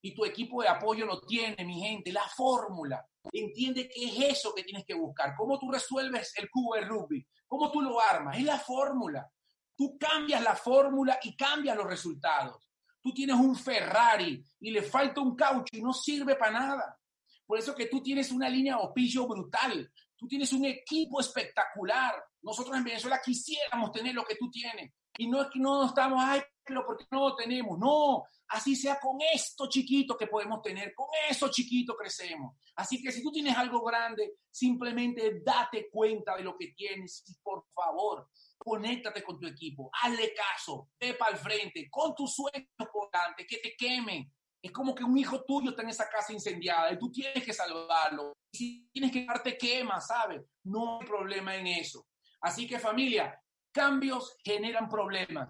Y 0.00 0.14
tu 0.14 0.24
equipo 0.24 0.62
de 0.62 0.68
apoyo 0.68 1.04
lo 1.06 1.20
tiene, 1.20 1.64
mi 1.64 1.80
gente, 1.80 2.12
la 2.12 2.26
fórmula. 2.28 3.04
Entiende 3.32 3.88
qué 3.88 4.06
es 4.06 4.38
eso 4.38 4.54
que 4.54 4.62
tienes 4.62 4.84
que 4.86 4.94
buscar, 4.94 5.34
cómo 5.36 5.58
tú 5.58 5.70
resuelves 5.70 6.32
el 6.36 6.48
cubo 6.50 6.74
de 6.74 6.82
rugby, 6.82 7.26
cómo 7.46 7.70
tú 7.70 7.80
lo 7.82 8.00
armas, 8.00 8.38
es 8.38 8.44
la 8.44 8.58
fórmula. 8.58 9.28
Tú 9.76 9.96
cambias 9.98 10.42
la 10.42 10.56
fórmula 10.56 11.18
y 11.22 11.36
cambias 11.36 11.76
los 11.76 11.86
resultados. 11.86 12.70
Tú 13.00 13.12
tienes 13.12 13.36
un 13.36 13.54
Ferrari 13.54 14.42
y 14.60 14.70
le 14.70 14.82
falta 14.82 15.20
un 15.20 15.36
caucho 15.36 15.76
y 15.76 15.82
no 15.82 15.92
sirve 15.92 16.36
para 16.36 16.52
nada. 16.52 16.98
Por 17.46 17.58
eso 17.58 17.74
que 17.74 17.86
tú 17.86 18.02
tienes 18.02 18.30
una 18.30 18.48
línea 18.48 18.78
opillo 18.78 19.26
brutal, 19.26 19.90
Tú 20.18 20.26
tienes 20.26 20.52
un 20.52 20.64
equipo 20.64 21.20
espectacular. 21.20 22.12
Nosotros 22.42 22.76
en 22.76 22.82
Venezuela 22.82 23.20
quisiéramos 23.24 23.92
tener 23.92 24.14
lo 24.14 24.24
que 24.24 24.34
tú 24.34 24.50
tienes. 24.50 24.92
Y 25.16 25.28
no 25.28 25.40
es 25.40 25.48
que 25.48 25.60
no 25.60 25.86
estamos, 25.86 26.18
ay, 26.20 26.42
pero 26.68 26.84
¿por 26.84 26.98
qué 26.98 27.06
no 27.10 27.30
lo 27.30 27.34
tenemos? 27.34 27.78
No, 27.78 28.24
así 28.48 28.76
sea 28.76 29.00
con 29.00 29.16
esto 29.34 29.68
chiquito 29.68 30.16
que 30.16 30.26
podemos 30.26 30.60
tener, 30.60 30.94
con 30.94 31.06
eso 31.28 31.50
chiquito 31.50 31.96
crecemos. 31.96 32.56
Así 32.76 33.02
que 33.02 33.10
si 33.10 33.22
tú 33.22 33.32
tienes 33.32 33.56
algo 33.56 33.82
grande, 33.82 34.34
simplemente 34.50 35.40
date 35.42 35.88
cuenta 35.90 36.36
de 36.36 36.44
lo 36.44 36.56
que 36.56 36.68
tienes 36.76 37.24
y 37.26 37.34
por 37.42 37.64
favor, 37.74 38.28
conéctate 38.58 39.22
con 39.22 39.40
tu 39.40 39.46
equipo, 39.46 39.90
hazle 40.02 40.34
caso, 40.34 40.90
ve 41.00 41.14
para 41.14 41.32
el 41.32 41.38
frente, 41.38 41.88
con 41.90 42.14
tus 42.14 42.34
sueños 42.34 42.68
por 42.92 43.10
delante, 43.10 43.46
que 43.46 43.58
te 43.58 43.74
quemen. 43.76 44.30
Es 44.60 44.72
como 44.72 44.94
que 44.94 45.04
un 45.04 45.16
hijo 45.16 45.44
tuyo 45.44 45.70
está 45.70 45.82
en 45.82 45.90
esa 45.90 46.08
casa 46.08 46.32
incendiada 46.32 46.92
y 46.92 46.98
tú 46.98 47.10
tienes 47.10 47.44
que 47.44 47.52
salvarlo. 47.52 48.36
Si 48.52 48.88
tienes 48.92 49.12
que 49.12 49.24
darte 49.24 49.56
quema, 49.56 50.00
¿sabes? 50.00 50.42
No 50.64 51.00
hay 51.00 51.06
problema 51.06 51.56
en 51.56 51.68
eso. 51.68 52.06
Así 52.40 52.66
que 52.66 52.78
familia, 52.78 53.40
cambios 53.72 54.36
generan 54.42 54.88
problemas. 54.88 55.48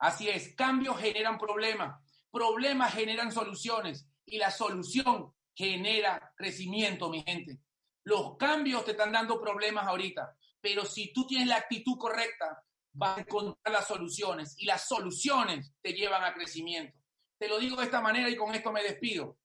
Así 0.00 0.30
es, 0.30 0.54
cambios 0.54 0.98
generan 0.98 1.38
problemas, 1.38 2.02
problemas 2.30 2.94
generan 2.94 3.30
soluciones 3.30 4.08
y 4.24 4.38
la 4.38 4.50
solución 4.50 5.34
genera 5.54 6.32
crecimiento, 6.36 7.10
mi 7.10 7.22
gente. 7.22 7.60
Los 8.04 8.38
cambios 8.38 8.84
te 8.86 8.92
están 8.92 9.12
dando 9.12 9.38
problemas 9.38 9.86
ahorita, 9.86 10.34
pero 10.58 10.86
si 10.86 11.12
tú 11.12 11.26
tienes 11.26 11.48
la 11.48 11.56
actitud 11.56 11.98
correcta, 11.98 12.64
vas 12.92 13.18
a 13.18 13.20
encontrar 13.20 13.72
las 13.72 13.86
soluciones 13.86 14.54
y 14.58 14.64
las 14.64 14.88
soluciones 14.88 15.74
te 15.82 15.92
llevan 15.92 16.24
a 16.24 16.32
crecimiento. 16.32 16.98
Te 17.38 17.46
lo 17.46 17.58
digo 17.58 17.76
de 17.76 17.84
esta 17.84 18.00
manera 18.00 18.30
y 18.30 18.36
con 18.36 18.54
esto 18.54 18.72
me 18.72 18.82
despido. 18.82 19.38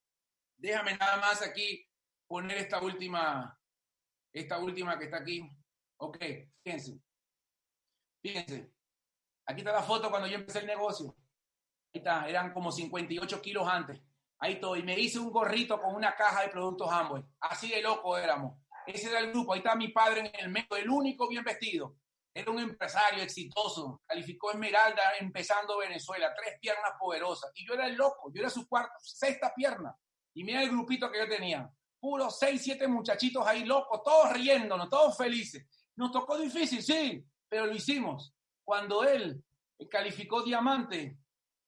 Déjame 0.55 0.95
nada 0.97 1.17
más 1.17 1.41
aquí 1.41 1.85
poner 2.27 2.57
esta 2.59 2.81
última, 2.81 3.59
esta 4.31 4.59
última 4.59 4.97
que 4.97 5.05
está 5.05 5.17
aquí. 5.17 5.41
Ok, 5.97 6.17
fíjense. 6.63 6.99
Fíjense. 8.21 8.74
Aquí 9.47 9.61
está 9.61 9.71
la 9.71 9.83
foto 9.83 10.09
cuando 10.09 10.27
yo 10.27 10.35
empecé 10.35 10.59
el 10.59 10.67
negocio. 10.67 11.15
Ahí 11.93 11.99
está, 11.99 12.27
eran 12.27 12.51
como 12.51 12.71
58 12.71 13.41
kilos 13.41 13.67
antes. 13.67 14.01
Ahí 14.39 14.53
estoy. 14.53 14.83
Me 14.83 14.99
hice 14.99 15.19
un 15.19 15.31
gorrito 15.31 15.79
con 15.79 15.95
una 15.95 16.15
caja 16.15 16.41
de 16.41 16.49
productos 16.49 16.91
Amway. 16.91 17.23
Así 17.41 17.69
de 17.69 17.81
loco 17.81 18.17
éramos. 18.17 18.59
Ese 18.87 19.09
era 19.09 19.19
el 19.19 19.31
grupo. 19.31 19.53
Ahí 19.53 19.59
está 19.59 19.75
mi 19.75 19.89
padre 19.89 20.31
en 20.33 20.45
el 20.45 20.49
medio, 20.51 20.75
el 20.75 20.89
único 20.89 21.27
bien 21.27 21.43
vestido. 21.43 21.95
Era 22.33 22.51
un 22.51 22.59
empresario 22.59 23.23
exitoso. 23.23 24.01
Calificó 24.05 24.51
Esmeralda 24.51 25.01
empezando 25.19 25.77
Venezuela. 25.77 26.33
Tres 26.35 26.59
piernas 26.59 26.91
poderosas. 26.99 27.51
Y 27.55 27.65
yo 27.65 27.75
era 27.75 27.85
el 27.87 27.95
loco. 27.95 28.31
Yo 28.33 28.41
era 28.41 28.49
su 28.49 28.67
cuarta, 28.67 28.93
sexta 28.99 29.53
pierna. 29.55 29.95
Y 30.33 30.43
mira 30.43 30.61
el 30.61 30.69
grupito 30.69 31.09
que 31.09 31.19
yo 31.19 31.29
tenía. 31.29 31.69
Puro 31.99 32.29
seis, 32.29 32.61
siete 32.61 32.87
muchachitos 32.87 33.45
ahí 33.47 33.63
locos, 33.63 34.03
todos 34.03 34.33
riéndonos, 34.33 34.89
todos 34.89 35.15
felices. 35.15 35.65
Nos 35.95 36.11
tocó 36.11 36.37
difícil, 36.37 36.83
sí, 36.83 37.25
pero 37.47 37.65
lo 37.65 37.73
hicimos 37.73 38.34
cuando 38.65 39.03
él 39.03 39.41
calificó 39.89 40.41
diamante, 40.41 41.17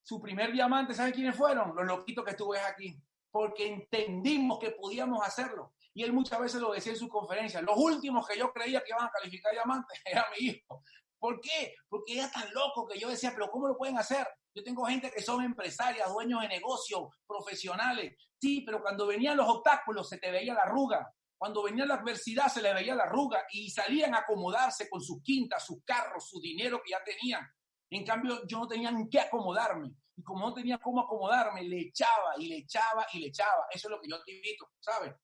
su 0.02 0.20
primer 0.20 0.52
diamante, 0.52 0.94
¿saben 0.94 1.12
quiénes 1.12 1.36
fueron? 1.36 1.74
Los 1.74 1.86
loquitos 1.86 2.24
que 2.24 2.36
ves 2.50 2.62
aquí. 2.66 3.00
Porque 3.30 3.68
entendimos 3.68 4.58
que 4.58 4.70
podíamos 4.70 5.24
hacerlo. 5.26 5.74
Y 5.94 6.02
él 6.02 6.12
muchas 6.12 6.40
veces 6.40 6.60
lo 6.60 6.72
decía 6.72 6.92
en 6.92 6.98
su 6.98 7.08
conferencia. 7.08 7.60
Los 7.62 7.76
últimos 7.76 8.26
que 8.26 8.38
yo 8.38 8.52
creía 8.52 8.80
que 8.80 8.90
iban 8.90 9.06
a 9.06 9.10
calificar 9.10 9.52
diamante 9.52 9.94
era 10.04 10.26
mi 10.30 10.46
hijo. 10.46 10.82
¿Por 11.18 11.40
qué? 11.40 11.74
Porque 11.88 12.18
era 12.18 12.30
tan 12.30 12.52
loco 12.52 12.86
que 12.86 12.98
yo 12.98 13.08
decía, 13.08 13.32
pero 13.32 13.50
¿cómo 13.50 13.68
lo 13.68 13.76
pueden 13.76 13.98
hacer? 13.98 14.26
Yo 14.54 14.62
tengo 14.62 14.84
gente 14.86 15.10
que 15.10 15.22
son 15.22 15.44
empresarias, 15.44 16.08
dueños 16.08 16.40
de 16.42 16.48
negocios, 16.48 17.08
profesionales. 17.26 18.16
Sí, 18.40 18.62
pero 18.62 18.80
cuando 18.80 19.06
venían 19.06 19.36
los 19.36 19.48
obstáculos 19.48 20.08
se 20.08 20.18
te 20.18 20.30
veía 20.30 20.54
la 20.54 20.62
arruga. 20.62 21.12
Cuando 21.38 21.62
venía 21.62 21.86
la 21.86 21.94
adversidad 21.94 22.48
se 22.48 22.60
le 22.60 22.74
veía 22.74 22.96
la 22.96 23.04
arruga 23.04 23.46
y 23.52 23.70
salían 23.70 24.14
a 24.14 24.18
acomodarse 24.18 24.90
con 24.90 25.00
sus 25.00 25.22
quintas, 25.22 25.64
sus 25.64 25.84
carros, 25.84 26.28
su 26.28 26.40
dinero 26.40 26.82
que 26.84 26.90
ya 26.90 26.98
tenían. 27.04 27.48
En 27.90 28.04
cambio, 28.04 28.44
yo 28.46 28.58
no 28.58 28.66
tenía 28.66 28.88
en 28.88 29.08
qué 29.08 29.20
acomodarme. 29.20 29.92
Y 30.16 30.22
como 30.24 30.48
no 30.48 30.52
tenía 30.52 30.78
cómo 30.78 31.00
acomodarme, 31.00 31.62
le 31.62 31.80
echaba 31.80 32.34
y 32.38 32.48
le 32.48 32.56
echaba 32.58 33.06
y 33.12 33.20
le 33.20 33.28
echaba. 33.28 33.66
Eso 33.70 33.86
es 33.86 33.90
lo 33.92 34.00
que 34.00 34.08
yo 34.08 34.22
te 34.24 34.32
invito, 34.32 34.68
¿sabes? 34.80 35.14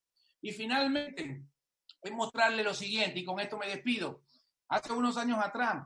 Y 0.41 0.53
finalmente, 0.53 1.43
voy 2.01 2.13
a 2.13 2.17
mostrarle 2.17 2.63
lo 2.63 2.73
siguiente, 2.73 3.19
y 3.19 3.25
con 3.25 3.41
esto 3.41 3.59
me 3.59 3.67
despido. 3.67 4.23
Hace 4.69 4.93
unos 4.93 5.17
años 5.17 5.39
atrás, 5.43 5.85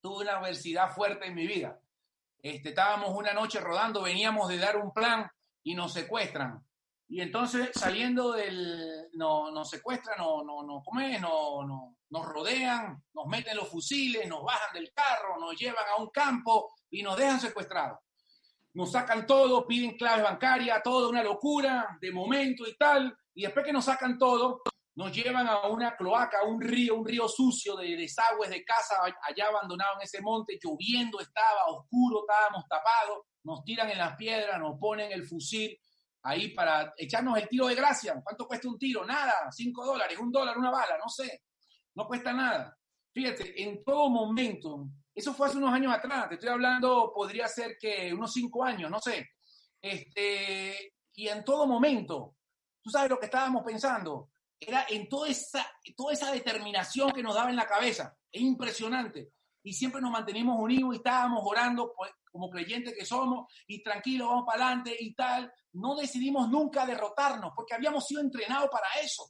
tuve 0.00 0.22
una 0.22 0.38
adversidad 0.38 0.90
fuerte 0.94 1.26
en 1.26 1.34
mi 1.34 1.46
vida. 1.46 1.78
Este, 2.40 2.70
estábamos 2.70 3.10
una 3.10 3.34
noche 3.34 3.60
rodando, 3.60 4.02
veníamos 4.02 4.48
de 4.48 4.58
dar 4.58 4.76
un 4.76 4.92
plan 4.92 5.30
y 5.62 5.74
nos 5.74 5.92
secuestran. 5.92 6.64
Y 7.10 7.22
entonces 7.22 7.70
saliendo 7.74 8.32
del, 8.32 9.08
no, 9.14 9.50
nos 9.50 9.70
secuestran, 9.70 10.18
no, 10.18 10.44
no, 10.44 10.62
no, 10.62 10.82
¿cómo 10.84 11.00
No, 11.00 11.64
no, 11.64 11.96
nos 12.10 12.26
rodean, 12.26 13.02
nos 13.14 13.26
meten 13.26 13.56
los 13.56 13.68
fusiles, 13.68 14.28
nos 14.28 14.44
bajan 14.44 14.74
del 14.74 14.92
carro, 14.92 15.38
nos 15.40 15.56
llevan 15.56 15.84
a 15.96 16.02
un 16.02 16.10
campo 16.10 16.70
y 16.90 17.02
nos 17.02 17.16
dejan 17.16 17.40
secuestrados. 17.40 17.98
Nos 18.74 18.92
sacan 18.92 19.26
todo, 19.26 19.66
piden 19.66 19.96
claves 19.96 20.22
bancarias, 20.22 20.82
todo 20.82 21.08
una 21.08 21.22
locura 21.22 21.96
de 22.00 22.12
momento 22.12 22.68
y 22.68 22.76
tal. 22.76 23.16
Y 23.34 23.42
después 23.42 23.64
que 23.64 23.72
nos 23.72 23.86
sacan 23.86 24.18
todo, 24.18 24.60
nos 24.94 25.10
llevan 25.10 25.48
a 25.48 25.66
una 25.68 25.96
cloaca, 25.96 26.40
a 26.40 26.44
un 26.44 26.60
río, 26.60 26.96
un 26.96 27.06
río 27.06 27.26
sucio 27.26 27.74
de 27.76 27.96
desagües 27.96 28.50
de 28.50 28.64
casa 28.64 28.96
allá 29.02 29.46
abandonado 29.46 29.96
en 29.96 30.02
ese 30.02 30.20
monte, 30.20 30.58
lloviendo 30.62 31.20
estaba, 31.20 31.66
oscuro, 31.68 32.26
estábamos 32.28 32.64
tapados, 32.68 33.24
nos 33.44 33.64
tiran 33.64 33.88
en 33.90 33.98
las 33.98 34.16
piedras, 34.16 34.60
nos 34.60 34.78
ponen 34.78 35.10
el 35.10 35.26
fusil 35.26 35.78
ahí 36.22 36.50
para 36.50 36.92
echarnos 36.96 37.38
el 37.38 37.48
tiro 37.48 37.66
de 37.66 37.74
gracia. 37.74 38.20
¿Cuánto 38.22 38.46
cuesta 38.46 38.68
un 38.68 38.78
tiro? 38.78 39.04
Nada, 39.04 39.50
cinco 39.50 39.84
dólares, 39.84 40.18
un 40.18 40.30
dólar, 40.30 40.58
una 40.58 40.70
bala, 40.70 40.98
no 40.98 41.08
sé. 41.08 41.42
No 41.94 42.06
cuesta 42.06 42.32
nada. 42.32 42.76
Fíjate, 43.12 43.62
en 43.62 43.82
todo 43.84 44.08
momento, 44.10 44.88
eso 45.14 45.34
fue 45.34 45.48
hace 45.48 45.58
unos 45.58 45.72
años 45.72 45.92
atrás, 45.92 46.28
te 46.28 46.34
estoy 46.34 46.50
hablando, 46.50 47.12
podría 47.14 47.48
ser 47.48 47.76
que 47.78 48.12
unos 48.12 48.32
cinco 48.32 48.64
años, 48.64 48.90
no 48.90 49.00
sé. 49.00 49.30
Este, 49.80 50.94
y 51.14 51.28
en 51.28 51.44
todo 51.44 51.66
momento, 51.66 52.36
tú 52.82 52.90
sabes 52.90 53.10
lo 53.10 53.18
que 53.18 53.26
estábamos 53.26 53.64
pensando, 53.64 54.30
era 54.60 54.86
en 54.88 55.08
toda 55.08 55.28
esa, 55.28 55.66
toda 55.96 56.12
esa 56.12 56.32
determinación 56.32 57.10
que 57.12 57.22
nos 57.22 57.34
daba 57.34 57.50
en 57.50 57.56
la 57.56 57.66
cabeza. 57.66 58.16
Es 58.30 58.42
impresionante. 58.42 59.32
Y 59.68 59.72
siempre 59.74 60.00
nos 60.00 60.10
mantenimos 60.10 60.58
unidos 60.58 60.94
y 60.94 60.96
estábamos 60.96 61.42
orando 61.44 61.92
pues, 61.96 62.10
como 62.30 62.48
creyentes 62.48 62.94
que 62.94 63.04
somos 63.04 63.52
y 63.66 63.82
tranquilos, 63.82 64.28
vamos 64.28 64.44
para 64.46 64.66
adelante 64.66 64.96
y 64.98 65.14
tal 65.14 65.52
no 65.72 65.94
decidimos 65.96 66.48
nunca 66.48 66.86
derrotarnos 66.86 67.52
porque 67.54 67.74
habíamos 67.74 68.06
sido 68.06 68.20
entrenados 68.20 68.68
para 68.70 68.88
eso 69.02 69.24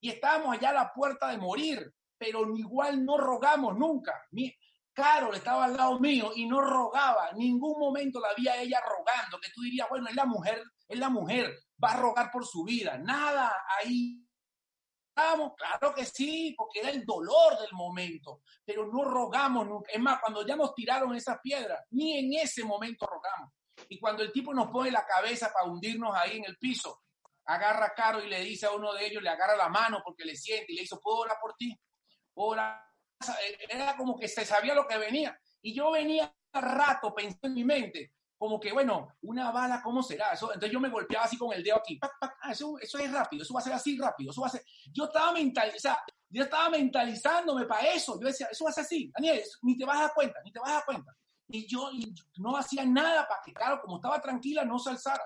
y 0.00 0.10
estábamos 0.10 0.56
allá 0.56 0.70
a 0.70 0.74
la 0.74 0.92
puerta 0.92 1.28
de 1.28 1.38
morir, 1.38 1.94
pero 2.18 2.56
igual 2.56 3.04
no 3.04 3.18
rogamos 3.18 3.76
nunca. 3.76 4.12
Mi, 4.32 4.52
Carol 4.92 5.34
estaba 5.34 5.64
al 5.64 5.76
lado 5.76 6.00
mío 6.00 6.32
y 6.34 6.46
no 6.46 6.60
rogaba, 6.60 7.30
ningún 7.36 7.78
momento 7.78 8.20
la 8.20 8.34
vi 8.36 8.48
a 8.48 8.60
ella 8.60 8.80
rogando, 8.80 9.38
que 9.40 9.50
tú 9.54 9.62
dirías, 9.62 9.88
bueno, 9.88 10.08
es 10.08 10.16
la 10.16 10.26
mujer, 10.26 10.62
es 10.88 10.98
la 10.98 11.08
mujer, 11.08 11.54
va 11.82 11.92
a 11.92 11.96
rogar 11.96 12.30
por 12.30 12.44
su 12.44 12.64
vida. 12.64 12.98
Nada, 12.98 13.52
ahí 13.78 14.21
estábamos, 15.14 15.52
claro 15.56 15.94
que 15.94 16.04
sí, 16.06 16.54
porque 16.56 16.80
era 16.80 16.90
el 16.90 17.04
dolor 17.04 17.58
del 17.60 17.72
momento, 17.72 18.40
pero 18.64 18.86
no 18.86 19.04
rogamos 19.04 19.66
nunca. 19.66 19.92
Es 19.92 20.00
más, 20.00 20.20
cuando 20.20 20.46
ya 20.46 20.56
nos 20.56 20.74
tiraron 20.74 21.14
esas 21.14 21.38
piedras, 21.42 21.80
ni 21.90 22.18
en 22.18 22.32
ese 22.42 22.64
momento 22.64 23.06
rogamos. 23.06 23.52
Y 23.88 24.00
cuando 24.00 24.22
el 24.22 24.32
tipo 24.32 24.54
nos 24.54 24.70
pone 24.70 24.90
la 24.90 25.04
cabeza 25.04 25.52
para 25.52 25.70
hundirnos 25.70 26.14
ahí 26.14 26.38
en 26.38 26.44
el 26.46 26.56
piso, 26.56 27.02
agarra 27.44 27.86
a 27.86 27.94
Caro 27.94 28.22
y 28.22 28.28
le 28.28 28.40
dice 28.40 28.66
a 28.66 28.72
uno 28.72 28.92
de 28.94 29.06
ellos, 29.06 29.22
le 29.22 29.30
agarra 29.30 29.56
la 29.56 29.68
mano 29.68 30.00
porque 30.04 30.24
le 30.24 30.36
siente 30.36 30.72
y 30.72 30.76
le 30.76 30.82
dice, 30.82 30.96
¿puedo 31.02 31.18
orar 31.18 31.36
por 31.40 31.54
ti? 31.54 31.78
Era 33.68 33.96
como 33.96 34.18
que 34.18 34.28
se 34.28 34.44
sabía 34.44 34.74
lo 34.74 34.86
que 34.86 34.96
venía. 34.96 35.38
Y 35.60 35.74
yo 35.74 35.90
venía 35.90 36.34
rato 36.52 37.14
pensando 37.14 37.48
en 37.48 37.54
mi 37.54 37.64
mente, 37.64 38.12
como 38.42 38.58
que, 38.58 38.72
bueno, 38.72 39.06
una 39.22 39.52
bala, 39.52 39.80
¿cómo 39.80 40.02
será? 40.02 40.32
Eso, 40.32 40.48
entonces 40.48 40.72
yo 40.72 40.80
me 40.80 40.88
golpeaba 40.88 41.26
así 41.26 41.38
con 41.38 41.52
el 41.52 41.62
dedo 41.62 41.76
aquí. 41.76 42.00
Ah, 42.20 42.50
eso, 42.50 42.76
eso 42.80 42.98
es 42.98 43.12
rápido, 43.12 43.44
eso 43.44 43.54
va 43.54 43.60
a 43.60 43.62
ser 43.62 43.72
así 43.72 43.96
rápido, 43.96 44.32
eso 44.32 44.40
va 44.40 44.48
a 44.48 44.50
ser... 44.50 44.64
Yo 44.92 45.04
estaba 45.04 45.30
mentalizando, 45.30 46.00
yo 46.28 46.42
estaba 46.42 46.68
mentalizándome 46.70 47.66
para 47.66 47.86
eso. 47.92 48.18
Yo 48.20 48.26
decía, 48.26 48.48
eso 48.50 48.64
va 48.64 48.70
a 48.70 48.74
ser 48.74 48.84
así, 48.84 49.12
Daniel, 49.14 49.40
ni 49.62 49.78
te 49.78 49.84
vas 49.84 49.96
a 49.98 50.02
dar 50.02 50.14
cuenta, 50.14 50.40
ni 50.44 50.50
te 50.50 50.58
vas 50.58 50.70
a 50.70 50.74
dar 50.74 50.84
cuenta 50.84 51.16
y 51.52 51.66
yo 51.66 51.90
no 52.38 52.56
hacía 52.56 52.84
nada 52.84 53.28
para 53.28 53.40
que, 53.44 53.52
claro, 53.52 53.80
como 53.82 53.96
estaba 53.96 54.20
tranquila, 54.20 54.64
no 54.64 54.78
se 54.78 54.90
alzara 54.90 55.22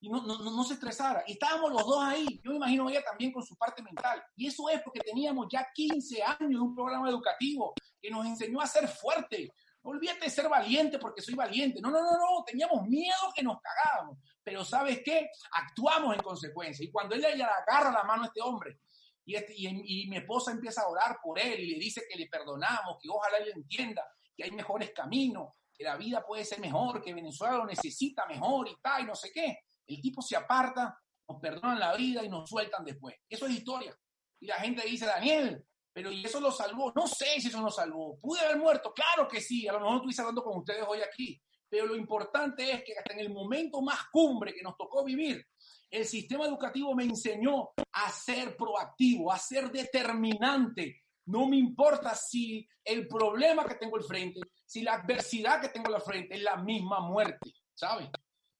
y 0.00 0.08
no, 0.08 0.22
no, 0.22 0.38
no, 0.38 0.64
se 0.64 0.74
estresara. 0.74 1.24
Y 1.26 1.32
estábamos 1.32 1.72
los 1.72 1.84
dos 1.84 2.02
ahí. 2.04 2.40
Yo 2.44 2.50
me 2.50 2.56
imagino 2.56 2.88
ella 2.88 3.02
también 3.02 3.32
con 3.32 3.44
su 3.44 3.56
parte 3.56 3.82
mental. 3.82 4.22
Y 4.36 4.46
eso 4.46 4.68
es 4.68 4.80
porque 4.82 5.00
teníamos 5.00 5.46
ya 5.50 5.66
15 5.74 6.22
años 6.22 6.50
de 6.50 6.58
un 6.58 6.74
programa 6.74 7.08
educativo 7.08 7.74
que 8.00 8.10
nos 8.10 8.26
enseñó 8.26 8.60
a 8.60 8.66
ser 8.66 8.86
fuerte. 8.88 9.52
Olvídate 9.82 10.24
de 10.24 10.30
ser 10.30 10.48
valiente 10.48 10.98
porque 10.98 11.22
soy 11.22 11.34
valiente. 11.34 11.80
No, 11.80 11.90
no, 11.90 12.00
no, 12.00 12.12
no. 12.12 12.44
Teníamos 12.44 12.86
miedo 12.86 13.32
que 13.34 13.42
nos 13.42 13.58
cagábamos. 13.60 14.18
Pero 14.42 14.64
¿sabes 14.64 15.00
qué? 15.04 15.30
Actuamos 15.52 16.14
en 16.14 16.22
consecuencia. 16.22 16.84
Y 16.84 16.90
cuando 16.90 17.14
él 17.14 17.22
le 17.22 17.42
agarra 17.42 17.92
la 17.92 18.04
mano 18.04 18.24
a 18.24 18.26
este 18.26 18.40
hombre 18.40 18.80
y, 19.24 19.34
este, 19.34 19.54
y, 19.56 19.66
y 19.66 20.08
mi 20.08 20.16
esposa 20.16 20.52
empieza 20.52 20.82
a 20.82 20.88
orar 20.88 21.18
por 21.22 21.38
él 21.38 21.60
y 21.60 21.70
le 21.72 21.78
dice 21.78 22.02
que 22.08 22.18
le 22.18 22.28
perdonamos, 22.28 22.98
que 23.00 23.08
ojalá 23.08 23.38
él 23.38 23.52
entienda 23.54 24.04
que 24.36 24.44
hay 24.44 24.50
mejores 24.50 24.92
caminos, 24.92 25.52
que 25.78 25.84
la 25.84 25.96
vida 25.96 26.24
puede 26.26 26.44
ser 26.44 26.60
mejor, 26.60 27.02
que 27.02 27.14
Venezuela 27.14 27.58
lo 27.58 27.66
necesita 27.66 28.26
mejor 28.26 28.68
y 28.68 28.76
tal, 28.80 29.02
y 29.02 29.06
no 29.06 29.14
sé 29.14 29.30
qué. 29.32 29.60
El 29.86 30.00
tipo 30.00 30.22
se 30.22 30.36
aparta, 30.36 30.98
nos 31.28 31.40
perdonan 31.40 31.78
la 31.78 31.94
vida 31.94 32.22
y 32.24 32.28
nos 32.28 32.48
sueltan 32.48 32.84
después. 32.84 33.14
Eso 33.28 33.46
es 33.46 33.52
historia. 33.52 33.96
Y 34.40 34.46
la 34.46 34.56
gente 34.56 34.86
dice, 34.86 35.06
Daniel, 35.06 35.64
pero 35.98 36.12
¿y 36.12 36.24
eso 36.24 36.38
lo 36.38 36.52
salvó? 36.52 36.92
No 36.94 37.08
sé 37.08 37.40
si 37.40 37.48
eso 37.48 37.60
lo 37.60 37.72
salvó. 37.72 38.20
¿Pude 38.20 38.38
haber 38.38 38.56
muerto? 38.56 38.94
Claro 38.94 39.26
que 39.26 39.40
sí. 39.40 39.66
A 39.66 39.72
lo 39.72 39.80
mejor 39.80 40.08
estoy 40.08 40.22
hablando 40.22 40.44
con 40.44 40.58
ustedes 40.58 40.84
hoy 40.86 41.00
aquí. 41.00 41.42
Pero 41.68 41.86
lo 41.86 41.96
importante 41.96 42.70
es 42.70 42.84
que 42.84 42.96
hasta 42.96 43.14
en 43.14 43.18
el 43.18 43.30
momento 43.32 43.82
más 43.82 44.06
cumbre 44.12 44.54
que 44.54 44.62
nos 44.62 44.76
tocó 44.76 45.02
vivir, 45.02 45.44
el 45.90 46.04
sistema 46.04 46.46
educativo 46.46 46.94
me 46.94 47.02
enseñó 47.02 47.70
a 47.90 48.12
ser 48.12 48.56
proactivo, 48.56 49.32
a 49.32 49.38
ser 49.38 49.72
determinante. 49.72 51.02
No 51.26 51.48
me 51.48 51.56
importa 51.56 52.14
si 52.14 52.64
el 52.84 53.08
problema 53.08 53.66
que 53.66 53.74
tengo 53.74 53.96
al 53.96 54.04
frente, 54.04 54.38
si 54.64 54.82
la 54.82 54.94
adversidad 54.94 55.60
que 55.60 55.70
tengo 55.70 55.92
al 55.92 56.00
frente 56.00 56.36
es 56.36 56.42
la 56.44 56.58
misma 56.58 57.00
muerte, 57.00 57.54
¿sabes? 57.74 58.08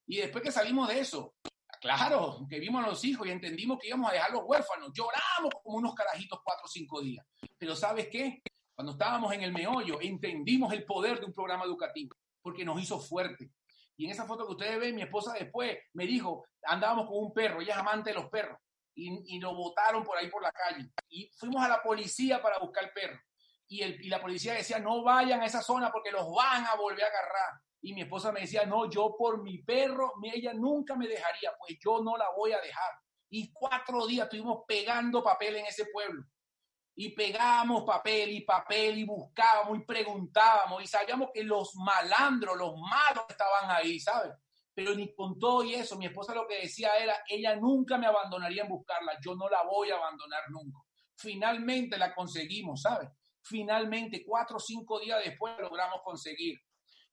Y 0.09 0.16
después 0.16 0.43
que 0.43 0.51
salimos 0.51 0.89
de 0.89 0.99
eso, 0.99 1.36
claro, 1.81 2.47
que 2.49 2.59
vimos 2.59 2.85
a 2.85 2.89
los 2.89 3.05
hijos 3.05 3.26
y 3.26 3.31
entendimos 3.31 3.79
que 3.79 3.89
íbamos 3.89 4.11
a 4.11 4.14
dejar 4.14 4.31
los 4.33 4.43
huérfanos, 4.45 4.91
lloramos 4.93 5.53
como 5.62 5.79
unos 5.79 5.95
carajitos 5.95 6.41
cuatro 6.45 6.64
o 6.64 6.68
cinco 6.68 7.01
días. 7.01 7.26
Pero 7.57 7.74
¿sabes 7.74 8.09
qué? 8.09 8.43
Cuando 8.74 8.93
estábamos 8.93 9.33
en 9.33 9.43
el 9.43 9.53
meollo, 9.53 10.01
entendimos 10.01 10.72
el 10.72 10.85
poder 10.85 11.18
de 11.18 11.26
un 11.26 11.33
programa 11.33 11.64
educativo, 11.64 12.14
porque 12.41 12.64
nos 12.64 12.81
hizo 12.81 13.01
fuerte. 13.01 13.51
Y 13.97 14.05
en 14.05 14.12
esa 14.12 14.26
foto 14.26 14.47
que 14.47 14.53
ustedes 14.53 14.79
ven, 14.79 14.95
mi 14.95 15.03
esposa 15.03 15.33
después 15.33 15.76
me 15.95 16.07
dijo, 16.07 16.45
andábamos 16.62 17.07
con 17.07 17.18
un 17.18 17.33
perro, 17.33 17.61
ella 17.61 17.74
es 17.74 17.79
amante 17.81 18.11
de 18.11 18.14
los 18.14 18.29
perros, 18.29 18.59
y, 18.95 19.37
y 19.37 19.41
lo 19.41 19.55
botaron 19.55 20.05
por 20.05 20.16
ahí 20.16 20.29
por 20.29 20.43
la 20.43 20.53
calle. 20.53 20.91
Y 21.09 21.31
fuimos 21.37 21.62
a 21.64 21.68
la 21.68 21.83
policía 21.83 22.41
para 22.41 22.59
buscar 22.59 22.85
el 22.85 22.93
perro. 22.93 23.20
Y, 23.66 23.83
el, 23.83 24.01
y 24.01 24.09
la 24.09 24.20
policía 24.20 24.55
decía, 24.55 24.79
no 24.79 25.03
vayan 25.03 25.41
a 25.43 25.47
esa 25.47 25.62
zona 25.62 25.91
porque 25.91 26.11
los 26.11 26.33
van 26.33 26.64
a 26.64 26.74
volver 26.76 27.05
a 27.05 27.09
agarrar. 27.09 27.61
Y 27.81 27.93
mi 27.93 28.03
esposa 28.03 28.33
me 28.33 28.41
decía, 28.41 28.66
no, 28.66 28.91
yo 28.91 29.14
por 29.16 29.43
mi 29.43 29.59
perro, 29.59 30.12
ella 30.22 30.53
nunca 30.53 30.97
me 30.97 31.07
dejaría, 31.07 31.53
pues 31.59 31.79
yo 31.83 32.03
no 32.03 32.16
la 32.16 32.26
voy 32.37 32.53
a 32.53 32.61
dejar. 32.61 32.91
Y 33.31 33.53
cuatro 33.53 34.07
días 34.07 34.24
estuvimos 34.24 34.64
pegando 34.66 35.22
papel 35.22 35.57
en 35.57 35.66
ese 35.66 35.87
pueblo. 35.87 36.24
Y 36.97 37.11
pegábamos 37.11 37.85
papel 37.85 38.31
y 38.31 38.41
papel 38.41 38.99
y 38.99 39.05
buscábamos 39.05 39.79
y 39.79 39.85
preguntábamos 39.85 40.83
y 40.83 40.87
sabíamos 40.89 41.29
que 41.33 41.45
los 41.45 41.76
malandros, 41.76 42.57
los 42.57 42.74
malos 42.76 43.24
estaban 43.29 43.70
ahí, 43.70 44.01
¿sabes? 44.01 44.33
Pero 44.74 44.95
ni 44.95 45.14
con 45.14 45.39
todo 45.39 45.62
y 45.62 45.74
eso, 45.74 45.97
mi 45.97 46.07
esposa 46.07 46.35
lo 46.35 46.47
que 46.49 46.61
decía 46.62 46.97
era, 46.97 47.14
ella 47.29 47.55
nunca 47.55 47.99
me 47.99 48.07
abandonaría 48.07 48.62
en 48.62 48.68
buscarla, 48.68 49.12
yo 49.24 49.37
no 49.37 49.49
la 49.49 49.62
voy 49.62 49.91
a 49.91 49.97
abandonar 49.97 50.43
nunca. 50.51 50.79
Finalmente 51.16 51.97
la 51.99 52.12
conseguimos, 52.14 52.83
¿sabes? 52.83 53.09
Finalmente, 53.43 54.24
cuatro 54.26 54.57
o 54.57 54.61
cinco 54.61 54.99
días 54.99 55.22
después 55.24 55.55
logramos 55.59 56.01
conseguir. 56.05 56.59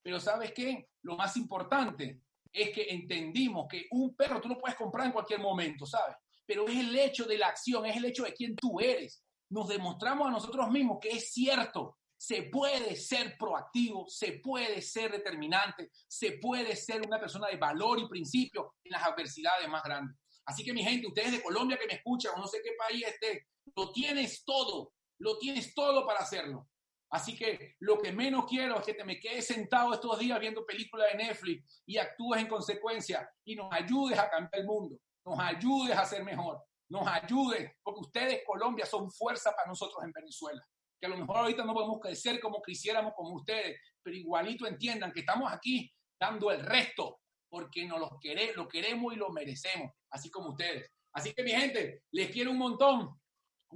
Pero 0.06 0.20
¿sabes 0.20 0.52
qué? 0.52 0.88
Lo 1.02 1.16
más 1.16 1.36
importante 1.36 2.22
es 2.54 2.70
que 2.70 2.86
entendimos 2.90 3.66
que 3.68 3.88
un 3.90 4.16
perro 4.16 4.40
tú 4.40 4.48
lo 4.48 4.60
puedes 4.60 4.78
comprar 4.78 5.08
en 5.08 5.12
cualquier 5.12 5.40
momento, 5.40 5.88
¿sabes? 5.88 6.16
Pero 6.46 6.68
es 6.68 6.78
el 6.78 6.96
hecho 6.96 7.26
de 7.26 7.40
la 7.40 7.48
acción, 7.48 7.88
es 7.88 7.98
el 7.98 8.06
hecho 8.06 8.24
de 8.24 8.36
quién 8.36 8.56
tú 8.56 8.80
eres. 8.80 9.24
Nos 9.50 9.68
demostramos 9.68 10.28
a 10.28 10.32
nosotros 10.32 10.70
mismos 10.70 11.00
que 11.02 11.10
es 11.10 11.34
cierto, 11.34 11.98
se 12.16 12.44
puede 12.44 12.96
ser 12.96 13.36
proactivo, 13.36 14.06
se 14.08 14.34
puede 14.34 14.80
ser 14.84 15.12
determinante, 15.12 15.90
se 16.08 16.34
puede 16.34 16.76
ser 16.76 17.02
una 17.02 17.20
persona 17.20 17.48
de 17.48 17.58
valor 17.58 18.00
y 18.00 18.08
principio 18.08 18.76
en 18.84 18.92
las 18.92 19.04
adversidades 19.08 19.68
más 19.68 19.82
grandes. 19.82 20.16
Así 20.46 20.64
que 20.64 20.72
mi 20.72 20.84
gente, 20.84 21.08
ustedes 21.08 21.32
de 21.32 21.42
Colombia 21.42 21.80
que 21.80 21.88
me 21.88 21.96
escuchan, 21.96 22.34
o 22.36 22.42
no 22.42 22.46
sé 22.46 22.60
qué 22.64 22.74
país 22.78 23.08
esté, 23.08 23.48
lo 23.76 23.92
tienes 23.92 24.46
todo, 24.46 24.94
lo 25.18 25.40
tienes 25.40 25.74
todo 25.74 26.06
para 26.06 26.20
hacerlo. 26.20 26.70
Así 27.10 27.38
que 27.38 27.76
lo 27.80 28.00
que 28.00 28.12
menos 28.12 28.46
quiero 28.46 28.80
es 28.80 28.86
que 28.86 28.94
te 28.94 29.04
me 29.04 29.20
quedes 29.20 29.48
sentado 29.48 29.94
estos 29.94 30.20
días 30.20 30.40
viendo 30.40 30.66
películas 30.66 31.12
de 31.12 31.24
Netflix 31.24 31.84
y 31.86 31.98
actúes 31.98 32.42
en 32.42 32.48
consecuencia 32.48 33.30
y 33.46 33.56
nos 33.56 33.72
ayudes 33.72 34.18
a 34.18 34.30
cambiar 34.30 34.62
el 34.62 34.66
mundo, 34.66 34.98
nos 35.26 35.40
ayudes 35.40 35.98
a 35.98 36.06
ser 36.06 36.24
mejor, 36.24 36.62
nos 36.90 37.08
ayudes, 37.08 37.72
porque 37.84 38.02
ustedes, 38.02 38.42
Colombia, 38.46 38.86
son 38.86 39.12
fuerza 39.12 39.52
para 39.56 39.68
nosotros 39.68 40.04
en 40.04 40.12
Venezuela. 40.12 40.62
Que 41.00 41.08
a 41.08 41.10
lo 41.10 41.18
mejor 41.18 41.38
ahorita 41.38 41.64
no 41.64 41.74
podemos 41.74 42.00
crecer 42.00 42.40
como 42.40 42.62
quisiéramos 42.62 43.14
como 43.16 43.36
ustedes, 43.36 43.80
pero 44.02 44.16
igualito 44.16 44.66
entiendan 44.66 45.12
que 45.12 45.22
estamos 45.22 45.52
aquí 45.52 45.92
dando 46.20 46.52
el 46.52 46.62
resto, 46.62 47.20
porque 47.50 47.86
nos 47.86 48.00
lo, 48.00 48.18
queremos, 48.20 48.56
lo 48.56 48.68
queremos 48.68 49.14
y 49.14 49.18
lo 49.18 49.30
merecemos, 49.30 49.92
así 50.10 50.30
como 50.30 50.50
ustedes. 50.50 50.90
Así 51.14 51.34
que 51.34 51.44
mi 51.44 51.52
gente, 51.52 52.04
les 52.12 52.30
quiero 52.30 52.52
un 52.52 52.58
montón 52.58 53.20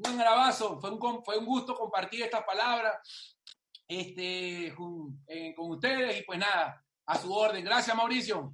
un 0.08 0.22
abrazo, 0.22 0.80
fue 0.80 0.91
un, 0.91 1.24
fue 1.24 1.38
un 1.38 1.45
gusto 1.45 1.76
compartir 1.76 2.24
estas 2.24 2.43
palabras 2.43 2.97
este, 3.88 4.68
eh, 4.68 4.74
con, 5.56 5.72
ustedes 5.72 6.20
y 6.20 6.24
pues 6.24 6.39
nada, 6.39 6.84
a 7.06 7.18
su 7.18 7.34
orden. 7.34 7.64
Gracias, 7.64 7.95
Mauricio. 7.95 8.54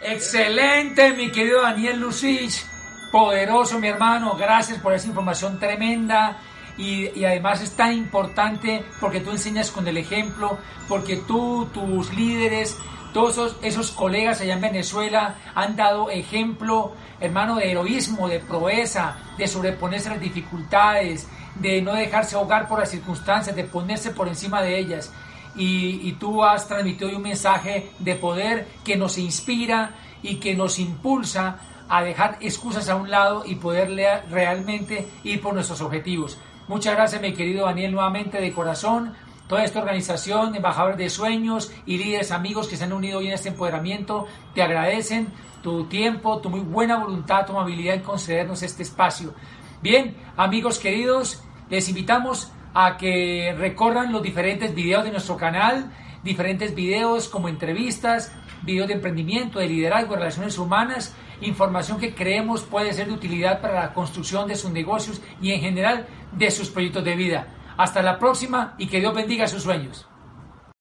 Excelente, 0.00 1.12
mi 1.12 1.32
querido 1.32 1.62
Daniel 1.62 1.98
Lucich, 1.98 2.64
poderoso, 3.10 3.80
mi 3.80 3.88
hermano. 3.88 4.36
Gracias 4.36 4.80
por 4.80 4.94
esa 4.94 5.08
información 5.08 5.58
tremenda. 5.58 6.40
Y, 6.76 7.08
y, 7.18 7.24
además 7.24 7.60
es 7.60 7.74
tan 7.74 7.92
importante 7.92 8.84
porque 9.00 9.18
tú 9.18 9.32
enseñas 9.32 9.72
con 9.72 9.88
el 9.88 9.96
ejemplo, 9.96 10.60
porque 10.88 11.16
tú, 11.16 11.68
tus 11.74 12.14
líderes, 12.14 12.78
todos 13.12 13.56
esos, 13.62 13.90
colegas 13.90 14.40
allá 14.40 14.54
en 14.54 14.60
Venezuela 14.60 15.36
han 15.54 15.76
dado 15.76 16.10
ejemplo 16.10 16.94
hermano, 17.20 17.56
de 17.56 17.70
heroísmo, 17.70 18.28
de 18.28 18.40
proeza, 18.40 19.16
de 19.36 19.48
sobreponerse 19.48 20.08
a 20.08 20.12
las 20.12 20.20
dificultades, 20.20 21.28
de 21.56 21.82
no 21.82 21.94
dejarse 21.94 22.36
ahogar 22.36 22.68
por 22.68 22.78
las 22.78 22.90
circunstancias, 22.90 23.54
de 23.54 23.64
ponerse 23.64 24.10
por 24.10 24.28
encima 24.28 24.62
de 24.62 24.78
ellas. 24.78 25.12
Y, 25.56 26.12
tú 26.20 26.44
has 26.44 26.68
transmitido 26.68 27.10
un 27.16 27.22
mensaje 27.22 27.90
de 27.98 28.14
poder 28.14 28.68
que 28.84 28.96
nos 28.96 29.18
inspira 29.18 29.96
y 30.22 30.36
que 30.36 30.54
nos 30.54 30.78
impulsa 30.78 31.58
a 31.88 32.02
dejar 32.02 32.38
excusas 32.40 32.88
a 32.88 32.94
un 32.94 33.10
lado 33.10 33.42
y 33.44 33.56
poderle 33.56 34.20
realmente 34.30 35.08
ir 35.24 35.40
por 35.40 35.54
nuestros 35.54 35.80
objetivos. 35.80 36.38
Muchas 36.68 36.94
gracias, 36.94 37.20
mi 37.20 37.32
querido 37.32 37.64
Daniel, 37.64 37.92
nuevamente 37.92 38.40
de 38.40 38.52
corazón. 38.52 39.14
Toda 39.48 39.64
esta 39.64 39.80
organización, 39.80 40.54
embajadores 40.54 40.98
de 40.98 41.08
sueños 41.08 41.72
y 41.86 41.96
líderes 41.96 42.32
amigos 42.32 42.68
que 42.68 42.76
se 42.76 42.84
han 42.84 42.92
unido 42.92 43.18
hoy 43.18 43.28
en 43.28 43.32
este 43.32 43.48
empoderamiento, 43.48 44.26
te 44.54 44.62
agradecen 44.62 45.28
tu 45.62 45.84
tiempo, 45.84 46.38
tu 46.38 46.50
muy 46.50 46.60
buena 46.60 46.98
voluntad, 46.98 47.46
tu 47.46 47.52
amabilidad 47.52 47.94
en 47.94 48.02
concedernos 48.02 48.62
este 48.62 48.82
espacio. 48.82 49.32
Bien, 49.80 50.14
amigos 50.36 50.78
queridos, 50.78 51.42
les 51.70 51.88
invitamos 51.88 52.52
a 52.74 52.98
que 52.98 53.54
recorran 53.56 54.12
los 54.12 54.22
diferentes 54.22 54.74
videos 54.74 55.04
de 55.04 55.12
nuestro 55.12 55.38
canal, 55.38 55.90
diferentes 56.22 56.74
videos 56.74 57.28
como 57.28 57.48
entrevistas, 57.48 58.30
videos 58.62 58.88
de 58.88 58.94
emprendimiento, 58.94 59.60
de 59.60 59.68
liderazgo, 59.68 60.12
de 60.12 60.20
relaciones 60.20 60.58
humanas, 60.58 61.14
información 61.40 61.98
que 61.98 62.14
creemos 62.14 62.64
puede 62.64 62.92
ser 62.92 63.06
de 63.06 63.14
utilidad 63.14 63.62
para 63.62 63.80
la 63.80 63.94
construcción 63.94 64.46
de 64.46 64.56
sus 64.56 64.70
negocios 64.70 65.22
y 65.40 65.52
en 65.52 65.60
general 65.62 66.06
de 66.32 66.50
sus 66.50 66.68
proyectos 66.68 67.02
de 67.02 67.16
vida. 67.16 67.46
Hasta 67.78 68.02
la 68.02 68.18
próxima 68.18 68.74
y 68.76 68.88
que 68.88 68.98
Dios 68.98 69.14
bendiga 69.14 69.46
sus 69.46 69.62
sueños. 69.62 70.06